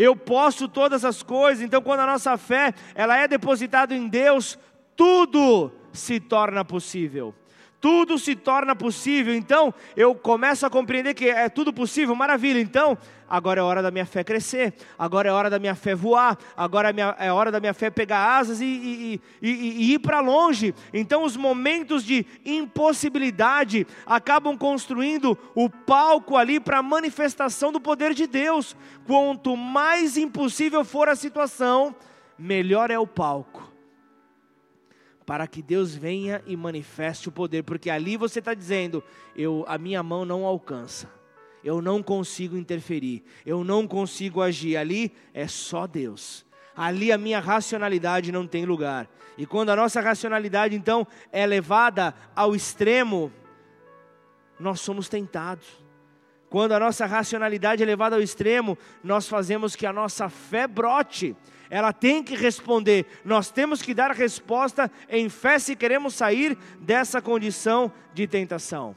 eu 0.00 0.14
posso 0.14 0.68
todas 0.68 1.04
as 1.04 1.24
coisas. 1.24 1.60
Então, 1.60 1.82
quando 1.82 1.98
a 1.98 2.06
nossa 2.06 2.38
fé 2.38 2.72
ela 2.94 3.16
é 3.16 3.26
depositada 3.26 3.96
em 3.96 4.06
Deus, 4.06 4.56
tudo 4.98 5.72
se 5.92 6.18
torna 6.20 6.64
possível 6.64 7.32
tudo 7.80 8.18
se 8.18 8.34
torna 8.34 8.74
possível. 8.74 9.34
Então, 9.34 9.72
eu 9.96 10.14
começo 10.14 10.66
a 10.66 10.70
compreender 10.70 11.14
que 11.14 11.28
é 11.28 11.48
tudo 11.48 11.72
possível, 11.72 12.14
maravilha. 12.14 12.60
Então, 12.60 12.98
agora 13.28 13.60
é 13.60 13.62
hora 13.62 13.82
da 13.82 13.90
minha 13.90 14.06
fé 14.06 14.24
crescer, 14.24 14.74
agora 14.98 15.28
é 15.28 15.32
hora 15.32 15.48
da 15.48 15.58
minha 15.58 15.74
fé 15.74 15.94
voar, 15.94 16.36
agora 16.56 16.90
é, 16.90 17.26
é 17.26 17.32
hora 17.32 17.52
da 17.52 17.60
minha 17.60 17.74
fé 17.74 17.90
pegar 17.90 18.36
asas 18.36 18.60
e, 18.60 18.64
e, 18.64 19.20
e, 19.40 19.50
e 19.50 19.94
ir 19.94 19.98
para 20.00 20.20
longe. 20.20 20.74
Então, 20.92 21.22
os 21.22 21.36
momentos 21.36 22.02
de 22.02 22.26
impossibilidade 22.44 23.86
acabam 24.04 24.56
construindo 24.56 25.38
o 25.54 25.70
palco 25.70 26.36
ali 26.36 26.58
para 26.58 26.78
a 26.78 26.82
manifestação 26.82 27.70
do 27.70 27.80
poder 27.80 28.12
de 28.12 28.26
Deus. 28.26 28.76
Quanto 29.06 29.56
mais 29.56 30.16
impossível 30.16 30.84
for 30.84 31.08
a 31.08 31.14
situação, 31.14 31.94
melhor 32.36 32.90
é 32.90 32.98
o 32.98 33.06
palco 33.06 33.67
para 35.28 35.46
que 35.46 35.60
Deus 35.60 35.94
venha 35.94 36.42
e 36.46 36.56
manifeste 36.56 37.28
o 37.28 37.32
poder, 37.32 37.62
porque 37.62 37.90
ali 37.90 38.16
você 38.16 38.38
está 38.38 38.54
dizendo: 38.54 39.04
eu, 39.36 39.62
a 39.68 39.76
minha 39.76 40.02
mão 40.02 40.24
não 40.24 40.46
alcança, 40.46 41.06
eu 41.62 41.82
não 41.82 42.02
consigo 42.02 42.56
interferir, 42.56 43.22
eu 43.44 43.62
não 43.62 43.86
consigo 43.86 44.40
agir. 44.40 44.78
Ali 44.78 45.12
é 45.34 45.46
só 45.46 45.86
Deus. 45.86 46.46
Ali 46.74 47.12
a 47.12 47.18
minha 47.18 47.40
racionalidade 47.40 48.32
não 48.32 48.46
tem 48.46 48.64
lugar. 48.64 49.06
E 49.36 49.44
quando 49.44 49.68
a 49.68 49.76
nossa 49.76 50.00
racionalidade 50.00 50.74
então 50.74 51.06
é 51.30 51.46
levada 51.46 52.14
ao 52.34 52.56
extremo, 52.56 53.30
nós 54.58 54.80
somos 54.80 55.10
tentados. 55.10 55.66
Quando 56.48 56.72
a 56.72 56.80
nossa 56.80 57.04
racionalidade 57.04 57.82
é 57.82 57.86
levada 57.86 58.16
ao 58.16 58.22
extremo, 58.22 58.78
nós 59.04 59.28
fazemos 59.28 59.76
que 59.76 59.84
a 59.84 59.92
nossa 59.92 60.30
fé 60.30 60.66
brote 60.66 61.36
ela 61.70 61.92
tem 61.92 62.22
que 62.22 62.34
responder. 62.34 63.06
Nós 63.24 63.50
temos 63.50 63.82
que 63.82 63.94
dar 63.94 64.10
resposta 64.12 64.90
em 65.08 65.28
fé 65.28 65.58
se 65.58 65.76
queremos 65.76 66.14
sair 66.14 66.56
dessa 66.80 67.20
condição 67.20 67.92
de 68.14 68.26
tentação. 68.26 68.94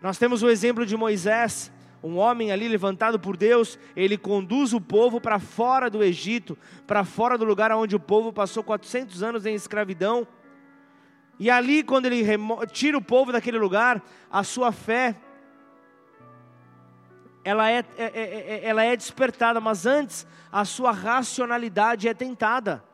Nós 0.00 0.18
temos 0.18 0.42
o 0.42 0.48
exemplo 0.48 0.86
de 0.86 0.96
Moisés, 0.96 1.72
um 2.02 2.16
homem 2.16 2.52
ali 2.52 2.68
levantado 2.68 3.18
por 3.18 3.36
Deus, 3.36 3.78
ele 3.96 4.16
conduz 4.16 4.72
o 4.72 4.80
povo 4.80 5.20
para 5.20 5.40
fora 5.40 5.90
do 5.90 6.02
Egito, 6.02 6.56
para 6.86 7.04
fora 7.04 7.36
do 7.36 7.44
lugar 7.44 7.72
onde 7.72 7.96
o 7.96 8.00
povo 8.00 8.32
passou 8.32 8.62
400 8.62 9.22
anos 9.22 9.46
em 9.46 9.54
escravidão. 9.54 10.26
E 11.40 11.50
ali, 11.50 11.82
quando 11.82 12.06
ele 12.06 12.24
tira 12.72 12.96
o 12.96 13.02
povo 13.02 13.32
daquele 13.32 13.58
lugar, 13.58 14.02
a 14.30 14.42
sua 14.42 14.72
fé 14.72 15.16
ela 17.48 17.70
é, 17.70 17.78
é, 17.78 18.04
é, 18.04 18.10
é, 18.14 18.60
ela 18.64 18.84
é 18.84 18.94
despertada, 18.94 19.58
mas 19.58 19.86
antes 19.86 20.26
a 20.52 20.66
sua 20.66 20.92
racionalidade 20.92 22.06
é 22.06 22.12
tentada. 22.12 22.84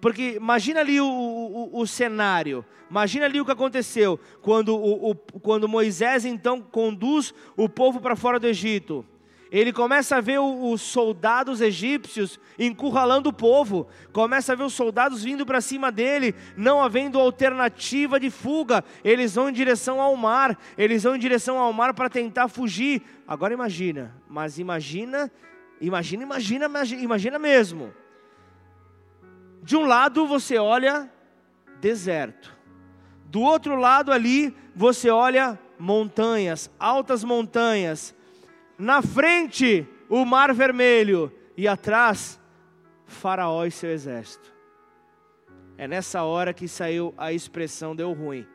Porque 0.00 0.34
imagina 0.36 0.78
ali 0.78 1.00
o, 1.00 1.06
o, 1.06 1.80
o, 1.80 1.86
cenário, 1.88 2.64
imagina 2.88 3.26
ali 3.26 3.40
o 3.40 3.44
que 3.44 3.50
aconteceu 3.50 4.18
quando, 4.40 4.76
o, 4.76 5.12
quando 5.42 5.68
Moisés 5.68 6.24
então 6.24 6.62
conduz 6.62 7.34
o 7.56 7.68
povo 7.68 8.00
para 8.00 8.14
fora 8.14 8.38
do 8.38 8.46
Egito 8.46 9.04
ele 9.50 9.72
começa 9.72 10.16
a 10.16 10.20
ver 10.20 10.38
os 10.38 10.80
soldados 10.80 11.60
egípcios 11.60 12.38
encurralando 12.58 13.30
o 13.30 13.32
povo, 13.32 13.88
começa 14.12 14.52
a 14.52 14.56
ver 14.56 14.62
os 14.62 14.74
soldados 14.74 15.24
vindo 15.24 15.44
para 15.44 15.60
cima 15.60 15.90
dele, 15.90 16.34
não 16.56 16.80
havendo 16.80 17.18
alternativa 17.18 18.20
de 18.20 18.30
fuga, 18.30 18.84
eles 19.02 19.34
vão 19.34 19.48
em 19.48 19.52
direção 19.52 20.00
ao 20.00 20.14
mar, 20.16 20.56
eles 20.78 21.02
vão 21.02 21.16
em 21.16 21.18
direção 21.18 21.58
ao 21.58 21.72
mar 21.72 21.92
para 21.94 22.08
tentar 22.08 22.46
fugir. 22.46 23.02
Agora 23.26 23.52
imagina, 23.52 24.14
mas 24.28 24.58
imagina, 24.58 25.30
imagina, 25.80 26.22
imagina, 26.22 26.64
imagina 27.02 27.38
mesmo. 27.38 27.92
De 29.62 29.76
um 29.76 29.84
lado 29.84 30.26
você 30.26 30.58
olha 30.58 31.10
deserto, 31.80 32.56
do 33.24 33.40
outro 33.40 33.74
lado 33.74 34.12
ali 34.12 34.54
você 34.76 35.10
olha 35.10 35.58
montanhas, 35.78 36.70
altas 36.78 37.24
montanhas, 37.24 38.14
na 38.80 39.02
frente, 39.02 39.86
o 40.08 40.24
mar 40.24 40.52
vermelho, 40.54 41.32
e 41.56 41.68
atrás, 41.68 42.40
Faraó 43.04 43.64
e 43.66 43.70
seu 43.70 43.90
exército. 43.90 44.50
É 45.76 45.86
nessa 45.86 46.22
hora 46.22 46.54
que 46.54 46.66
saiu 46.66 47.14
a 47.16 47.32
expressão 47.32 47.94
deu 47.94 48.12
ruim. 48.12 48.46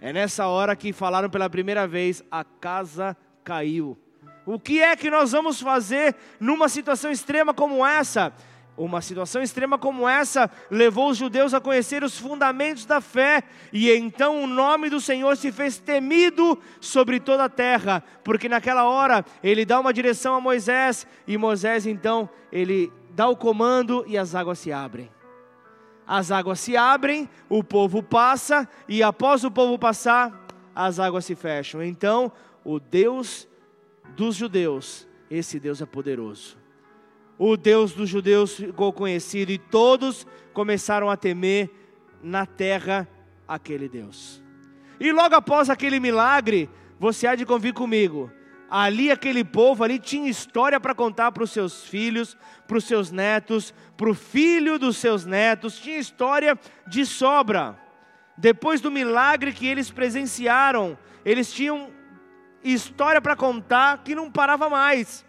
É 0.00 0.12
nessa 0.12 0.46
hora 0.46 0.76
que 0.76 0.92
falaram 0.92 1.28
pela 1.28 1.50
primeira 1.50 1.86
vez: 1.86 2.22
a 2.30 2.44
casa 2.44 3.16
caiu. 3.42 3.98
O 4.44 4.60
que 4.60 4.80
é 4.80 4.94
que 4.94 5.10
nós 5.10 5.32
vamos 5.32 5.60
fazer 5.60 6.14
numa 6.38 6.68
situação 6.68 7.10
extrema 7.10 7.52
como 7.52 7.84
essa? 7.84 8.32
Uma 8.76 9.00
situação 9.00 9.42
extrema 9.42 9.78
como 9.78 10.06
essa 10.06 10.50
levou 10.70 11.08
os 11.08 11.16
judeus 11.16 11.54
a 11.54 11.60
conhecer 11.60 12.04
os 12.04 12.18
fundamentos 12.18 12.84
da 12.84 13.00
fé, 13.00 13.42
e 13.72 13.90
então 13.90 14.44
o 14.44 14.46
nome 14.46 14.90
do 14.90 15.00
Senhor 15.00 15.34
se 15.36 15.50
fez 15.50 15.78
temido 15.78 16.58
sobre 16.78 17.18
toda 17.18 17.44
a 17.44 17.48
terra, 17.48 18.04
porque 18.22 18.50
naquela 18.50 18.84
hora 18.84 19.24
ele 19.42 19.64
dá 19.64 19.80
uma 19.80 19.94
direção 19.94 20.34
a 20.34 20.40
Moisés, 20.42 21.06
e 21.26 21.38
Moisés 21.38 21.86
então 21.86 22.28
ele 22.52 22.92
dá 23.12 23.26
o 23.26 23.36
comando 23.36 24.04
e 24.06 24.18
as 24.18 24.34
águas 24.34 24.58
se 24.58 24.70
abrem. 24.70 25.10
As 26.06 26.30
águas 26.30 26.60
se 26.60 26.76
abrem, 26.76 27.30
o 27.48 27.64
povo 27.64 28.02
passa, 28.02 28.68
e 28.86 29.02
após 29.02 29.42
o 29.42 29.50
povo 29.50 29.78
passar, 29.78 30.46
as 30.74 31.00
águas 31.00 31.24
se 31.24 31.34
fecham. 31.34 31.82
Então, 31.82 32.30
o 32.62 32.78
Deus 32.78 33.48
dos 34.14 34.36
judeus, 34.36 35.08
esse 35.30 35.58
Deus 35.58 35.80
é 35.80 35.86
poderoso 35.86 36.65
o 37.38 37.56
Deus 37.56 37.92
dos 37.92 38.08
judeus 38.08 38.56
ficou 38.56 38.92
conhecido 38.92 39.52
e 39.52 39.58
todos 39.58 40.26
começaram 40.52 41.10
a 41.10 41.16
temer 41.16 41.70
na 42.22 42.46
terra 42.46 43.08
aquele 43.46 43.88
Deus. 43.88 44.42
E 44.98 45.12
logo 45.12 45.34
após 45.34 45.68
aquele 45.68 46.00
milagre, 46.00 46.70
você 46.98 47.26
há 47.26 47.34
de 47.34 47.44
convir 47.44 47.74
comigo, 47.74 48.30
Ali, 48.68 49.12
aquele 49.12 49.44
povo 49.44 49.84
ali 49.84 49.98
tinha 49.98 50.28
história 50.28 50.80
para 50.80 50.94
contar 50.94 51.30
para 51.30 51.44
os 51.44 51.52
seus 51.52 51.84
filhos, 51.84 52.36
para 52.66 52.76
os 52.76 52.84
seus 52.84 53.12
netos, 53.12 53.72
para 53.96 54.10
o 54.10 54.14
filho 54.14 54.76
dos 54.76 54.96
seus 54.96 55.24
netos, 55.24 55.78
tinha 55.78 55.98
história 55.98 56.58
de 56.86 57.06
sobra. 57.06 57.78
Depois 58.36 58.80
do 58.80 58.90
milagre 58.90 59.52
que 59.52 59.66
eles 59.66 59.90
presenciaram, 59.90 60.98
eles 61.24 61.52
tinham 61.52 61.90
história 62.62 63.20
para 63.20 63.36
contar 63.36 64.02
que 64.02 64.16
não 64.16 64.30
parava 64.30 64.68
mais. 64.68 65.24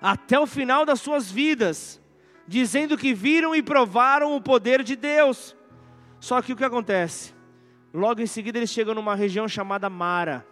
Até 0.00 0.38
o 0.38 0.46
final 0.46 0.84
das 0.84 1.00
suas 1.00 1.30
vidas, 1.30 2.00
dizendo 2.46 2.96
que 2.96 3.14
viram 3.14 3.54
e 3.54 3.62
provaram 3.62 4.36
o 4.36 4.40
poder 4.40 4.82
de 4.82 4.96
Deus. 4.96 5.56
Só 6.20 6.40
que 6.42 6.52
o 6.52 6.56
que 6.56 6.64
acontece? 6.64 7.34
Logo 7.92 8.20
em 8.20 8.26
seguida 8.26 8.58
eles 8.58 8.70
chegam 8.70 8.94
numa 8.94 9.14
região 9.14 9.48
chamada 9.48 9.88
Mara 9.88 10.46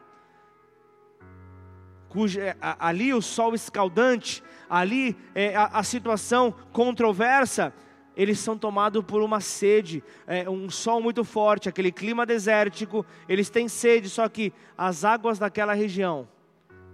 cuja, 2.12 2.42
é, 2.42 2.56
ali 2.60 3.14
o 3.14 3.22
sol 3.22 3.54
escaldante, 3.54 4.44
ali 4.68 5.16
é, 5.34 5.56
a, 5.56 5.64
a, 5.64 5.82
situação 5.82 6.54
controversa, 6.70 7.72
eles 8.14 8.38
são 8.38 8.58
tomados 8.58 9.02
por 9.02 9.22
uma 9.22 9.40
sede, 9.40 10.04
é, 10.26 10.48
um 10.48 10.68
sol 10.68 11.00
muito 11.00 11.24
forte, 11.24 11.70
aquele 11.70 11.90
clima 11.90 12.26
desértico, 12.26 13.06
eles 13.26 13.48
têm 13.48 13.66
sede, 13.66 14.10
só 14.10 14.28
que 14.28 14.52
as 14.76 15.06
águas 15.06 15.38
daquela 15.38 15.72
região 15.72 16.28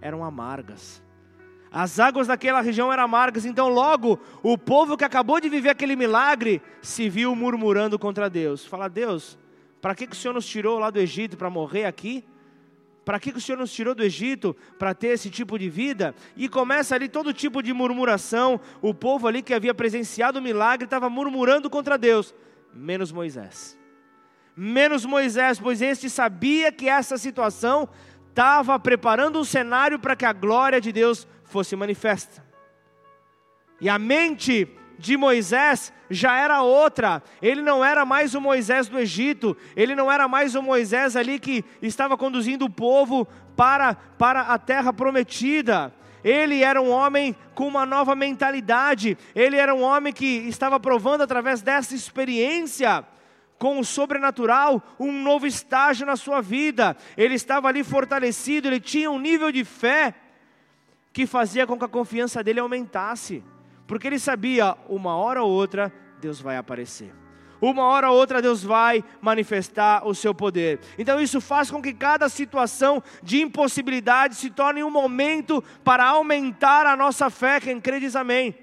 eram 0.01 0.23
amargas. 0.23 1.03
As 1.71 2.01
águas 2.01 2.27
daquela 2.27 2.61
região 2.61 2.93
eram 2.93 3.05
amargas, 3.05 3.45
então 3.45 3.69
logo 3.69 4.19
o 4.43 4.57
povo 4.57 4.97
que 4.97 5.05
acabou 5.05 5.41
de 5.41 5.49
viver 5.49 5.71
aquele 5.71 5.97
milagre 5.97 6.63
se 6.81 7.09
viu 7.09 7.35
murmurando 7.35 7.99
contra 7.99 8.31
Deus. 8.31 8.65
Fala, 8.65 8.89
Deus, 8.89 9.39
para 9.81 9.95
que, 9.95 10.07
que 10.07 10.15
o 10.15 10.19
Senhor 10.19 10.35
nos 10.35 10.47
tirou 10.47 10.79
lá 10.79 10.91
do 10.91 10.99
Egito 10.99 11.37
para 11.37 11.51
morrer 11.51 11.85
aqui? 11.85 12.25
Para 13.05 13.19
que, 13.19 13.33
que 13.33 13.39
o 13.39 13.41
Senhor 13.41 13.59
nos 13.59 13.73
tirou 13.73 13.95
do 13.95 14.03
Egito 14.03 14.57
para 14.79 14.95
ter 14.95 15.09
esse 15.09 15.31
tipo 15.31 15.59
de 15.59 15.69
vida? 15.69 16.15
E 16.37 16.49
começa 16.49 16.95
ali 16.95 17.09
todo 17.09 17.33
tipo 17.33 17.63
de 17.63 17.73
murmuração. 17.73 18.61
O 18.83 18.93
povo 18.93 19.27
ali 19.27 19.43
que 19.43 19.55
havia 19.55 19.75
presenciado 19.75 20.39
o 20.39 20.43
milagre 20.43 20.85
estava 20.85 21.09
murmurando 21.09 21.71
contra 21.71 21.97
Deus, 21.97 22.35
menos 22.73 23.13
Moisés. 23.13 23.79
Menos 24.57 25.05
Moisés, 25.07 25.61
pois 25.61 25.81
este 25.81 26.11
sabia 26.11 26.73
que 26.73 26.89
essa 26.89 27.17
situação 27.17 27.89
estava 28.29 28.79
preparando 28.79 29.39
um 29.39 29.45
cenário 29.45 29.99
para 29.99 30.17
que 30.17 30.27
a 30.27 30.33
glória 30.33 30.81
de 30.81 30.93
Deus 30.93 31.27
fosse 31.49 31.75
manifesta. 31.75 32.45
E 33.81 33.89
a 33.89 33.99
mente 33.99 34.69
de 34.99 35.17
Moisés 35.17 35.93
já 36.11 36.37
era 36.37 36.63
outra. 36.63 37.23
Ele 37.41 37.63
não 37.63 37.85
era 37.85 38.05
mais 38.05 38.35
o 38.35 38.41
Moisés 38.41 38.89
do 38.89 38.99
Egito, 38.99 39.57
ele 39.77 39.95
não 39.95 40.11
era 40.11 40.27
mais 40.27 40.55
o 40.55 40.63
Moisés 40.63 41.17
ali 41.17 41.39
que 41.39 41.65
estava 41.81 42.17
conduzindo 42.17 42.65
o 42.65 42.71
povo 42.71 43.27
para, 43.57 43.95
para 43.95 44.43
a 44.43 44.59
terra 44.59 44.93
prometida. 44.93 45.95
Ele 46.25 46.65
era 46.65 46.83
um 46.83 46.91
homem 46.91 47.35
com 47.55 47.69
uma 47.69 47.87
nova 47.87 48.15
mentalidade, 48.17 49.17
ele 49.35 49.57
era 49.57 49.73
um 49.73 49.83
homem 49.83 50.13
que 50.13 50.27
estava 50.49 50.81
provando 50.81 51.23
através 51.23 51.63
dessa 51.63 51.95
experiência 51.95 53.05
com 53.57 53.79
o 53.79 53.85
sobrenatural, 53.85 54.83
um 54.99 55.13
novo 55.13 55.47
estágio 55.47 56.07
na 56.07 56.17
sua 56.17 56.41
vida. 56.41 56.97
Ele 57.17 57.35
estava 57.35 57.69
ali 57.69 57.85
fortalecido, 57.85 58.69
ele 58.69 58.81
tinha 58.81 59.11
um 59.11 59.19
nível 59.19 59.51
de 59.53 59.65
fé 59.65 60.15
que 61.19 61.27
fazia 61.27 61.67
com 61.67 61.77
que 61.77 61.85
a 61.85 61.89
confiança 61.89 62.45
dele 62.45 62.61
aumentasse 62.61 63.43
porque 63.89 64.07
ele 64.07 64.21
sabia, 64.21 64.77
uma 64.89 65.17
hora 65.17 65.43
ou 65.43 65.51
outra, 65.51 65.93
Deus 66.21 66.41
vai 66.41 66.57
aparecer. 66.57 67.13
Uma 67.61 67.83
hora 67.87 68.09
ou 68.09 68.17
outra 68.17 68.41
Deus 68.41 68.63
vai 68.63 69.03
manifestar 69.21 70.07
o 70.07 70.15
seu 70.15 70.33
poder. 70.33 70.79
Então 70.97 71.21
isso 71.21 71.41
faz 71.41 71.73
com 71.73 71.83
que 71.83 71.93
cada 71.93 72.29
situação 72.29 73.03
de 73.21 73.43
impossibilidade 73.43 74.37
se 74.37 74.49
torne 74.49 74.85
um 74.85 74.91
momento 74.91 75.61
para 75.83 76.05
aumentar 76.05 76.87
a 76.87 76.97
nossa 76.97 77.29
fé. 77.29 77.59
Quem 77.59 77.81
crê 77.81 77.99
diz 77.99 78.15
amém. 78.15 78.55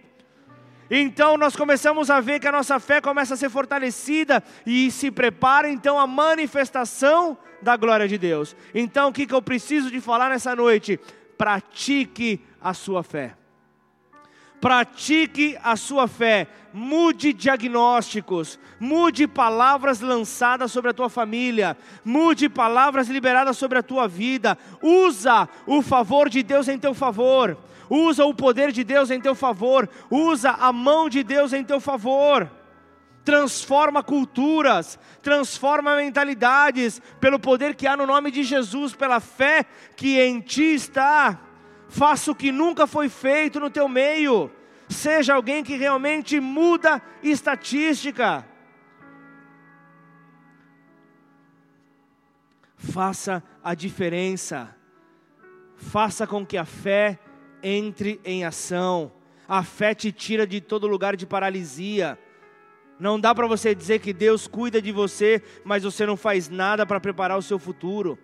Então 0.89 1.35
nós 1.35 1.57
começamos 1.57 2.09
a 2.09 2.21
ver 2.21 2.39
que 2.39 2.47
a 2.47 2.53
nossa 2.53 2.79
fé 2.79 3.01
começa 3.01 3.33
a 3.33 3.37
ser 3.37 3.49
fortalecida 3.49 4.41
e 4.65 4.89
se 4.91 5.11
prepara 5.11 5.69
então 5.69 5.99
a 5.99 6.07
manifestação 6.07 7.37
da 7.61 7.75
glória 7.75 8.07
de 8.07 8.17
Deus. 8.17 8.55
Então 8.73 9.09
o 9.09 9.11
que, 9.11 9.25
que 9.25 9.33
eu 9.33 9.41
preciso 9.41 9.91
de 9.91 9.99
falar 9.99 10.29
nessa 10.29 10.55
noite? 10.55 10.97
Pratique 11.37 12.41
a 12.61 12.73
sua 12.73 13.03
fé. 13.03 13.35
Pratique 14.59 15.57
a 15.61 15.75
sua 15.75 16.07
fé, 16.07 16.47
mude 16.73 17.33
diagnósticos, 17.33 18.57
mude 18.79 19.27
palavras 19.27 19.99
lançadas 19.99 20.71
sobre 20.71 20.89
a 20.89 20.93
tua 20.93 21.07
família, 21.09 21.77
mude 22.03 22.49
palavras 22.49 23.07
liberadas 23.07 23.57
sobre 23.57 23.77
a 23.77 23.83
tua 23.83 24.07
vida, 24.07 24.57
usa 24.81 25.47
o 25.67 25.81
favor 25.81 26.29
de 26.29 26.41
Deus 26.41 26.67
em 26.67 26.79
teu 26.79 26.95
favor, 26.95 27.55
usa 27.89 28.25
o 28.25 28.33
poder 28.33 28.71
de 28.71 28.83
Deus 28.83 29.11
em 29.11 29.21
teu 29.21 29.35
favor, 29.35 29.87
usa 30.09 30.51
a 30.51 30.73
mão 30.73 31.09
de 31.09 31.21
Deus 31.21 31.53
em 31.53 31.63
teu 31.63 31.79
favor. 31.79 32.49
Transforma 33.25 34.01
culturas, 34.01 34.97
transforma 35.21 35.95
mentalidades, 35.97 37.01
pelo 37.19 37.39
poder 37.39 37.75
que 37.75 37.87
há 37.87 37.97
no 37.97 38.05
nome 38.05 38.31
de 38.31 38.43
Jesus, 38.43 38.93
pela 38.93 39.19
fé 39.19 39.65
que 39.97 40.19
em 40.21 40.39
ti 40.39 40.75
está 40.75 41.41
faça 41.87 42.31
o 42.31 42.35
que 42.35 42.51
nunca 42.51 42.85
foi 42.85 43.09
feito 43.09 43.59
no 43.59 43.69
teu 43.69 43.87
meio, 43.87 44.51
seja 44.89 45.33
alguém 45.33 45.63
que 45.63 45.75
realmente 45.75 46.39
muda 46.39 47.01
estatística. 47.23 48.45
Faça 52.75 53.43
a 53.63 53.73
diferença, 53.73 54.75
faça 55.75 56.27
com 56.27 56.45
que 56.45 56.57
a 56.57 56.65
fé 56.65 57.19
entre 57.63 58.19
em 58.23 58.45
ação. 58.45 59.11
A 59.47 59.63
fé 59.63 59.93
te 59.93 60.11
tira 60.11 60.45
de 60.45 60.59
todo 60.59 60.87
lugar 60.87 61.15
de 61.15 61.25
paralisia. 61.25 62.19
Não 62.99 63.19
dá 63.19 63.35
para 63.35 63.47
você 63.47 63.75
dizer 63.75 63.99
que 63.99 64.13
Deus 64.13 64.47
cuida 64.47 64.81
de 64.81 64.91
você, 64.91 65.41
mas 65.63 65.83
você 65.83 66.05
não 66.05 66.15
faz 66.15 66.49
nada 66.49 66.85
para 66.85 66.99
preparar 66.99 67.37
o 67.37 67.41
seu 67.41 67.59
futuro 67.59 68.17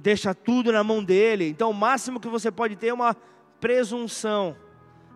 deixa 0.00 0.34
tudo 0.34 0.72
na 0.72 0.82
mão 0.82 1.04
dele. 1.04 1.48
Então, 1.48 1.70
o 1.70 1.74
máximo 1.74 2.20
que 2.20 2.28
você 2.28 2.50
pode 2.50 2.76
ter 2.76 2.88
é 2.88 2.94
uma 2.94 3.14
presunção, 3.60 4.56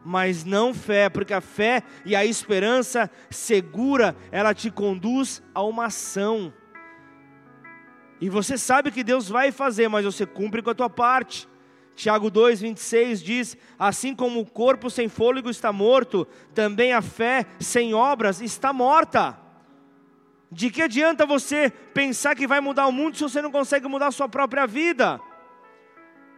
mas 0.05 0.45
não 0.45 0.75
fé, 0.75 1.09
porque 1.09 1.33
a 1.33 1.41
fé 1.41 1.83
e 2.05 2.15
a 2.15 2.25
esperança 2.25 3.11
segura, 3.31 4.15
ela 4.31 4.55
te 4.55 4.71
conduz 4.71 5.43
a 5.55 5.63
uma 5.63 5.87
ação. 5.87 6.53
E 8.21 8.29
você 8.29 8.57
sabe 8.57 8.91
que 8.91 9.03
Deus 9.03 9.29
vai 9.29 9.51
fazer, 9.51 9.89
mas 9.89 10.05
você 10.05 10.25
cumpre 10.25 10.63
com 10.63 10.71
a 10.71 10.75
tua 10.75 10.91
parte. 10.91 11.49
Tiago 11.95 12.31
2,26 12.31 13.23
diz: 13.23 13.57
Assim 13.79 14.15
como 14.15 14.41
o 14.41 14.47
corpo 14.47 14.91
sem 14.91 15.09
fôlego 15.09 15.49
está 15.49 15.73
morto, 15.73 16.27
também 16.55 16.93
a 16.93 17.01
fé 17.01 17.47
sem 17.61 17.95
obras 17.95 18.41
está 18.41 18.73
morta. 18.73 19.39
De 20.51 20.71
que 20.71 20.83
adianta 20.83 21.27
você 21.27 21.71
pensar 21.93 22.35
que 22.35 22.47
vai 22.47 22.61
mudar 22.61 22.87
o 22.87 22.93
mundo 22.93 23.17
se 23.17 23.23
você 23.23 23.43
não 23.43 23.51
consegue 23.51 23.89
mudar 23.89 24.09
a 24.09 24.13
sua 24.13 24.29
própria 24.29 24.67
vida? 24.67 25.21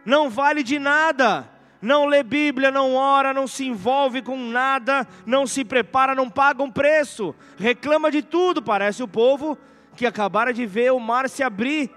Não 0.05 0.29
vale 0.29 0.63
de 0.63 0.79
nada. 0.79 1.49
Não 1.81 2.05
lê 2.05 2.23
Bíblia, 2.23 2.71
não 2.71 2.95
ora, 2.95 3.33
não 3.33 3.47
se 3.47 3.65
envolve 3.65 4.21
com 4.21 4.35
nada, 4.35 5.07
não 5.25 5.45
se 5.45 5.63
prepara, 5.63 6.15
não 6.15 6.27
paga 6.27 6.63
um 6.63 6.71
preço, 6.71 7.35
reclama 7.55 8.09
de 8.09 8.23
tudo. 8.23 8.63
Parece 8.63 9.03
o 9.03 9.07
povo 9.07 9.55
que 9.95 10.05
acabara 10.05 10.51
de 10.51 10.65
ver 10.65 10.91
o 10.91 10.99
mar 10.99 11.29
se 11.29 11.43
abrir. 11.43 11.91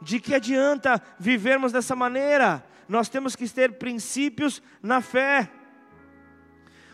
De 0.00 0.20
que 0.20 0.34
adianta 0.34 1.02
vivermos 1.18 1.72
dessa 1.72 1.96
maneira? 1.96 2.64
Nós 2.88 3.08
temos 3.08 3.34
que 3.34 3.48
ter 3.48 3.72
princípios 3.72 4.62
na 4.82 5.00
fé. 5.00 5.50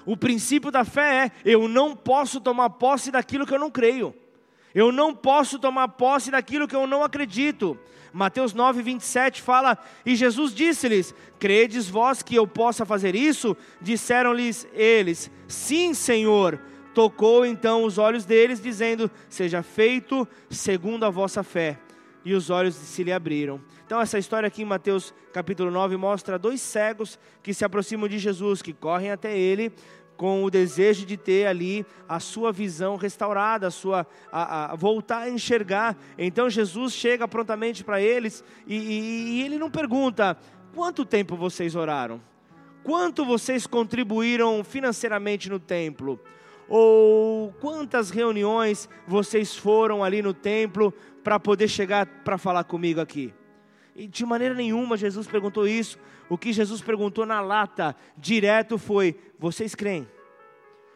O 0.05 0.17
princípio 0.17 0.71
da 0.71 0.85
fé 0.85 1.27
é: 1.27 1.33
eu 1.45 1.69
não 1.69 1.95
posso 1.95 2.41
tomar 2.41 2.71
posse 2.71 3.11
daquilo 3.11 3.47
que 3.47 3.55
eu 3.55 3.59
não 3.59 3.71
creio. 3.71 4.15
Eu 4.75 4.91
não 4.91 5.15
posso 5.15 5.59
tomar 5.59 5.89
posse 5.89 6.31
daquilo 6.31 6.67
que 6.67 6.75
eu 6.75 6.87
não 6.87 7.05
acredito. 7.05 7.79
Mateus 8.13 8.53
9, 8.53 8.83
27 8.83 9.43
fala: 9.43 9.79
E 10.05 10.17
Jesus 10.17 10.55
disse-lhes: 10.55 11.15
Credes 11.39 11.89
vós 11.89 12.23
que 12.23 12.35
eu 12.35 12.47
possa 12.47 12.85
fazer 12.85 13.15
isso? 13.15 13.57
Disseram-lhes 13.81 14.67
eles: 14.73 15.31
Sim, 15.47 15.95
Senhor. 15.95 16.61
Tocou 16.95 17.47
então 17.47 17.85
os 17.85 17.97
olhos 17.97 18.25
deles, 18.25 18.61
dizendo: 18.61 19.11
Seja 19.29 19.63
feito 19.63 20.29
segundo 20.51 21.05
a 21.05 21.11
vossa 21.11 21.43
fé. 21.43 21.79
E 22.25 22.35
os 22.35 22.51
olhos 22.51 22.75
se 22.75 23.03
lhe 23.03 23.13
abriram. 23.13 23.61
Então, 23.85 24.01
essa 24.01 24.19
história 24.19 24.47
aqui 24.47 24.63
em 24.63 24.67
Mateus 24.67 25.13
capítulo 25.33 25.71
9 25.71 25.97
mostra 25.97 26.39
dois 26.39 26.61
cegos 26.61 27.19
que 27.43 27.53
se 27.53 27.65
aproximam 27.65 28.09
de 28.09 28.19
Jesus, 28.19 28.63
que 28.63 28.73
correm 28.73 29.11
até 29.11 29.37
ele 29.37 29.73
com 30.17 30.45
o 30.45 30.51
desejo 30.51 31.05
de 31.05 31.17
ter 31.17 31.47
ali 31.47 31.85
a 32.09 32.21
sua 32.21 32.53
visão 32.53 32.95
restaurada, 32.95 33.67
a 33.67 33.71
sua 33.71 34.07
a, 34.31 34.73
a 34.73 34.77
voltar 34.77 35.23
a 35.23 35.29
enxergar. 35.29 35.97
Então 36.17 36.49
Jesus 36.49 36.93
chega 36.93 37.27
prontamente 37.27 37.83
para 37.83 38.01
eles 38.01 38.45
e, 38.67 38.77
e, 38.77 39.01
e 39.31 39.43
ele 39.43 39.59
não 39.59 39.71
pergunta 39.71 40.37
quanto 40.75 41.05
tempo 41.05 41.35
vocês 41.35 41.75
oraram, 41.75 42.21
quanto 42.85 43.25
vocês 43.25 43.67
contribuíram 43.67 44.63
financeiramente 44.63 45.51
no 45.51 45.59
templo, 45.59 46.21
ou 46.75 47.53
quantas 47.61 48.09
reuniões 48.09 48.89
vocês 49.07 49.55
foram 49.55 50.03
ali 50.03 50.23
no 50.23 50.33
templo 50.33 50.91
para 51.23 51.39
poder 51.39 51.69
chegar 51.69 52.07
para 52.25 52.39
falar 52.39 52.65
comigo 52.65 52.99
aqui. 52.99 53.35
E 53.95 54.07
de 54.07 54.25
maneira 54.25 54.55
nenhuma 54.55 54.97
Jesus 54.97 55.27
perguntou 55.27 55.69
isso. 55.69 55.99
O 56.31 56.39
que 56.39 56.51
Jesus 56.51 56.81
perguntou 56.81 57.27
na 57.27 57.43
lata, 57.43 57.95
direto, 58.17 58.79
foi: 58.79 59.15
Vocês 59.39 59.75
creem? 59.75 60.09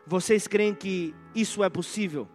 Vocês 0.07 0.47
creem 0.47 0.75
que 0.75 1.15
isso 1.35 1.63
é 1.63 1.69
possível? 1.69 2.27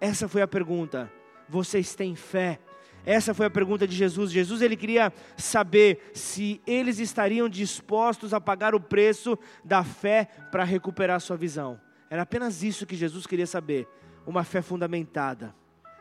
Essa 0.00 0.26
foi 0.26 0.42
a 0.42 0.48
pergunta. 0.48 1.12
Vocês 1.48 1.94
têm 1.94 2.16
fé? 2.16 2.58
Essa 3.06 3.32
foi 3.32 3.46
a 3.46 3.50
pergunta 3.50 3.86
de 3.86 3.94
Jesus. 3.94 4.32
Jesus 4.32 4.62
ele 4.62 4.76
queria 4.76 5.12
saber 5.36 6.10
se 6.12 6.60
eles 6.66 6.98
estariam 6.98 7.48
dispostos 7.48 8.34
a 8.34 8.40
pagar 8.40 8.74
o 8.74 8.80
preço 8.80 9.38
da 9.64 9.84
fé 9.84 10.28
para 10.50 10.64
recuperar 10.64 11.20
sua 11.20 11.36
visão. 11.36 11.83
Era 12.14 12.22
apenas 12.22 12.62
isso 12.62 12.86
que 12.86 12.94
Jesus 12.94 13.26
queria 13.26 13.44
saber. 13.44 13.88
Uma 14.24 14.44
fé 14.44 14.62
fundamentada. 14.62 15.52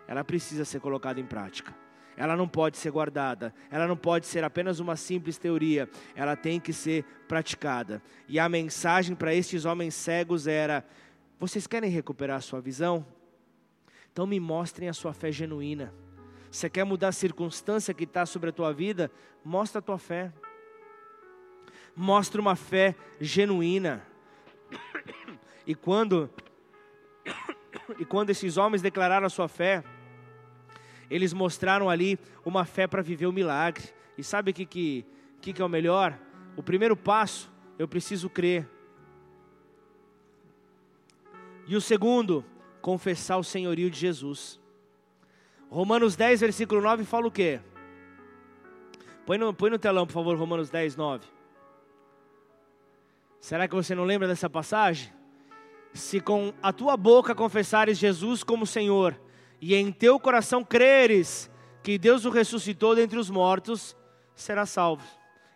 Ela 0.08 0.24
precisa 0.24 0.64
ser 0.64 0.80
colocada 0.80 1.20
em 1.20 1.26
prática. 1.26 1.76
Ela 2.16 2.38
não 2.38 2.48
pode 2.48 2.78
ser 2.78 2.92
guardada, 2.92 3.52
ela 3.72 3.88
não 3.88 3.98
pode 3.98 4.28
ser 4.28 4.44
apenas 4.44 4.80
uma 4.80 4.96
simples 4.96 5.40
teoria, 5.40 5.90
ela 6.16 6.36
tem 6.36 6.60
que 6.60 6.72
ser 6.72 7.04
praticada. 7.28 8.00
E 8.28 8.38
a 8.38 8.48
mensagem 8.48 9.16
para 9.16 9.34
estes 9.34 9.66
homens 9.66 9.96
cegos 9.96 10.46
era: 10.46 10.86
vocês 11.40 11.66
querem 11.66 11.90
recuperar 11.90 12.38
a 12.38 12.42
sua 12.42 12.62
visão? 12.62 13.04
Então 14.12 14.28
me 14.28 14.40
mostrem 14.40 14.90
a 14.90 14.94
sua 14.94 15.14
fé 15.14 15.32
genuína. 15.32 15.92
Você 16.52 16.70
quer 16.70 16.84
mudar 16.84 17.08
a 17.08 17.12
circunstância 17.12 17.92
que 17.92 18.04
está 18.04 18.24
sobre 18.28 18.52
a 18.52 18.54
tua 18.54 18.72
vida? 18.72 19.12
Mostra 19.44 19.80
a 19.80 19.82
tua 19.82 19.98
fé. 19.98 20.32
Mostra 21.96 22.40
uma 22.40 22.56
fé 22.56 22.96
genuína. 23.20 24.13
E 25.66 25.74
quando 25.74 26.30
e 28.00 28.06
quando 28.06 28.30
esses 28.30 28.58
homens 28.58 28.82
declararam 28.82 29.26
a 29.26 29.30
sua 29.30 29.48
fé, 29.48 29.84
eles 31.10 31.34
mostraram 31.34 31.90
ali 31.90 32.20
uma 32.46 32.66
fé 32.66 32.88
para 32.88 33.02
viver 33.02 33.28
o 33.28 33.32
milagre. 33.32 33.84
E 34.18 34.24
sabe 34.24 34.52
o 34.52 34.54
que, 34.54 34.66
que, 34.66 35.06
que, 35.42 35.54
que 35.54 35.62
é 35.62 35.66
o 35.66 35.70
melhor? 35.70 36.18
O 36.56 36.64
primeiro 36.64 36.96
passo, 36.96 37.52
eu 37.78 37.88
preciso 37.88 38.30
crer. 38.30 38.68
E 41.68 41.76
o 41.76 41.82
segundo, 41.82 42.46
confessar 42.82 43.38
o 43.38 43.44
senhorio 43.44 43.90
de 43.90 44.00
Jesus. 44.00 44.60
Romanos 45.70 46.16
10, 46.16 46.42
versículo 46.42 46.82
9 46.82 47.04
fala 47.04 47.28
o 47.28 47.32
quê? 47.32 47.60
Põe 49.26 49.38
no, 49.38 49.54
põe 49.54 49.70
no 49.70 49.80
telão, 49.80 50.06
por 50.06 50.14
favor, 50.14 50.38
Romanos 50.38 50.70
10, 50.70 50.96
9. 50.96 51.26
Será 53.40 53.68
que 53.68 53.76
você 53.76 53.96
não 53.96 54.04
lembra 54.04 54.28
dessa 54.28 54.50
passagem? 54.50 55.12
Se 55.94 56.20
com 56.20 56.54
a 56.62 56.74
tua 56.74 56.98
boca 56.98 57.36
confessares 57.36 57.98
Jesus 57.98 58.44
como 58.44 58.66
Senhor, 58.66 59.20
e 59.62 59.76
em 59.76 59.92
teu 59.92 60.20
coração 60.20 60.64
creres 60.64 61.50
que 61.82 61.98
Deus 61.98 62.26
o 62.26 62.30
ressuscitou 62.30 62.96
dentre 62.96 63.18
os 63.18 63.30
mortos, 63.30 63.96
será 64.36 64.66
salvo. 64.66 65.04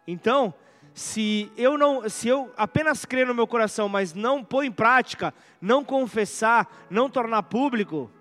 Então, 0.06 0.54
se 0.94 1.52
eu 1.58 1.78
não, 1.78 2.08
se 2.10 2.28
eu 2.28 2.52
apenas 2.56 3.06
crer 3.06 3.28
no 3.28 3.34
meu 3.36 3.46
coração, 3.46 3.90
mas 3.90 4.14
não 4.14 4.44
pôr 4.44 4.64
em 4.64 4.72
prática, 4.72 5.34
não 5.60 5.84
confessar, 5.84 6.88
não 6.90 7.10
tornar 7.10 7.44
público, 7.44 8.12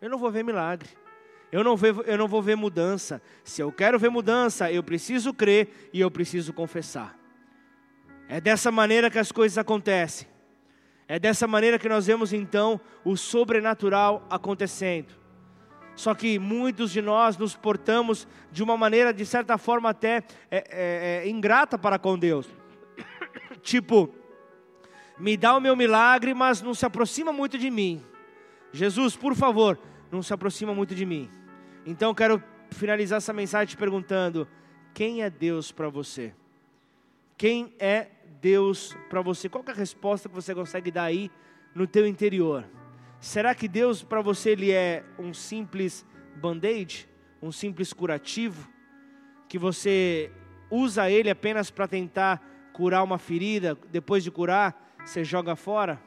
eu 0.00 0.10
não 0.10 0.18
vou 0.18 0.30
ver 0.30 0.42
milagre. 0.42 0.88
Eu 1.52 1.62
não, 1.62 1.76
vou, 1.76 2.02
eu 2.02 2.16
não 2.16 2.26
vou 2.26 2.40
ver 2.40 2.56
mudança. 2.56 3.20
Se 3.44 3.60
eu 3.60 3.70
quero 3.70 3.98
ver 3.98 4.08
mudança, 4.08 4.72
eu 4.72 4.82
preciso 4.82 5.34
crer 5.34 5.90
e 5.92 6.00
eu 6.00 6.10
preciso 6.10 6.52
confessar. 6.52 7.16
É 8.26 8.40
dessa 8.40 8.72
maneira 8.72 9.10
que 9.10 9.18
as 9.18 9.30
coisas 9.30 9.58
acontecem. 9.58 10.31
É 11.12 11.18
dessa 11.18 11.46
maneira 11.46 11.78
que 11.78 11.90
nós 11.90 12.06
vemos 12.06 12.32
então 12.32 12.80
o 13.04 13.18
sobrenatural 13.18 14.26
acontecendo. 14.30 15.12
Só 15.94 16.14
que 16.14 16.38
muitos 16.38 16.90
de 16.90 17.02
nós 17.02 17.36
nos 17.36 17.54
portamos 17.54 18.26
de 18.50 18.62
uma 18.62 18.78
maneira, 18.78 19.12
de 19.12 19.26
certa 19.26 19.58
forma, 19.58 19.90
até 19.90 20.22
é, 20.50 20.56
é, 20.56 20.64
é, 20.70 21.28
ingrata 21.28 21.76
para 21.76 21.98
com 21.98 22.18
Deus. 22.18 22.48
tipo, 23.60 24.08
me 25.18 25.36
dá 25.36 25.54
o 25.54 25.60
meu 25.60 25.76
milagre, 25.76 26.32
mas 26.32 26.62
não 26.62 26.72
se 26.72 26.86
aproxima 26.86 27.30
muito 27.30 27.58
de 27.58 27.70
mim. 27.70 28.02
Jesus, 28.72 29.14
por 29.14 29.34
favor, 29.34 29.78
não 30.10 30.22
se 30.22 30.32
aproxima 30.32 30.74
muito 30.74 30.94
de 30.94 31.04
mim. 31.04 31.28
Então 31.84 32.14
quero 32.14 32.42
finalizar 32.70 33.18
essa 33.18 33.34
mensagem 33.34 33.66
te 33.66 33.76
perguntando: 33.76 34.48
quem 34.94 35.22
é 35.22 35.28
Deus 35.28 35.70
para 35.70 35.90
você? 35.90 36.32
Quem 37.36 37.74
é 37.78 38.06
Deus 38.42 38.96
para 39.08 39.22
você? 39.22 39.48
Qual 39.48 39.62
é 39.68 39.70
a 39.70 39.74
resposta 39.74 40.28
que 40.28 40.34
você 40.34 40.52
consegue 40.52 40.90
dar 40.90 41.04
aí 41.04 41.30
no 41.72 41.86
teu 41.86 42.04
interior? 42.08 42.68
Será 43.20 43.54
que 43.54 43.68
Deus 43.68 44.02
para 44.02 44.20
você 44.20 44.50
ele 44.50 44.72
é 44.72 45.04
um 45.16 45.32
simples 45.32 46.04
band-aid, 46.34 47.08
um 47.40 47.52
simples 47.52 47.92
curativo 47.92 48.68
que 49.48 49.56
você 49.56 50.32
usa 50.68 51.08
ele 51.08 51.30
apenas 51.30 51.70
para 51.70 51.86
tentar 51.86 52.42
curar 52.72 53.04
uma 53.04 53.16
ferida, 53.16 53.78
depois 53.92 54.24
de 54.24 54.30
curar, 54.30 54.96
você 55.04 55.22
joga 55.22 55.54
fora? 55.54 56.02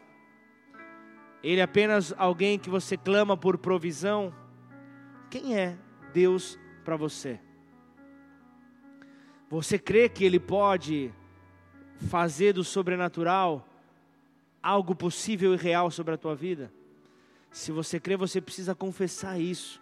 Ele 1.42 1.62
é 1.62 1.64
apenas 1.64 2.14
alguém 2.18 2.60
que 2.60 2.70
você 2.70 2.98
clama 2.98 3.38
por 3.38 3.58
provisão? 3.58 4.34
Quem 5.30 5.58
é 5.58 5.78
Deus 6.12 6.60
para 6.84 6.98
você? 6.98 7.40
Você 9.50 9.80
crê 9.80 10.10
que 10.10 10.26
Ele 10.26 10.40
pode 10.40 11.14
fazer 12.10 12.54
do 12.54 12.64
sobrenatural 12.64 13.68
algo 14.62 14.96
possível 14.96 15.54
e 15.54 15.58
real 15.58 15.90
sobre 15.92 16.14
a 16.14 16.18
tua 16.18 16.36
vida? 16.36 16.72
Se 17.52 17.72
você 17.72 18.00
crê, 18.00 18.18
você 18.18 18.42
precisa 18.42 18.76
confessar 18.76 19.40
isso. 19.40 19.82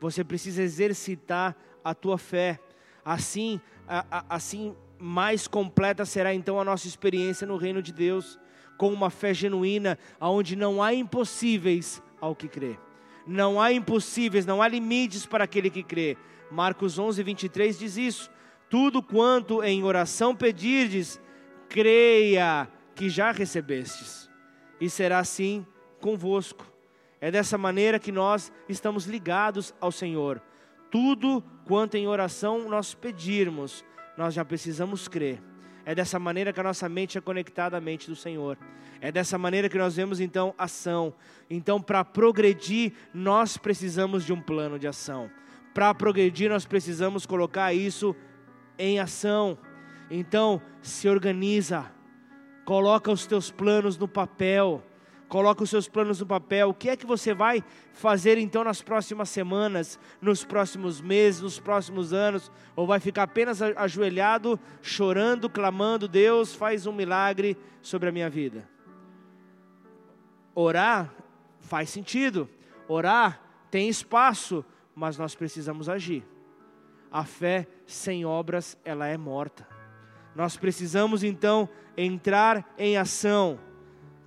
Você 0.00 0.22
precisa 0.22 0.62
exercitar 0.62 1.56
a 1.84 1.94
tua 1.94 2.16
fé. 2.16 2.60
Assim, 3.04 3.60
a, 3.88 4.04
a, 4.10 4.36
assim 4.36 4.76
mais 4.98 5.48
completa 5.48 6.04
será 6.04 6.32
então 6.32 6.60
a 6.60 6.64
nossa 6.64 6.86
experiência 6.86 7.46
no 7.46 7.56
reino 7.56 7.82
de 7.82 7.92
Deus 7.92 8.38
com 8.78 8.92
uma 8.92 9.10
fé 9.10 9.34
genuína, 9.34 9.98
onde 10.20 10.56
não 10.56 10.82
há 10.82 10.94
impossíveis 10.94 12.02
ao 12.20 12.34
que 12.34 12.48
crê. 12.48 12.78
Não 13.26 13.60
há 13.60 13.72
impossíveis, 13.72 14.46
não 14.46 14.62
há 14.62 14.68
limites 14.68 15.26
para 15.26 15.44
aquele 15.44 15.70
que 15.70 15.82
crê. 15.82 16.16
Marcos 16.50 16.98
11, 16.98 17.22
23 17.22 17.78
diz 17.78 17.96
isso. 17.96 18.30
Tudo 18.68 19.02
quanto 19.02 19.62
em 19.62 19.84
oração 19.84 20.34
pedirdes, 20.34 21.20
creia 21.72 22.68
que 22.94 23.08
já 23.08 23.32
recebestes, 23.32 24.30
e 24.80 24.90
será 24.90 25.18
assim 25.18 25.66
convosco. 26.00 26.66
É 27.20 27.30
dessa 27.30 27.56
maneira 27.56 27.98
que 27.98 28.12
nós 28.12 28.52
estamos 28.68 29.06
ligados 29.06 29.74
ao 29.80 29.90
Senhor. 29.90 30.42
Tudo 30.90 31.42
quanto 31.64 31.96
em 31.96 32.06
oração 32.06 32.68
nós 32.68 32.94
pedirmos, 32.94 33.84
nós 34.18 34.34
já 34.34 34.44
precisamos 34.44 35.08
crer 35.08 35.40
é 35.84 35.94
dessa 35.94 36.18
maneira 36.18 36.52
que 36.52 36.60
a 36.60 36.62
nossa 36.62 36.88
mente 36.88 37.18
é 37.18 37.20
conectada 37.20 37.76
à 37.76 37.80
mente 37.80 38.08
do 38.08 38.16
Senhor. 38.16 38.56
É 39.00 39.10
dessa 39.10 39.36
maneira 39.36 39.68
que 39.68 39.76
nós 39.76 39.96
vemos 39.96 40.20
então 40.20 40.54
ação. 40.56 41.12
Então, 41.50 41.80
para 41.80 42.04
progredir, 42.04 42.92
nós 43.12 43.56
precisamos 43.56 44.24
de 44.24 44.32
um 44.32 44.40
plano 44.40 44.78
de 44.78 44.86
ação. 44.86 45.30
Para 45.74 45.92
progredir, 45.92 46.48
nós 46.48 46.64
precisamos 46.64 47.26
colocar 47.26 47.74
isso 47.74 48.14
em 48.78 49.00
ação. 49.00 49.58
Então, 50.14 50.60
se 50.82 51.08
organiza, 51.08 51.90
coloca 52.64 53.10
os 53.10 53.26
teus 53.26 53.50
planos 53.50 53.96
no 53.96 54.06
papel 54.06 54.82
Coloca 55.32 55.64
os 55.64 55.70
seus 55.70 55.88
planos 55.88 56.20
no 56.20 56.26
papel. 56.26 56.68
O 56.68 56.74
que 56.74 56.90
é 56.90 56.94
que 56.94 57.06
você 57.06 57.32
vai 57.32 57.64
fazer 57.94 58.36
então 58.36 58.62
nas 58.62 58.82
próximas 58.82 59.30
semanas, 59.30 59.98
nos 60.20 60.44
próximos 60.44 61.00
meses, 61.00 61.40
nos 61.40 61.58
próximos 61.58 62.12
anos? 62.12 62.52
Ou 62.76 62.86
vai 62.86 63.00
ficar 63.00 63.22
apenas 63.22 63.62
ajoelhado, 63.62 64.60
chorando, 64.82 65.48
clamando: 65.48 66.06
Deus, 66.06 66.54
faz 66.54 66.86
um 66.86 66.92
milagre 66.92 67.56
sobre 67.80 68.10
a 68.10 68.12
minha 68.12 68.28
vida? 68.28 68.68
Orar 70.54 71.10
faz 71.60 71.88
sentido. 71.88 72.46
Orar 72.86 73.40
tem 73.70 73.88
espaço, 73.88 74.62
mas 74.94 75.16
nós 75.16 75.34
precisamos 75.34 75.88
agir. 75.88 76.22
A 77.10 77.24
fé 77.24 77.66
sem 77.86 78.26
obras, 78.26 78.76
ela 78.84 79.06
é 79.06 79.16
morta. 79.16 79.71
Nós 80.34 80.56
precisamos 80.56 81.22
então 81.22 81.68
entrar 81.96 82.74
em 82.78 82.96
ação 82.96 83.58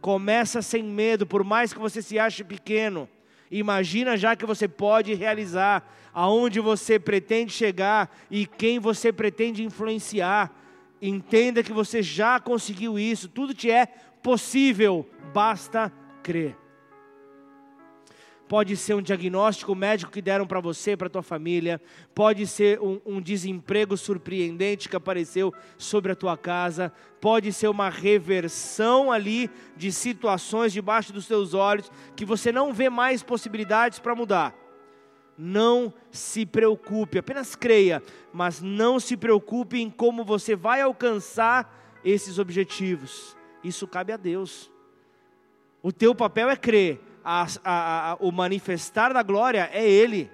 Começa 0.06 0.62
sem 0.62 0.84
medo, 0.84 1.26
por 1.26 1.44
mais 1.44 1.74
que 1.74 1.80
você 1.80 2.00
se 2.00 2.20
ache 2.20 2.44
pequeno. 2.44 3.10
Imagina 3.50 4.16
já 4.16 4.36
que 4.36 4.46
você 4.46 4.68
pode 4.68 5.16
realizar, 5.16 5.84
aonde 6.14 6.60
você 6.60 7.00
pretende 7.00 7.52
chegar 7.52 8.16
e 8.30 8.46
quem 8.46 8.78
você 8.78 9.12
pretende 9.12 9.64
influenciar. 9.64 10.54
Entenda 11.02 11.64
que 11.64 11.74
você 11.74 12.04
já 12.04 12.40
conseguiu 12.40 13.00
isso, 13.00 13.28
tudo 13.28 13.52
te 13.52 13.72
é 13.72 13.88
possível, 14.22 15.10
basta 15.34 15.92
crer. 16.22 16.56
Pode 18.48 18.78
ser 18.78 18.94
um 18.94 19.02
diagnóstico 19.02 19.74
médico 19.74 20.12
que 20.12 20.22
deram 20.22 20.46
para 20.46 20.60
você, 20.60 20.96
para 20.96 21.10
tua 21.10 21.24
família. 21.24 21.82
Pode 22.14 22.46
ser 22.46 22.80
um, 22.80 23.02
um, 23.04 23.20
desemprego 23.20 23.98
surpreendente 23.98 24.88
que 24.88 24.96
apareceu 24.96 25.52
sobre 25.80 26.12
a 26.12 26.16
tua 26.16 26.38
casa. 26.38 26.94
Pode 27.20 27.52
ser 27.52 27.68
uma 27.70 27.90
reversão 27.90 29.12
ali 29.12 29.50
de 29.76 29.92
situações 29.92 30.72
debaixo 30.72 31.12
dos 31.12 31.28
teus 31.28 31.56
olhos 31.56 31.92
que 32.16 32.24
você 32.24 32.52
não 32.52 32.72
vê 32.72 32.88
mais 32.88 33.24
possibilidades 33.24 33.98
para 33.98 34.14
mudar. 34.14 34.54
Não 35.36 35.92
se 36.12 36.46
preocupe, 36.46 37.18
apenas 37.18 37.56
creia, 37.56 38.02
mas 38.32 38.62
não 38.62 39.00
se 39.00 39.18
preocupe 39.18 39.82
em 39.82 39.90
como 39.90 40.24
você 40.24 40.56
vai 40.56 40.82
alcançar 40.82 42.00
esses 42.06 42.38
objetivos. 42.38 43.36
Isso 43.64 43.88
cabe 43.88 44.14
a 44.14 44.18
Deus. 44.18 44.72
O 45.82 45.92
teu 45.92 46.14
papel 46.14 46.50
é 46.50 46.56
crer, 46.56 47.02
a, 47.26 47.48
a, 47.64 48.12
a, 48.12 48.18
o 48.20 48.32
manifestar 48.32 49.12
da 49.12 49.24
glória 49.24 49.68
é 49.74 49.84
Ele. 49.90 50.30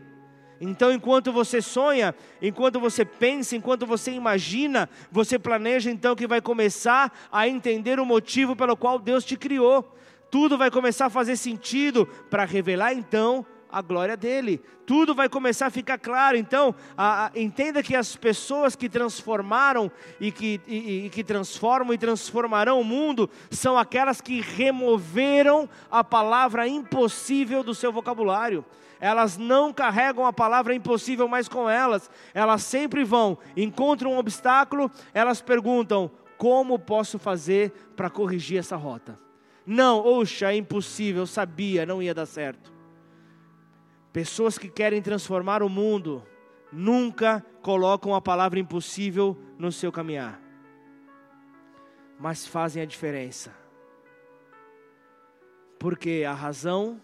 Então, 0.60 0.92
enquanto 0.92 1.32
você 1.32 1.62
sonha, 1.62 2.14
enquanto 2.42 2.80
você 2.80 3.04
pensa, 3.04 3.56
enquanto 3.56 3.88
você 3.88 4.12
imagina, 4.12 4.88
você 5.12 5.40
planeja 5.40 5.90
então 5.90 6.16
que 6.16 6.28
vai 6.28 6.42
começar 6.42 7.12
a 7.32 7.48
entender 7.48 8.00
o 8.00 8.06
motivo 8.06 8.56
pelo 8.56 8.78
qual 8.78 9.00
Deus 9.00 9.26
te 9.26 9.36
criou. 9.36 9.96
Tudo 10.30 10.58
vai 10.58 10.70
começar 10.70 11.08
a 11.08 11.10
fazer 11.10 11.36
sentido 11.36 12.06
para 12.30 12.46
revelar 12.46 12.94
então 12.94 13.46
a 13.72 13.82
glória 13.82 14.18
dele. 14.18 14.62
Tudo 14.86 15.16
vai 15.16 15.30
começar 15.30 15.68
a 15.68 15.72
ficar 15.72 15.98
claro. 15.98 16.38
Então, 16.38 16.76
a, 16.98 17.28
a, 17.28 17.32
entenda 17.40 17.82
que 17.82 17.96
as 17.96 18.16
pessoas 18.16 18.76
que 18.76 18.90
transformaram 18.90 19.92
e 20.20 20.32
que, 20.32 20.60
e, 20.68 21.06
e 21.06 21.10
que 21.10 21.24
transformam 21.24 21.94
e 21.94 21.98
transformarão 21.98 22.82
o 22.82 22.84
mundo 22.84 23.30
são 23.50 23.78
aquelas 23.78 24.20
que 24.20 24.42
removeram 24.42 25.70
a 25.90 26.04
palavra 26.04 26.68
impossível 26.68 27.64
do 27.64 27.74
seu 27.74 27.92
vocabulário. 27.92 28.66
Elas 29.00 29.36
não 29.38 29.74
carregam 29.74 30.26
a 30.26 30.34
palavra 30.34 30.76
impossível 30.76 31.28
mais 31.28 31.48
com 31.48 31.68
elas. 31.68 32.10
Elas 32.34 32.62
sempre 32.62 33.04
vão, 33.04 33.38
encontram 33.58 34.14
um 34.14 34.18
obstáculo, 34.18 34.92
elas 35.14 35.42
perguntam: 35.42 36.12
como 36.38 36.78
posso 36.78 37.18
fazer 37.18 37.72
para 37.96 38.10
corrigir 38.10 38.60
essa 38.60 38.76
rota? 38.76 39.20
Não, 39.66 40.06
oxa, 40.06 40.52
é 40.52 40.56
impossível, 40.56 41.26
sabia, 41.26 41.86
não 41.86 42.02
ia 42.02 42.14
dar 42.14 42.26
certo. 42.26 42.81
Pessoas 44.14 44.58
que 44.58 44.70
querem 44.70 45.02
transformar 45.02 45.64
o 45.64 45.70
mundo 45.70 46.24
nunca 46.72 47.46
colocam 47.62 48.14
a 48.14 48.22
palavra 48.22 48.60
impossível 48.60 49.38
no 49.58 49.72
seu 49.72 49.92
caminhar, 49.92 50.42
mas 52.20 52.46
fazem 52.46 52.82
a 52.82 52.86
diferença. 52.86 53.54
Porque 55.80 56.24
a 56.28 56.34
razão, 56.34 57.02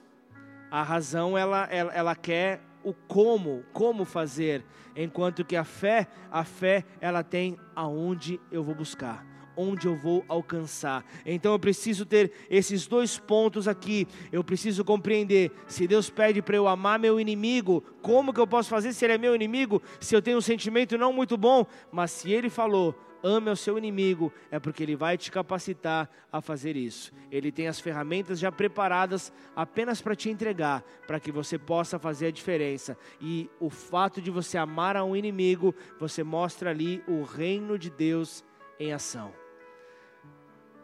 a 0.70 0.84
razão 0.84 1.38
ela, 1.38 1.66
ela, 1.72 1.94
ela 1.94 2.16
quer 2.16 2.62
o 2.84 2.94
como, 2.94 3.64
como 3.74 4.06
fazer, 4.06 4.66
enquanto 4.96 5.46
que 5.46 5.56
a 5.56 5.64
fé, 5.64 6.08
a 6.32 6.44
fé 6.44 6.84
ela 7.00 7.24
tem 7.24 7.58
aonde 7.76 8.40
eu 8.52 8.64
vou 8.64 8.76
buscar 8.76 9.37
onde 9.58 9.88
eu 9.88 9.96
vou 9.96 10.24
alcançar. 10.30 11.04
Então 11.26 11.52
eu 11.52 11.60
preciso 11.60 12.06
ter 12.06 12.32
esses 12.50 12.88
dois 12.88 13.18
pontos 13.18 13.68
aqui. 13.68 14.08
Eu 14.32 14.44
preciso 14.44 14.86
compreender 14.86 15.52
se 15.68 15.88
Deus 15.88 16.10
pede 16.10 16.42
para 16.42 16.56
eu 16.56 16.68
amar 16.68 17.00
meu 17.00 17.20
inimigo, 17.20 17.84
como 18.02 18.32
que 18.32 18.40
eu 18.40 18.48
posso 18.48 18.70
fazer 18.70 18.94
se 18.94 19.04
ele 19.04 19.14
é 19.14 19.18
meu 19.18 19.36
inimigo? 19.36 19.82
Se 20.00 20.16
eu 20.16 20.22
tenho 20.22 20.38
um 20.38 20.42
sentimento 20.42 20.98
não 20.98 21.12
muito 21.12 21.36
bom, 21.36 21.66
mas 21.92 22.12
se 22.12 22.32
ele 22.32 22.50
falou, 22.50 22.96
ame 23.24 23.50
o 23.50 23.56
seu 23.56 23.78
inimigo, 23.78 24.32
é 24.52 24.60
porque 24.60 24.84
ele 24.84 24.96
vai 24.96 25.18
te 25.18 25.32
capacitar 25.32 26.10
a 26.32 26.42
fazer 26.42 26.76
isso. 26.76 27.12
Ele 27.32 27.52
tem 27.52 27.68
as 27.68 27.80
ferramentas 27.80 28.40
já 28.40 28.52
preparadas 28.52 29.34
apenas 29.56 30.02
para 30.02 30.16
te 30.16 30.30
entregar, 30.30 30.84
para 31.06 31.20
que 31.20 31.32
você 31.32 31.58
possa 31.58 32.00
fazer 32.00 32.28
a 32.28 32.32
diferença. 32.32 32.98
E 33.20 33.50
o 33.60 33.70
fato 33.70 34.22
de 34.22 34.32
você 34.32 34.58
amar 34.58 34.96
a 34.96 35.04
um 35.04 35.16
inimigo, 35.16 35.74
você 36.00 36.24
mostra 36.24 36.70
ali 36.70 37.04
o 37.08 37.24
reino 37.24 37.78
de 37.78 37.90
Deus 37.90 38.44
em 38.80 38.94
ação. 38.94 39.47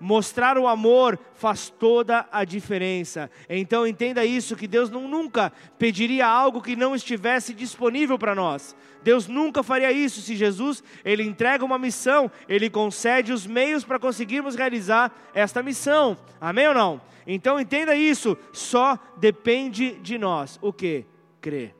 Mostrar 0.03 0.57
o 0.57 0.67
amor 0.67 1.17
faz 1.33 1.69
toda 1.69 2.27
a 2.29 2.43
diferença. 2.43 3.31
Então 3.47 3.87
entenda 3.87 4.25
isso 4.25 4.53
que 4.53 4.67
Deus 4.67 4.89
não, 4.89 5.07
nunca 5.07 5.49
pediria 5.79 6.27
algo 6.27 6.61
que 6.61 6.75
não 6.75 6.93
estivesse 6.93 7.53
disponível 7.53 8.19
para 8.19 8.35
nós. 8.35 8.75
Deus 9.01 9.29
nunca 9.29 9.63
faria 9.63 9.93
isso 9.93 10.19
se 10.19 10.35
Jesus, 10.35 10.83
ele 11.05 11.23
entrega 11.23 11.63
uma 11.63 11.79
missão, 11.79 12.29
ele 12.49 12.69
concede 12.69 13.31
os 13.31 13.47
meios 13.47 13.85
para 13.85 13.97
conseguirmos 13.97 14.55
realizar 14.55 15.09
esta 15.33 15.63
missão. 15.63 16.17
Amém 16.41 16.67
ou 16.67 16.73
não? 16.73 17.01
Então 17.25 17.57
entenda 17.57 17.95
isso, 17.95 18.37
só 18.51 18.99
depende 19.15 19.91
de 20.01 20.17
nós. 20.17 20.59
O 20.61 20.73
que? 20.73 21.05
Crer. 21.39 21.73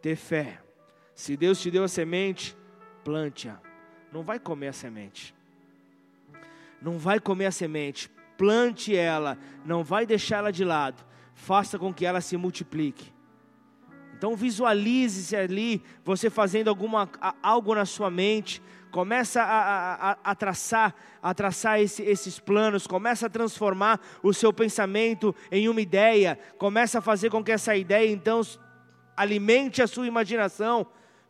Ter 0.00 0.16
fé. 0.16 0.58
Se 1.14 1.36
Deus 1.36 1.60
te 1.60 1.70
deu 1.70 1.84
a 1.84 1.88
semente, 1.88 2.56
plante-a. 3.04 3.60
Não 4.10 4.22
vai 4.22 4.38
comer 4.38 4.68
a 4.68 4.72
semente 4.72 5.38
não 6.80 6.98
vai 6.98 7.20
comer 7.20 7.46
a 7.46 7.50
semente, 7.50 8.10
plante 8.36 8.96
ela, 8.96 9.38
não 9.64 9.84
vai 9.84 10.06
deixá-la 10.06 10.50
de 10.50 10.64
lado, 10.64 11.04
faça 11.34 11.78
com 11.78 11.92
que 11.92 12.06
ela 12.06 12.20
se 12.20 12.36
multiplique. 12.36 13.12
Então 14.16 14.36
visualize-se 14.36 15.34
ali, 15.34 15.82
você 16.04 16.28
fazendo 16.28 16.68
alguma, 16.68 17.08
algo 17.42 17.74
na 17.74 17.86
sua 17.86 18.10
mente, 18.10 18.62
começa 18.90 19.42
a, 19.42 20.10
a, 20.10 20.16
a 20.24 20.34
traçar, 20.34 20.94
a 21.22 21.32
traçar 21.32 21.80
esse, 21.80 22.02
esses 22.02 22.38
planos, 22.38 22.86
começa 22.86 23.26
a 23.26 23.30
transformar 23.30 24.00
o 24.22 24.34
seu 24.34 24.52
pensamento 24.52 25.34
em 25.50 25.68
uma 25.68 25.80
ideia, 25.80 26.38
começa 26.58 26.98
a 26.98 27.02
fazer 27.02 27.30
com 27.30 27.42
que 27.42 27.52
essa 27.52 27.74
ideia 27.74 28.10
então 28.10 28.42
alimente 29.16 29.80
a 29.80 29.86
sua 29.86 30.06
imaginação. 30.06 30.86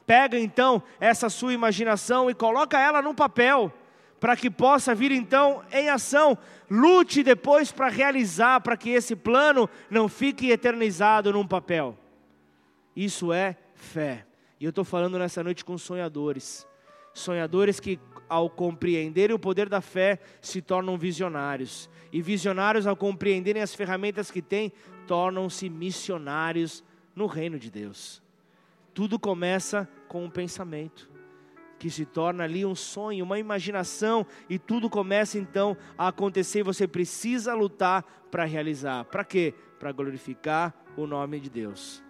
Pega 0.07 0.39
então 0.39 0.83
essa 0.99 1.29
sua 1.29 1.53
imaginação 1.53 2.29
e 2.29 2.35
coloca 2.35 2.77
ela 2.79 3.01
num 3.01 3.15
papel 3.15 3.73
para 4.21 4.37
que 4.37 4.51
possa 4.51 4.95
vir 4.95 5.11
então 5.11 5.65
em 5.73 5.89
ação. 5.89 6.37
Lute 6.71 7.23
depois 7.23 7.73
para 7.73 7.89
realizar, 7.89 8.61
para 8.61 8.77
que 8.77 8.91
esse 8.91 9.17
plano 9.17 9.69
não 9.89 10.09
fique 10.09 10.51
eternizado 10.51 11.33
num 11.33 11.47
papel. 11.47 11.99
Isso 12.95 13.33
é 13.33 13.57
fé. 13.75 14.27
E 14.61 14.65
eu 14.65 14.71
estou 14.71 14.85
falando 14.85 15.19
nessa 15.19 15.43
noite 15.43 15.65
com 15.65 15.79
sonhadores. 15.79 16.67
Sonhadores 17.15 17.81
que, 17.81 17.99
ao 18.29 18.51
compreenderem 18.51 19.35
o 19.35 19.39
poder 19.39 19.69
da 19.69 19.81
fé, 19.81 20.21
se 20.41 20.61
tornam 20.61 20.99
visionários. 20.99 21.89
E 22.13 22.21
visionários, 22.21 22.87
ao 22.87 22.95
compreenderem 22.95 23.63
as 23.63 23.75
ferramentas 23.75 24.31
que 24.31 24.43
têm, 24.43 24.71
tornam-se 25.07 25.69
missionários 25.71 26.85
no 27.17 27.27
reino 27.27 27.59
de 27.59 27.71
Deus. 27.71 28.23
Tudo 28.93 29.19
começa 29.19 29.89
com 30.09 30.25
um 30.25 30.31
pensamento 30.31 31.10
que 31.81 31.89
se 31.89 32.05
torna 32.05 32.45
ali 32.45 32.65
um 32.67 32.75
sonho, 32.75 33.25
uma 33.25 33.39
imaginação, 33.39 34.27
e 34.51 34.59
tudo 34.59 34.91
começa 34.91 35.39
então 35.39 35.75
a 35.97 36.09
acontecer. 36.09 36.63
Você 36.63 36.87
precisa 36.87 37.55
lutar 37.55 38.05
para 38.31 38.45
realizar. 38.45 39.07
Para 39.07 39.25
quê? 39.25 39.55
Para 39.79 39.91
glorificar 39.91 40.75
o 40.95 41.07
nome 41.07 41.41
de 41.41 41.49
Deus. 41.49 42.05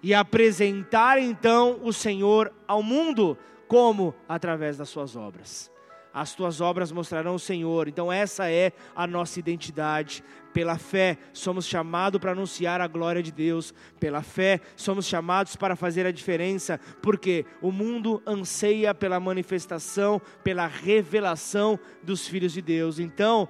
E 0.00 0.14
apresentar 0.14 1.20
então 1.20 1.80
o 1.82 1.92
Senhor 1.92 2.54
ao 2.66 2.80
mundo, 2.80 3.36
como? 3.66 4.14
Através 4.28 4.76
das 4.78 4.88
suas 4.88 5.16
obras 5.16 5.70
as 6.12 6.34
tuas 6.34 6.60
obras 6.60 6.90
mostrarão 6.90 7.36
o 7.36 7.38
Senhor. 7.38 7.88
Então, 7.88 8.12
essa 8.12 8.50
é 8.50 8.72
a 8.94 9.06
nossa 9.06 9.38
identidade. 9.38 10.24
Pela 10.52 10.78
fé, 10.78 11.16
somos 11.32 11.66
chamados 11.66 12.20
para 12.20 12.32
anunciar 12.32 12.80
a 12.80 12.86
glória 12.86 13.22
de 13.22 13.30
Deus. 13.30 13.72
Pela 13.98 14.22
fé, 14.22 14.60
somos 14.76 15.06
chamados 15.06 15.54
para 15.56 15.76
fazer 15.76 16.06
a 16.06 16.12
diferença, 16.12 16.80
porque 17.00 17.46
o 17.62 17.70
mundo 17.70 18.22
anseia 18.26 18.94
pela 18.94 19.20
manifestação, 19.20 20.20
pela 20.42 20.66
revelação 20.66 21.78
dos 22.02 22.26
filhos 22.26 22.52
de 22.52 22.60
Deus. 22.60 22.98
Então, 22.98 23.48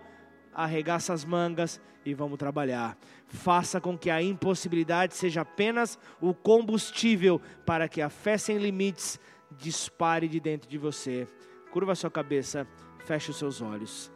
arregaça 0.53 1.13
as 1.13 1.25
mangas 1.25 1.81
e 2.05 2.15
vamos 2.15 2.39
trabalhar. 2.39 2.97
Faça 3.27 3.81
com 3.81 3.97
que 3.97 4.11
a 4.11 4.23
impossibilidade 4.23 5.15
seja 5.15 5.43
apenas 5.43 5.99
o 6.21 6.35
combustível 6.35 7.41
para 7.65 7.89
que 7.89 8.03
a 8.03 8.11
fé 8.11 8.37
sem 8.37 8.59
limites 8.59 9.19
dispare 9.57 10.29
de 10.29 10.41
dentro 10.41 10.69
de 10.69 10.79
você. 10.79 11.27
Curva 11.71 11.95
sua 11.95 12.11
cabeça, 12.11 12.67
feche 13.05 13.31
os 13.31 13.37
seus 13.37 13.61
olhos. 13.61 14.11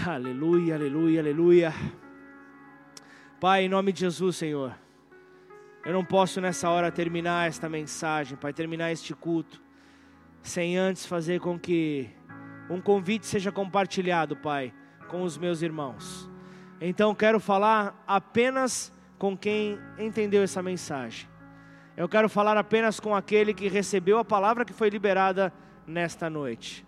Aleluia, 0.00 0.74
aleluia, 0.74 1.20
aleluia. 1.20 1.74
Pai, 3.38 3.64
em 3.64 3.68
nome 3.68 3.92
de 3.92 4.00
Jesus, 4.00 4.36
Senhor. 4.36 4.74
Eu 5.84 5.92
não 5.92 6.04
posso 6.04 6.40
nessa 6.40 6.68
hora 6.70 6.90
terminar 6.90 7.46
esta 7.46 7.68
mensagem, 7.68 8.36
Pai, 8.36 8.52
terminar 8.52 8.90
este 8.90 9.14
culto, 9.14 9.62
sem 10.42 10.78
antes 10.78 11.04
fazer 11.04 11.40
com 11.40 11.58
que 11.58 12.08
um 12.70 12.80
convite 12.80 13.26
seja 13.26 13.52
compartilhado, 13.52 14.34
Pai, 14.34 14.72
com 15.08 15.22
os 15.22 15.36
meus 15.36 15.62
irmãos. 15.62 16.28
Então 16.80 17.14
quero 17.14 17.38
falar 17.38 18.02
apenas 18.06 18.92
com 19.18 19.36
quem 19.36 19.78
entendeu 19.98 20.42
essa 20.42 20.62
mensagem. 20.62 21.28
Eu 21.96 22.08
quero 22.08 22.28
falar 22.28 22.56
apenas 22.56 22.98
com 22.98 23.14
aquele 23.14 23.52
que 23.52 23.68
recebeu 23.68 24.18
a 24.18 24.24
palavra 24.24 24.64
que 24.64 24.72
foi 24.72 24.88
liberada 24.88 25.52
nesta 25.86 26.30
noite. 26.30 26.84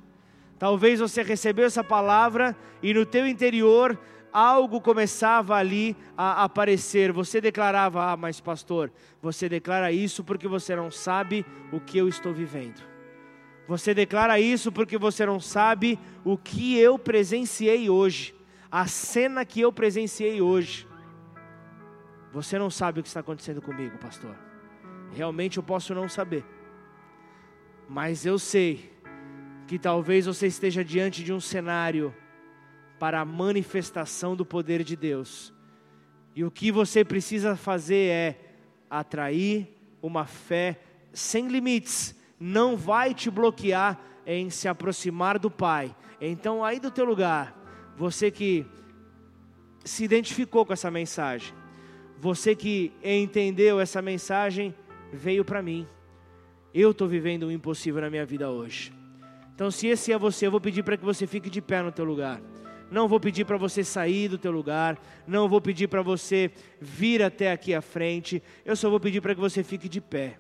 Talvez 0.59 1.01
você 1.01 1.23
recebeu 1.23 1.67
essa 1.67 1.83
palavra 1.83 2.57
e 2.83 2.95
no 2.95 3.05
teu 3.05 3.27
interior 3.27 3.99
algo 4.33 4.81
começava 4.81 5.57
ali 5.57 5.97
a 6.17 6.45
aparecer. 6.45 7.13
Você 7.13 7.41
declarava: 7.41 8.13
"Ah, 8.13 8.17
mas 8.17 8.41
pastor, 8.41 8.91
você 9.21 9.49
declara 9.49 9.93
isso 9.93 10.25
porque 10.25 10.49
você 10.49 10.75
não 10.75 10.91
sabe 10.91 11.45
o 11.73 11.81
que 11.81 11.99
eu 11.99 12.09
estou 12.09 12.33
vivendo". 12.33 12.81
Você 13.67 13.95
declara 13.95 14.39
isso 14.39 14.71
porque 14.71 14.99
você 14.99 15.25
não 15.25 15.41
sabe 15.41 15.99
o 16.25 16.37
que 16.37 16.79
eu 16.79 16.99
presenciei 16.99 17.89
hoje, 17.89 18.35
a 18.71 18.87
cena 18.87 19.45
que 19.45 19.61
eu 19.61 19.73
presenciei 19.73 20.43
hoje. 20.43 20.87
Você 22.33 22.59
não 22.59 22.69
sabe 22.69 23.01
o 23.01 23.03
que 23.03 23.09
está 23.09 23.21
acontecendo 23.21 23.63
comigo, 23.63 23.97
pastor. 23.97 24.37
Realmente 25.13 25.57
eu 25.57 25.63
posso 25.63 25.95
não 25.95 26.09
saber. 26.09 26.45
Mas 27.89 28.27
eu 28.27 28.39
sei 28.39 28.94
que 29.67 29.79
talvez 29.79 30.27
você 30.27 30.47
esteja 30.47 30.85
diante 30.85 31.25
de 31.25 31.33
um 31.33 31.41
cenário 31.41 32.15
para 32.99 33.21
a 33.21 33.25
manifestação 33.25 34.37
do 34.37 34.45
poder 34.45 34.83
de 34.83 34.97
Deus. 34.97 35.53
E 36.35 36.45
o 36.45 36.51
que 36.51 36.71
você 36.71 37.05
precisa 37.05 37.57
fazer 37.57 38.11
é 38.11 38.41
atrair 38.91 39.69
uma 40.03 40.27
fé 40.27 40.81
sem 41.13 41.49
limites. 41.49 42.15
Não 42.39 42.77
vai 42.77 43.15
te 43.15 43.31
bloquear 43.31 44.01
em 44.27 44.51
se 44.51 44.69
aproximar 44.69 45.39
do 45.39 45.51
Pai. 45.51 45.95
Então, 46.21 46.65
aí 46.65 46.81
do 46.81 46.91
teu 46.91 47.05
lugar, 47.05 47.57
você 47.97 48.31
que 48.31 48.67
se 49.85 50.05
identificou 50.05 50.65
com 50.65 50.73
essa 50.73 50.91
mensagem, 50.91 51.55
você 52.19 52.55
que 52.55 52.93
entendeu 53.03 53.79
essa 53.79 54.01
mensagem, 54.01 54.75
veio 55.13 55.45
para 55.45 55.63
mim. 55.63 55.87
Eu 56.73 56.91
estou 56.91 57.07
vivendo 57.07 57.45
o 57.45 57.53
impossível 57.53 58.01
na 58.01 58.11
minha 58.11 58.27
vida 58.27 58.51
hoje. 58.51 59.04
Então, 59.55 59.71
se 59.71 59.87
esse 59.87 60.13
é 60.13 60.19
você, 60.19 60.47
eu 60.47 60.51
vou 60.51 60.61
pedir 60.61 60.83
para 60.83 60.97
que 60.97 61.05
você 61.05 61.27
fique 61.27 61.49
de 61.49 61.63
pé 61.63 61.81
no 61.81 61.93
teu 61.93 62.05
lugar. 62.05 62.43
Não 62.91 63.09
vou 63.09 63.21
pedir 63.21 63.45
para 63.45 63.57
você 63.57 63.85
sair 63.85 64.29
do 64.29 64.37
teu 64.37 64.51
lugar, 64.51 64.99
não 65.27 65.49
vou 65.49 65.61
pedir 65.61 65.89
para 65.89 66.03
você 66.03 66.51
vir 66.81 67.23
até 67.23 67.51
aqui 67.51 67.73
à 67.73 67.81
frente. 67.81 68.43
Eu 68.65 68.77
só 68.77 68.91
vou 68.91 69.01
pedir 69.01 69.21
para 69.21 69.35
que 69.35 69.41
você 69.41 69.63
fique 69.63 69.89
de 69.89 70.01
pé. 70.01 70.39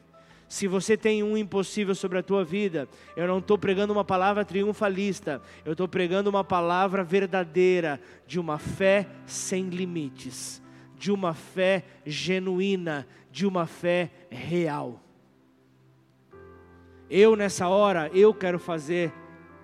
Se 0.49 0.67
você 0.69 0.97
tem 0.97 1.23
um 1.23 1.37
impossível 1.37 1.95
sobre 1.95 2.19
a 2.19 2.23
tua 2.23 2.45
vida, 2.45 2.89
eu 3.17 3.27
não 3.27 3.39
estou 3.39 3.57
pregando 3.57 3.93
uma 3.93 4.05
palavra 4.05 4.45
triunfalista, 4.45 5.41
eu 5.65 5.73
estou 5.73 5.89
pregando 5.89 6.29
uma 6.29 6.45
palavra 6.45 7.03
verdadeira 7.03 8.01
de 8.27 8.39
uma 8.39 8.59
fé 8.59 9.09
sem 9.27 9.69
limites, 9.69 10.62
de 10.99 11.11
uma 11.11 11.35
fé 11.35 11.85
genuína, 12.05 13.07
de 13.33 13.47
uma 13.47 13.67
fé 13.67 14.11
real. 14.31 15.04
Eu 17.11 17.37
nessa 17.37 17.69
hora, 17.69 18.11
eu 18.15 18.33
quero 18.33 18.59
fazer 18.59 19.13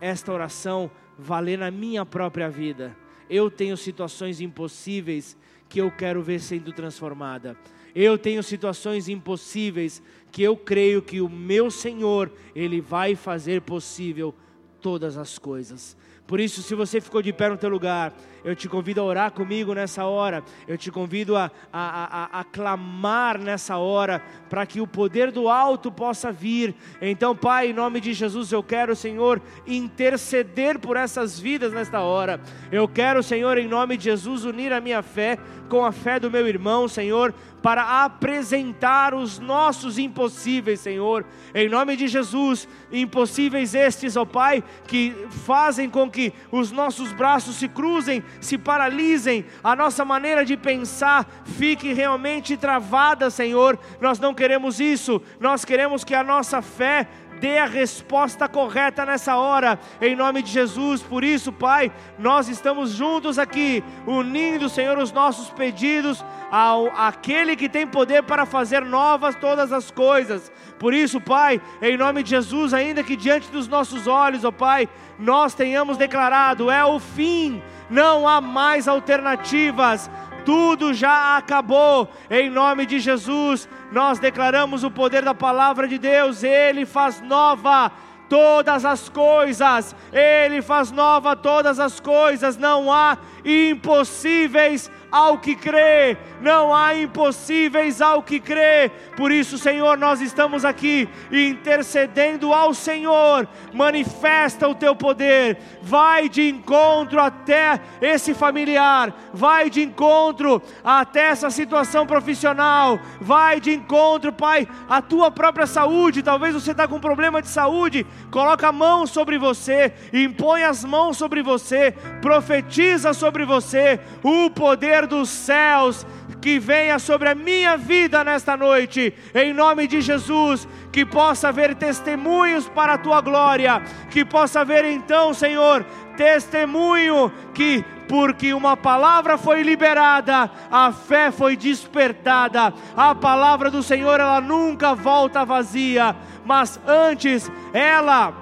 esta 0.00 0.32
oração 0.32 0.90
valer 1.18 1.58
na 1.58 1.70
minha 1.70 2.04
própria 2.04 2.48
vida. 2.50 2.96
Eu 3.28 3.50
tenho 3.50 3.76
situações 3.76 4.40
impossíveis 4.40 5.36
que 5.68 5.80
eu 5.80 5.90
quero 5.90 6.22
ver 6.22 6.40
sendo 6.40 6.72
transformada. 6.72 7.56
Eu 7.94 8.18
tenho 8.18 8.42
situações 8.42 9.08
impossíveis 9.08 10.02
que 10.30 10.42
eu 10.42 10.56
creio 10.56 11.02
que 11.02 11.20
o 11.20 11.28
meu 11.28 11.70
Senhor, 11.70 12.30
ele 12.54 12.80
vai 12.80 13.14
fazer 13.14 13.62
possível 13.62 14.34
todas 14.80 15.16
as 15.16 15.38
coisas. 15.38 15.96
Por 16.30 16.38
isso, 16.38 16.62
se 16.62 16.76
você 16.76 17.00
ficou 17.00 17.20
de 17.20 17.32
pé 17.32 17.48
no 17.48 17.56
teu 17.56 17.68
lugar, 17.68 18.12
eu 18.44 18.54
te 18.54 18.68
convido 18.68 19.00
a 19.00 19.04
orar 19.04 19.32
comigo 19.32 19.74
nessa 19.74 20.04
hora, 20.04 20.44
eu 20.68 20.78
te 20.78 20.88
convido 20.88 21.36
a, 21.36 21.50
a, 21.72 22.38
a, 22.38 22.40
a 22.40 22.44
clamar 22.44 23.36
nessa 23.36 23.78
hora, 23.78 24.22
para 24.48 24.64
que 24.64 24.80
o 24.80 24.86
poder 24.86 25.32
do 25.32 25.48
alto 25.48 25.90
possa 25.90 26.30
vir. 26.30 26.72
Então, 27.02 27.34
Pai, 27.34 27.70
em 27.70 27.72
nome 27.72 28.00
de 28.00 28.12
Jesus, 28.12 28.52
eu 28.52 28.62
quero, 28.62 28.94
Senhor, 28.94 29.42
interceder 29.66 30.78
por 30.78 30.96
essas 30.96 31.36
vidas 31.36 31.72
nesta 31.72 31.98
hora. 31.98 32.40
Eu 32.70 32.86
quero, 32.86 33.24
Senhor, 33.24 33.58
em 33.58 33.66
nome 33.66 33.96
de 33.96 34.04
Jesus, 34.04 34.44
unir 34.44 34.72
a 34.72 34.80
minha 34.80 35.02
fé 35.02 35.36
com 35.68 35.84
a 35.84 35.90
fé 35.90 36.20
do 36.20 36.30
meu 36.30 36.46
irmão, 36.46 36.86
Senhor, 36.86 37.34
para 37.62 38.04
apresentar 38.04 39.14
os 39.14 39.38
nossos 39.38 39.98
impossíveis, 39.98 40.80
Senhor, 40.80 41.24
em 41.54 41.68
nome 41.68 41.96
de 41.96 42.08
Jesus, 42.08 42.68
impossíveis 42.90 43.74
estes, 43.74 44.16
ó 44.16 44.24
Pai, 44.24 44.64
que 44.86 45.14
fazem 45.44 45.88
com 45.88 46.10
que 46.10 46.32
os 46.50 46.72
nossos 46.72 47.12
braços 47.12 47.56
se 47.56 47.68
cruzem, 47.68 48.22
se 48.40 48.56
paralisem, 48.56 49.44
a 49.62 49.76
nossa 49.76 50.04
maneira 50.04 50.44
de 50.44 50.56
pensar 50.56 51.26
fique 51.44 51.92
realmente 51.92 52.56
travada, 52.56 53.30
Senhor. 53.30 53.78
Nós 54.00 54.18
não 54.18 54.34
queremos 54.34 54.80
isso, 54.80 55.20
nós 55.38 55.64
queremos 55.64 56.04
que 56.04 56.14
a 56.14 56.24
nossa 56.24 56.62
fé 56.62 57.06
dê 57.40 57.58
a 57.58 57.64
resposta 57.64 58.46
correta 58.46 59.06
nessa 59.06 59.36
hora, 59.36 59.78
em 60.00 60.14
nome 60.14 60.42
de 60.42 60.50
Jesus. 60.50 61.02
Por 61.02 61.24
isso, 61.24 61.50
Pai, 61.50 61.90
nós 62.18 62.48
estamos 62.48 62.90
juntos 62.90 63.38
aqui, 63.38 63.82
unindo, 64.06 64.68
Senhor, 64.68 64.98
os 64.98 65.10
nossos 65.10 65.48
pedidos 65.50 66.22
ao 66.50 66.88
aquele 66.88 67.56
que 67.56 67.68
tem 67.68 67.86
poder 67.86 68.24
para 68.24 68.44
fazer 68.44 68.84
novas 68.84 69.34
todas 69.34 69.72
as 69.72 69.90
coisas. 69.90 70.52
Por 70.78 70.92
isso, 70.92 71.20
Pai, 71.20 71.60
em 71.80 71.96
nome 71.96 72.22
de 72.22 72.30
Jesus, 72.30 72.74
ainda 72.74 73.02
que 73.02 73.16
diante 73.16 73.50
dos 73.50 73.66
nossos 73.66 74.06
olhos, 74.06 74.44
ó 74.44 74.50
Pai, 74.50 74.88
nós 75.18 75.54
tenhamos 75.54 75.96
declarado: 75.96 76.70
é 76.70 76.84
o 76.84 76.98
fim, 76.98 77.62
não 77.88 78.28
há 78.28 78.40
mais 78.40 78.86
alternativas 78.86 80.10
tudo 80.44 80.92
já 80.92 81.36
acabou. 81.36 82.08
Em 82.30 82.50
nome 82.50 82.86
de 82.86 82.98
Jesus, 82.98 83.68
nós 83.92 84.18
declaramos 84.18 84.84
o 84.84 84.90
poder 84.90 85.22
da 85.22 85.34
palavra 85.34 85.86
de 85.86 85.98
Deus, 85.98 86.42
Ele 86.42 86.84
faz 86.84 87.20
nova 87.20 87.90
todas 88.28 88.84
as 88.84 89.08
coisas, 89.08 89.94
Ele 90.12 90.62
faz 90.62 90.92
nova 90.92 91.34
todas 91.34 91.80
as 91.80 91.98
coisas, 91.98 92.56
não 92.56 92.92
há 92.92 93.18
impossíveis 93.44 94.90
ao 95.10 95.38
que 95.38 95.54
crê, 95.54 96.16
não 96.40 96.74
há 96.74 96.94
impossíveis 96.94 98.00
ao 98.00 98.22
que 98.22 98.38
crê. 98.38 98.90
Por 99.16 99.32
isso, 99.32 99.58
Senhor, 99.58 99.98
nós 99.98 100.20
estamos 100.20 100.64
aqui 100.64 101.08
intercedendo 101.30 102.52
ao 102.52 102.72
Senhor. 102.72 103.48
Manifesta 103.72 104.68
o 104.68 104.74
teu 104.74 104.94
poder, 104.94 105.58
vai 105.82 106.28
de 106.28 106.48
encontro 106.48 107.20
até 107.20 107.80
esse 108.00 108.34
familiar, 108.34 109.12
vai 109.32 109.68
de 109.68 109.82
encontro 109.82 110.62
até 110.84 111.28
essa 111.28 111.50
situação 111.50 112.06
profissional, 112.06 112.98
vai 113.20 113.60
de 113.60 113.74
encontro, 113.74 114.32
Pai, 114.32 114.68
a 114.88 115.02
tua 115.02 115.30
própria 115.30 115.66
saúde. 115.66 116.22
Talvez 116.22 116.54
você 116.54 116.70
está 116.70 116.86
com 116.86 116.96
um 116.96 117.00
problema 117.00 117.42
de 117.42 117.48
saúde, 117.48 118.06
coloca 118.30 118.68
a 118.68 118.72
mão 118.72 119.06
sobre 119.06 119.38
você, 119.38 119.92
impõe 120.12 120.62
as 120.62 120.84
mãos 120.84 121.16
sobre 121.16 121.42
você, 121.42 121.92
profetiza 122.22 123.12
sobre 123.12 123.44
você 123.44 124.00
o 124.22 124.50
poder 124.50 124.99
dos 125.06 125.28
céus 125.28 126.06
que 126.40 126.58
venha 126.58 126.98
sobre 126.98 127.28
a 127.28 127.34
minha 127.34 127.76
vida 127.76 128.24
nesta 128.24 128.56
noite, 128.56 129.12
em 129.34 129.52
nome 129.52 129.86
de 129.86 130.00
Jesus, 130.00 130.66
que 130.90 131.04
possa 131.04 131.48
haver 131.48 131.74
testemunhos 131.74 132.68
para 132.68 132.94
a 132.94 132.98
tua 132.98 133.20
glória, 133.20 133.82
que 134.10 134.24
possa 134.24 134.60
haver 134.60 134.84
então, 134.86 135.34
Senhor, 135.34 135.84
testemunho 136.16 137.30
que 137.54 137.84
porque 138.08 138.52
uma 138.52 138.76
palavra 138.76 139.38
foi 139.38 139.62
liberada, 139.62 140.50
a 140.68 140.90
fé 140.90 141.30
foi 141.30 141.56
despertada. 141.56 142.74
A 142.96 143.14
palavra 143.14 143.70
do 143.70 143.84
Senhor, 143.84 144.18
ela 144.18 144.40
nunca 144.40 144.96
volta 144.96 145.44
vazia, 145.44 146.16
mas 146.44 146.80
antes 146.88 147.48
ela 147.72 148.34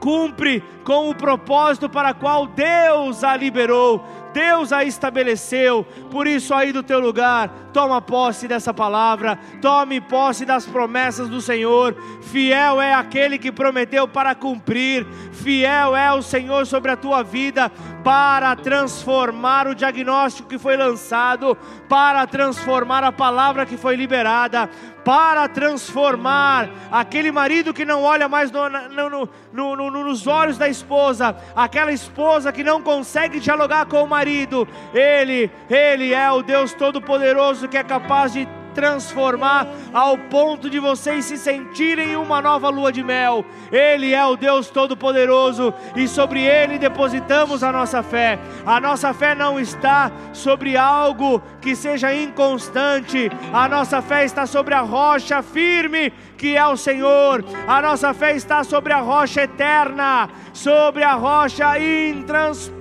cumpre 0.00 0.64
com 0.82 1.10
o 1.10 1.14
propósito 1.14 1.90
para 1.90 2.14
qual 2.14 2.46
Deus 2.46 3.22
a 3.22 3.36
liberou. 3.36 4.02
Deus 4.32 4.72
a 4.72 4.84
estabeleceu, 4.84 5.84
por 6.10 6.26
isso 6.26 6.54
aí 6.54 6.72
do 6.72 6.82
teu 6.82 7.00
lugar, 7.00 7.48
toma 7.72 8.00
posse 8.00 8.46
dessa 8.46 8.72
palavra, 8.72 9.38
tome 9.60 10.00
posse 10.00 10.44
das 10.44 10.66
promessas 10.66 11.28
do 11.28 11.40
Senhor. 11.40 11.96
Fiel 12.22 12.80
é 12.80 12.94
aquele 12.94 13.38
que 13.38 13.52
prometeu 13.52 14.06
para 14.06 14.34
cumprir, 14.34 15.06
fiel 15.32 15.96
é 15.96 16.12
o 16.12 16.22
Senhor 16.22 16.66
sobre 16.66 16.90
a 16.90 16.96
tua 16.96 17.22
vida 17.22 17.70
para 18.02 18.56
transformar 18.56 19.66
o 19.66 19.74
diagnóstico 19.74 20.48
que 20.48 20.58
foi 20.58 20.76
lançado, 20.76 21.56
para 21.88 22.26
transformar 22.26 23.04
a 23.04 23.12
palavra 23.12 23.66
que 23.66 23.76
foi 23.76 23.96
liberada, 23.96 24.68
para 25.04 25.48
transformar 25.48 26.70
aquele 26.90 27.30
marido 27.30 27.74
que 27.74 27.84
não 27.84 28.02
olha 28.02 28.28
mais 28.28 28.50
no, 28.50 28.68
no, 28.68 29.76
no, 29.76 29.90
nos 29.90 30.26
olhos 30.26 30.56
da 30.56 30.68
esposa, 30.68 31.36
aquela 31.54 31.92
esposa 31.92 32.52
que 32.52 32.64
não 32.64 32.82
consegue 32.82 33.40
dialogar 33.40 33.86
com 33.86 34.02
o 34.02 34.08
marido. 34.08 34.66
Ele, 34.94 35.50
Ele 35.68 36.14
é 36.14 36.30
o 36.30 36.42
Deus 36.42 36.72
Todo-Poderoso 36.72 37.68
que 37.68 37.76
é 37.76 37.84
capaz 37.84 38.32
de 38.32 38.48
transformar 38.74 39.66
ao 39.92 40.16
ponto 40.16 40.68
de 40.68 40.78
vocês 40.78 41.24
se 41.24 41.36
sentirem 41.36 42.16
uma 42.16 42.40
nova 42.40 42.68
lua 42.68 42.92
de 42.92 43.02
mel. 43.02 43.44
Ele 43.70 44.14
é 44.14 44.24
o 44.24 44.36
Deus 44.36 44.68
Todo-Poderoso 44.68 45.72
e 45.94 46.08
sobre 46.08 46.40
Ele 46.40 46.78
depositamos 46.78 47.62
a 47.62 47.72
nossa 47.72 48.02
fé. 48.02 48.38
A 48.64 48.80
nossa 48.80 49.12
fé 49.12 49.34
não 49.34 49.58
está 49.58 50.10
sobre 50.32 50.76
algo 50.76 51.42
que 51.60 51.76
seja 51.76 52.14
inconstante, 52.14 53.30
a 53.52 53.68
nossa 53.68 54.00
fé 54.00 54.24
está 54.24 54.46
sobre 54.46 54.74
a 54.74 54.80
rocha 54.80 55.42
firme 55.42 56.12
que 56.40 56.56
é 56.56 56.66
o 56.66 56.76
Senhor. 56.76 57.44
A 57.68 57.82
nossa 57.82 58.14
fé 58.14 58.34
está 58.34 58.64
sobre 58.64 58.94
a 58.94 59.00
rocha 59.00 59.42
eterna, 59.42 60.30
sobre 60.54 61.02
a 61.02 61.12
rocha 61.12 61.78
intransponível 61.78 62.79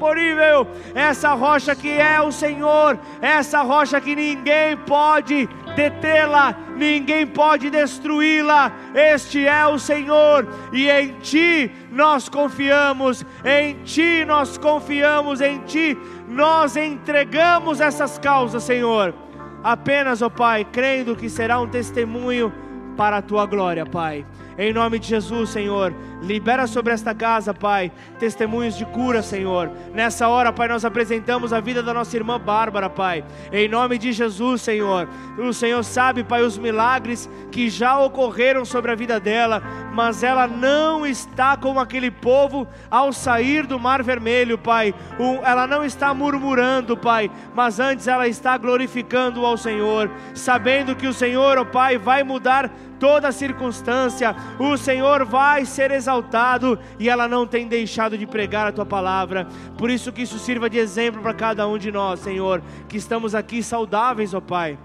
inexporível, 0.00 0.66
essa 0.94 1.34
rocha 1.34 1.74
que 1.74 1.90
é 1.90 2.20
o 2.20 2.32
Senhor, 2.32 2.98
essa 3.20 3.62
rocha 3.62 4.00
que 4.00 4.16
ninguém 4.16 4.76
pode 4.76 5.48
detê-la, 5.76 6.54
ninguém 6.76 7.26
pode 7.26 7.68
destruí-la. 7.70 8.72
Este 8.94 9.46
é 9.46 9.66
o 9.66 9.78
Senhor, 9.78 10.48
e 10.72 10.88
em 10.88 11.12
Ti 11.20 11.70
nós 11.92 12.28
confiamos, 12.28 13.24
em 13.44 13.74
Ti 13.84 14.24
nós 14.24 14.56
confiamos, 14.56 15.40
em 15.40 15.58
Ti 15.60 15.98
nós 16.28 16.76
entregamos 16.76 17.80
essas 17.80 18.18
causas, 18.18 18.64
Senhor. 18.64 19.14
apenas, 19.62 20.22
ó 20.22 20.30
Pai, 20.30 20.64
crendo 20.64 21.14
que 21.14 21.28
será 21.28 21.60
um 21.60 21.68
testemunho 21.68 22.50
para 22.96 23.18
a 23.18 23.22
tua 23.22 23.44
glória, 23.44 23.84
Pai. 23.84 24.24
Em 24.60 24.74
nome 24.74 24.98
de 24.98 25.08
Jesus, 25.08 25.48
Senhor, 25.48 25.94
libera 26.20 26.66
sobre 26.66 26.92
esta 26.92 27.14
casa, 27.14 27.54
Pai, 27.54 27.90
testemunhos 28.18 28.76
de 28.76 28.84
cura, 28.84 29.22
Senhor. 29.22 29.70
Nessa 29.94 30.28
hora, 30.28 30.52
Pai, 30.52 30.68
nós 30.68 30.84
apresentamos 30.84 31.50
a 31.50 31.60
vida 31.60 31.82
da 31.82 31.94
nossa 31.94 32.14
irmã 32.14 32.38
Bárbara, 32.38 32.90
Pai. 32.90 33.24
Em 33.50 33.66
nome 33.66 33.96
de 33.96 34.12
Jesus, 34.12 34.60
Senhor. 34.60 35.08
O 35.38 35.50
Senhor 35.54 35.82
sabe, 35.82 36.22
Pai, 36.22 36.42
os 36.42 36.58
milagres 36.58 37.26
que 37.50 37.70
já 37.70 37.98
ocorreram 37.98 38.66
sobre 38.66 38.92
a 38.92 38.94
vida 38.94 39.18
dela, 39.18 39.62
mas 39.94 40.22
ela 40.22 40.46
não 40.46 41.06
está 41.06 41.56
como 41.56 41.80
aquele 41.80 42.10
povo 42.10 42.68
ao 42.90 43.14
sair 43.14 43.66
do 43.66 43.80
Mar 43.80 44.02
Vermelho, 44.02 44.58
Pai. 44.58 44.94
Ela 45.42 45.66
não 45.66 45.82
está 45.82 46.12
murmurando, 46.12 46.98
Pai, 46.98 47.30
mas 47.54 47.80
antes 47.80 48.06
ela 48.06 48.28
está 48.28 48.58
glorificando 48.58 49.46
ao 49.46 49.56
Senhor, 49.56 50.10
sabendo 50.34 50.94
que 50.94 51.06
o 51.06 51.14
Senhor, 51.14 51.56
ó 51.56 51.64
Pai, 51.64 51.96
vai 51.96 52.22
mudar 52.22 52.70
toda 53.00 53.32
circunstância, 53.32 54.36
o 54.58 54.76
Senhor 54.76 55.24
vai 55.24 55.64
ser 55.64 55.90
exaltado 55.90 56.78
e 56.98 57.08
ela 57.08 57.26
não 57.26 57.46
tem 57.46 57.66
deixado 57.66 58.16
de 58.16 58.26
pregar 58.26 58.66
a 58.66 58.72
tua 58.72 58.86
palavra. 58.86 59.48
Por 59.76 59.90
isso 59.90 60.12
que 60.12 60.22
isso 60.22 60.38
sirva 60.38 60.68
de 60.68 60.78
exemplo 60.78 61.22
para 61.22 61.34
cada 61.34 61.66
um 61.66 61.78
de 61.78 61.90
nós, 61.90 62.20
Senhor, 62.20 62.62
que 62.88 62.98
estamos 62.98 63.34
aqui 63.34 63.62
saudáveis, 63.62 64.34
ó 64.34 64.40
Pai 64.40 64.78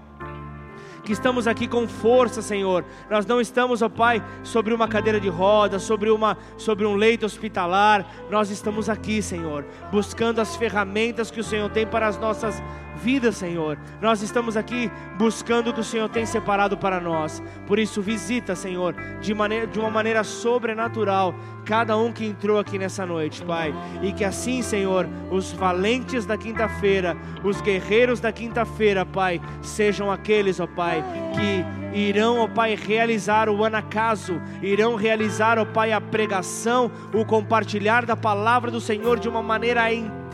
que 1.06 1.12
estamos 1.12 1.46
aqui 1.46 1.68
com 1.68 1.86
força, 1.86 2.42
Senhor. 2.42 2.84
Nós 3.08 3.24
não 3.24 3.40
estamos, 3.40 3.80
ó 3.80 3.88
Pai, 3.88 4.20
sobre 4.42 4.74
uma 4.74 4.88
cadeira 4.88 5.20
de 5.20 5.28
rodas, 5.28 5.82
sobre, 5.82 6.10
uma, 6.10 6.36
sobre 6.58 6.84
um 6.84 6.96
leito 6.96 7.24
hospitalar. 7.24 8.04
Nós 8.28 8.50
estamos 8.50 8.88
aqui, 8.88 9.22
Senhor, 9.22 9.64
buscando 9.92 10.40
as 10.40 10.56
ferramentas 10.56 11.30
que 11.30 11.38
o 11.38 11.44
Senhor 11.44 11.70
tem 11.70 11.86
para 11.86 12.08
as 12.08 12.18
nossas 12.18 12.60
vida, 12.96 13.30
Senhor. 13.30 13.78
Nós 14.00 14.22
estamos 14.22 14.56
aqui 14.56 14.90
buscando 15.18 15.70
o 15.70 15.72
que 15.72 15.80
o 15.80 15.84
Senhor 15.84 16.08
tem 16.08 16.26
separado 16.26 16.76
para 16.76 17.00
nós. 17.00 17.42
Por 17.66 17.78
isso, 17.78 18.02
visita, 18.02 18.56
Senhor, 18.56 18.94
de, 19.20 19.34
maneira, 19.34 19.66
de 19.66 19.78
uma 19.78 19.90
maneira 19.90 20.24
sobrenatural, 20.24 21.34
cada 21.64 21.96
um 21.96 22.12
que 22.12 22.24
entrou 22.24 22.58
aqui 22.58 22.78
nessa 22.78 23.04
noite, 23.04 23.44
Pai. 23.44 23.74
E 24.02 24.12
que 24.12 24.24
assim, 24.24 24.62
Senhor, 24.62 25.08
os 25.30 25.52
valentes 25.52 26.24
da 26.24 26.36
quinta-feira, 26.36 27.16
os 27.44 27.60
guerreiros 27.60 28.20
da 28.20 28.32
quinta-feira, 28.32 29.04
Pai, 29.04 29.40
sejam 29.62 30.10
aqueles, 30.10 30.58
ó 30.58 30.66
Pai, 30.66 31.04
que 31.34 31.98
irão, 31.98 32.38
ó 32.38 32.48
Pai, 32.48 32.74
realizar 32.74 33.48
o 33.48 33.64
anacaso, 33.64 34.40
irão 34.62 34.94
realizar, 34.96 35.58
ó 35.58 35.64
Pai, 35.64 35.92
a 35.92 36.00
pregação, 36.00 36.90
o 37.12 37.24
compartilhar 37.24 38.06
da 38.06 38.16
palavra 38.16 38.70
do 38.70 38.80
Senhor 38.80 39.18
de 39.18 39.28
uma 39.28 39.42
maneira 39.42 39.92
intensa, 39.92 40.25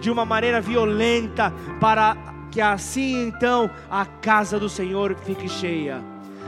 de 0.00 0.10
uma 0.10 0.24
maneira 0.24 0.60
violenta, 0.60 1.52
para 1.80 2.16
que 2.50 2.60
assim 2.60 3.26
então 3.28 3.70
a 3.90 4.04
casa 4.06 4.58
do 4.58 4.68
Senhor 4.68 5.16
fique 5.24 5.48
cheia, 5.48 6.00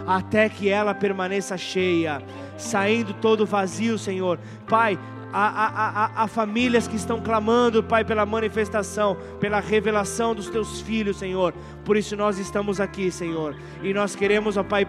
até 0.06 0.48
que 0.48 0.68
ela 0.68 0.94
permaneça 0.94 1.56
cheia, 1.56 2.22
saindo 2.56 3.12
todo 3.14 3.44
vazio, 3.44 3.98
Senhor. 3.98 4.38
Pai, 4.68 4.98
a 5.32 6.26
famílias 6.28 6.86
que 6.88 6.96
estão 6.96 7.20
clamando, 7.20 7.82
Pai, 7.82 8.04
pela 8.04 8.24
manifestação, 8.24 9.16
pela 9.40 9.60
revelação 9.60 10.34
dos 10.34 10.48
teus 10.48 10.80
filhos, 10.80 11.18
Senhor. 11.18 11.52
Por 11.84 11.96
isso 11.96 12.16
nós 12.16 12.38
estamos 12.38 12.80
aqui, 12.80 13.10
Senhor. 13.10 13.54
E 13.82 13.92
nós 13.92 14.14
queremos, 14.14 14.56
ó 14.56 14.62
Pai, 14.62 14.86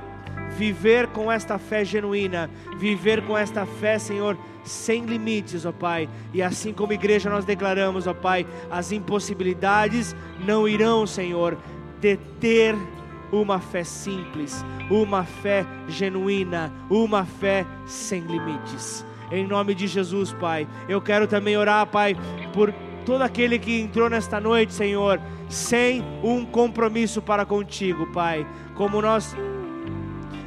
viver 0.57 1.07
com 1.07 1.31
esta 1.31 1.57
fé 1.59 1.85
genuína, 1.85 2.49
viver 2.77 3.21
com 3.23 3.37
esta 3.37 3.65
fé, 3.65 3.99
Senhor, 3.99 4.37
sem 4.63 5.05
limites, 5.05 5.65
ó 5.65 5.71
Pai. 5.71 6.09
E 6.33 6.41
assim 6.41 6.73
como 6.73 6.93
igreja 6.93 7.29
nós 7.29 7.45
declaramos, 7.45 8.07
ó 8.07 8.13
Pai, 8.13 8.45
as 8.69 8.91
impossibilidades 8.91 10.15
não 10.45 10.67
irão, 10.67 11.05
Senhor, 11.05 11.57
deter 12.01 12.75
uma 13.31 13.59
fé 13.59 13.83
simples, 13.83 14.65
uma 14.89 15.23
fé 15.23 15.65
genuína, 15.87 16.73
uma 16.89 17.23
fé 17.25 17.65
sem 17.85 18.21
limites 18.21 19.05
em 19.31 19.45
nome 19.45 19.75
de 19.75 19.87
Jesus, 19.87 20.33
Pai. 20.33 20.67
Eu 20.87 21.01
quero 21.01 21.27
também 21.27 21.57
orar, 21.57 21.85
Pai, 21.87 22.15
por 22.53 22.73
todo 23.05 23.21
aquele 23.21 23.59
que 23.59 23.79
entrou 23.79 24.09
nesta 24.09 24.39
noite, 24.39 24.73
Senhor, 24.73 25.19
sem 25.49 26.03
um 26.23 26.45
compromisso 26.45 27.21
para 27.21 27.45
contigo, 27.45 28.07
Pai. 28.11 28.45
Como 28.75 29.01
nós 29.01 29.35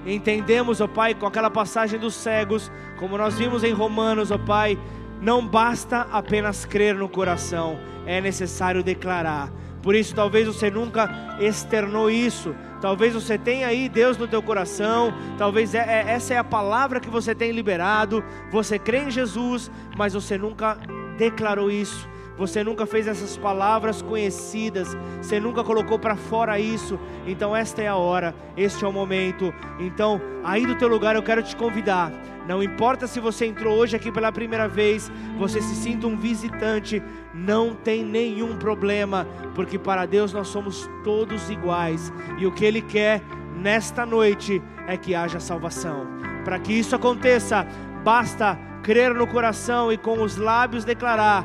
entendemos, 0.06 0.80
ó 0.80 0.86
Pai, 0.86 1.14
com 1.14 1.26
aquela 1.26 1.50
passagem 1.50 1.98
dos 1.98 2.14
cegos, 2.14 2.70
como 2.98 3.18
nós 3.18 3.38
vimos 3.38 3.64
em 3.64 3.72
Romanos, 3.72 4.30
ó 4.30 4.38
Pai, 4.38 4.78
não 5.20 5.46
basta 5.46 6.06
apenas 6.12 6.64
crer 6.64 6.94
no 6.94 7.08
coração, 7.08 7.78
é 8.06 8.20
necessário 8.20 8.82
declarar. 8.82 9.50
Por 9.82 9.94
isso, 9.94 10.14
talvez 10.14 10.46
você 10.46 10.70
nunca 10.70 11.10
externou 11.40 12.10
isso, 12.10 12.54
Talvez 12.80 13.12
você 13.12 13.36
tenha 13.36 13.66
aí 13.66 13.88
Deus 13.88 14.16
no 14.16 14.26
teu 14.26 14.42
coração, 14.42 15.12
talvez 15.36 15.74
é, 15.74 15.80
é, 15.80 16.12
essa 16.12 16.32
é 16.32 16.38
a 16.38 16.44
palavra 16.44 16.98
que 16.98 17.10
você 17.10 17.34
tem 17.34 17.52
liberado. 17.52 18.24
Você 18.50 18.78
crê 18.78 19.04
em 19.04 19.10
Jesus, 19.10 19.70
mas 19.96 20.14
você 20.14 20.38
nunca 20.38 20.78
declarou 21.18 21.70
isso. 21.70 22.08
Você 22.40 22.64
nunca 22.64 22.86
fez 22.86 23.06
essas 23.06 23.36
palavras 23.36 24.00
conhecidas, 24.00 24.96
você 25.20 25.38
nunca 25.38 25.62
colocou 25.62 25.98
para 25.98 26.16
fora 26.16 26.58
isso. 26.58 26.98
Então 27.26 27.54
esta 27.54 27.82
é 27.82 27.86
a 27.86 27.96
hora, 27.96 28.34
este 28.56 28.82
é 28.82 28.88
o 28.88 28.92
momento. 28.92 29.52
Então, 29.78 30.18
aí 30.42 30.64
do 30.64 30.74
teu 30.74 30.88
lugar 30.88 31.14
eu 31.14 31.22
quero 31.22 31.42
te 31.42 31.54
convidar. 31.54 32.10
Não 32.48 32.62
importa 32.62 33.06
se 33.06 33.20
você 33.20 33.44
entrou 33.44 33.76
hoje 33.76 33.94
aqui 33.94 34.10
pela 34.10 34.32
primeira 34.32 34.66
vez, 34.66 35.12
você 35.36 35.60
se 35.60 35.74
sinta 35.74 36.06
um 36.06 36.16
visitante, 36.16 37.02
não 37.34 37.74
tem 37.74 38.02
nenhum 38.02 38.56
problema, 38.56 39.26
porque 39.54 39.78
para 39.78 40.06
Deus 40.06 40.32
nós 40.32 40.48
somos 40.48 40.88
todos 41.04 41.50
iguais. 41.50 42.10
E 42.38 42.46
o 42.46 42.52
que 42.52 42.64
ele 42.64 42.80
quer 42.80 43.20
nesta 43.54 44.06
noite 44.06 44.62
é 44.88 44.96
que 44.96 45.14
haja 45.14 45.40
salvação. 45.40 46.06
Para 46.42 46.58
que 46.58 46.72
isso 46.72 46.96
aconteça, 46.96 47.66
basta 48.02 48.58
crer 48.82 49.12
no 49.12 49.26
coração 49.26 49.92
e 49.92 49.98
com 49.98 50.22
os 50.22 50.38
lábios 50.38 50.86
declarar 50.86 51.44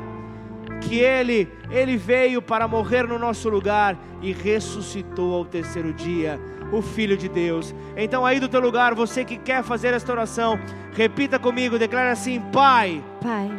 que 0.88 0.98
ele, 0.98 1.48
ele 1.70 1.96
veio 1.96 2.40
para 2.40 2.68
morrer 2.68 3.06
no 3.06 3.18
nosso 3.18 3.48
lugar 3.48 3.98
e 4.22 4.32
ressuscitou 4.32 5.34
ao 5.34 5.44
terceiro 5.44 5.92
dia, 5.92 6.40
o 6.72 6.80
filho 6.80 7.16
de 7.16 7.28
Deus. 7.28 7.74
Então 7.96 8.24
aí 8.24 8.38
do 8.40 8.48
teu 8.48 8.60
lugar, 8.60 8.94
você 8.94 9.24
que 9.24 9.36
quer 9.36 9.62
fazer 9.62 9.92
esta 9.94 10.12
oração, 10.12 10.58
repita 10.92 11.38
comigo, 11.38 11.78
declara 11.78 12.12
assim: 12.12 12.40
Pai. 12.52 13.02
Pai 13.20 13.50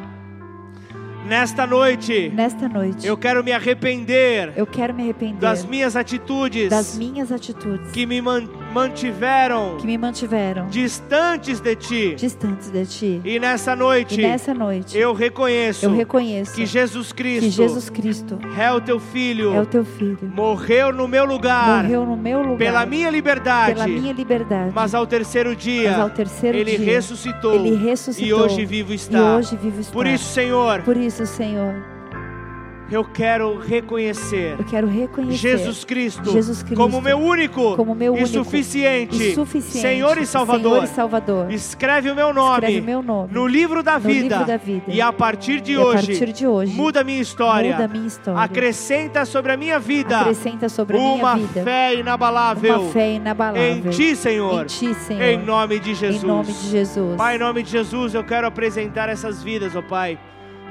Nesta 1.28 1.68
noite, 1.68 2.32
nesta 2.34 2.70
noite, 2.70 3.06
eu 3.06 3.18
quero 3.18 3.44
me 3.44 3.52
arrepender. 3.52 4.54
Eu 4.56 4.66
quero 4.66 4.94
me 4.94 5.04
arrepender 5.04 5.38
das 5.42 5.66
minhas 5.66 5.98
atitudes, 5.98 6.70
das 6.70 6.98
minhas 6.98 7.34
atitudes 7.34 7.92
que 7.92 8.06
me 8.06 8.22
mantiveram, 8.78 9.78
que 9.78 9.88
me 9.88 9.98
mantiveram 9.98 10.68
distantes 10.68 11.60
de 11.60 11.76
ti, 11.76 12.16
distantes 12.16 12.70
de 12.70 12.86
ti. 12.86 13.22
E 13.26 13.40
nessa 13.40 13.76
noite, 13.76 14.22
e 14.22 14.24
nessa 14.24 14.54
noite, 14.54 14.96
eu 14.96 15.14
reconheço, 15.14 15.86
eu 15.86 15.96
reconheço 15.96 16.54
que 16.54 16.64
Jesus 16.64 17.12
Cristo, 17.12 17.42
que 17.42 17.50
Jesus 17.50 17.90
Cristo 17.90 18.38
é 18.56 18.72
o 18.72 18.80
teu 18.80 19.00
filho, 19.00 19.56
é 19.56 19.62
o 19.62 19.66
teu 19.66 19.84
filho, 19.84 20.20
morreu 20.22 20.94
no 20.94 21.08
meu 21.08 21.26
lugar, 21.26 21.84
morreu 21.84 22.06
no 22.06 22.16
meu 22.16 22.42
lugar, 22.42 22.58
pela 22.58 22.86
minha 22.86 23.10
liberdade, 23.10 23.74
pela 23.74 23.88
minha 23.88 24.14
liberdade. 24.14 24.72
Mas 24.76 24.94
ao 24.94 25.08
terceiro 25.08 25.56
dia, 25.56 25.92
mas 25.92 26.00
ao 26.00 26.10
terceiro 26.12 26.56
ele 26.56 26.78
dia, 26.78 26.86
ressuscitou, 26.86 27.56
ele 27.56 27.76
ressuscitou 27.76 28.28
e 28.28 28.34
hoje 28.34 28.66
vivo 28.66 28.94
está. 28.94 29.18
E 29.18 29.22
hoje 29.22 29.56
vivo 29.56 29.82
está. 29.82 29.94
Por 29.94 30.06
isso, 30.06 30.26
Senhor, 30.26 30.84
por 30.84 30.96
isso, 30.96 31.26
Senhor 31.26 31.97
eu 32.90 33.04
quero 33.04 33.58
reconhecer, 33.58 34.56
eu 34.58 34.66
quero 34.66 34.88
reconhecer 34.88 35.38
Jesus, 35.38 35.84
Cristo, 35.84 36.32
Jesus 36.32 36.64
Cristo 36.64 36.82
como 36.82 37.02
meu 37.02 37.18
único, 37.18 37.76
como 37.76 37.94
meu 37.94 38.16
e, 38.16 38.20
único 38.20 38.46
suficiente, 38.46 39.32
e 39.32 39.36
suficiente 39.36 39.82
Senhor, 39.82 40.18
e 40.18 40.26
Salvador. 40.26 40.72
Senhor 40.72 40.84
e 40.84 40.88
Salvador. 40.88 41.52
Escreve 41.52 42.10
o 42.10 42.16
meu 42.16 42.34
nome, 42.34 42.58
Escreve 42.60 42.82
meu 42.82 43.02
nome 43.02 43.34
no, 43.34 43.46
livro 43.46 43.84
da, 43.84 43.96
no 43.96 44.00
vida, 44.00 44.38
livro 44.38 44.46
da 44.46 44.58
vida, 44.58 44.84
e 44.88 45.02
a 45.02 45.12
partir 45.12 45.60
de, 45.60 45.74
e 45.74 45.78
hoje, 45.78 45.98
a 45.98 46.08
partir 46.08 46.32
de 46.32 46.48
hoje, 46.48 46.74
muda 46.74 47.04
minha 47.04 47.22
história, 47.22 47.74
muda 47.74 47.88
minha 47.88 48.08
história, 48.08 48.40
acrescenta 48.40 49.26
sobre 49.26 49.52
a 49.52 49.58
minha 49.58 49.80
vida, 49.80 50.22
acrescenta 50.22 50.70
sobre 50.70 50.96
a 50.96 51.00
uma 51.00 51.36
minha 51.36 51.48
vida, 51.48 51.64
fé 51.64 51.96
inabalável, 51.96 52.82
uma 52.82 52.92
fé 52.92 53.12
inabalável, 53.14 53.64
em 53.64 53.82
Ti, 53.90 54.16
Senhor, 54.16 54.64
em 54.64 54.68
Ti, 54.68 54.94
Senhor, 54.94 55.24
em 55.24 55.38
nome 55.44 55.80
de 55.80 55.94
Jesus, 55.94 56.24
em 56.24 56.28
nome 56.28 56.54
de 56.54 56.70
Jesus, 56.70 57.18
Pai, 57.18 57.36
em 57.36 57.40
nome 57.40 57.64
de 57.64 57.70
Jesus, 57.70 58.14
eu 58.14 58.24
quero 58.24 58.48
apresentar 58.48 59.10
essas 59.10 59.44
vidas, 59.44 59.76
ó 59.76 59.82
Pai 59.82 60.18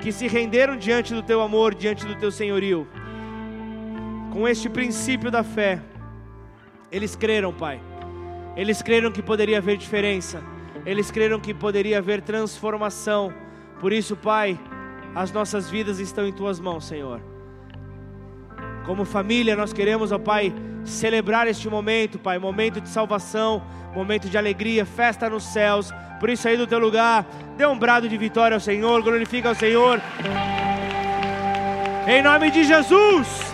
que 0.01 0.13
se 0.13 0.27
renderam 0.27 0.77
diante 0.77 1.15
do 1.15 1.23
teu 1.23 1.41
amor, 1.41 1.75
diante 1.75 2.07
do 2.07 2.15
teu 2.15 2.31
senhorio. 2.31 2.87
Com 4.33 4.47
este 4.47 4.69
princípio 4.69 5.31
da 5.31 5.43
fé, 5.43 5.81
eles 6.91 7.17
creram, 7.17 7.53
Pai. 7.53 7.81
Eles 8.57 8.81
creram 8.83 9.11
que 9.11 9.23
poderia 9.23 9.59
haver 9.59 9.77
diferença. 9.77 10.43
Eles 10.85 11.11
creram 11.11 11.41
que 11.41 11.53
poderia 11.53 11.99
haver 11.99 12.21
transformação. 12.23 13.33
Por 13.81 13.93
isso, 13.93 14.17
Pai, 14.17 14.59
as 15.15 15.33
nossas 15.33 15.69
vidas 15.71 15.99
estão 15.99 16.27
em 16.27 16.33
tuas 16.33 16.61
mãos, 16.61 16.87
Senhor. 16.87 17.21
Como 18.85 19.05
família, 19.05 19.57
nós 19.57 19.73
queremos, 19.73 20.13
ó 20.13 20.19
Pai, 20.19 20.55
celebrar 20.91 21.47
este 21.47 21.69
momento, 21.69 22.19
Pai, 22.19 22.39
momento 22.39 22.81
de 22.81 22.89
salvação, 22.89 23.63
momento 23.95 24.29
de 24.29 24.37
alegria, 24.37 24.85
festa 24.85 25.29
nos 25.29 25.45
céus. 25.45 25.93
Por 26.19 26.31
isso, 26.31 26.49
aí 26.49 26.57
do 26.57 26.67
teu 26.67 26.79
lugar, 26.79 27.27
dê 27.57 27.67
um 27.67 27.79
brado 27.79 28.09
de 28.09 28.17
vitória 28.17 28.55
ao 28.55 28.61
Senhor, 28.61 29.03
glorifica 29.03 29.49
ao 29.49 29.55
Senhor. 29.55 30.01
Em 32.07 32.23
nome 32.23 32.51
de 32.51 32.65
Jesus. 32.65 33.46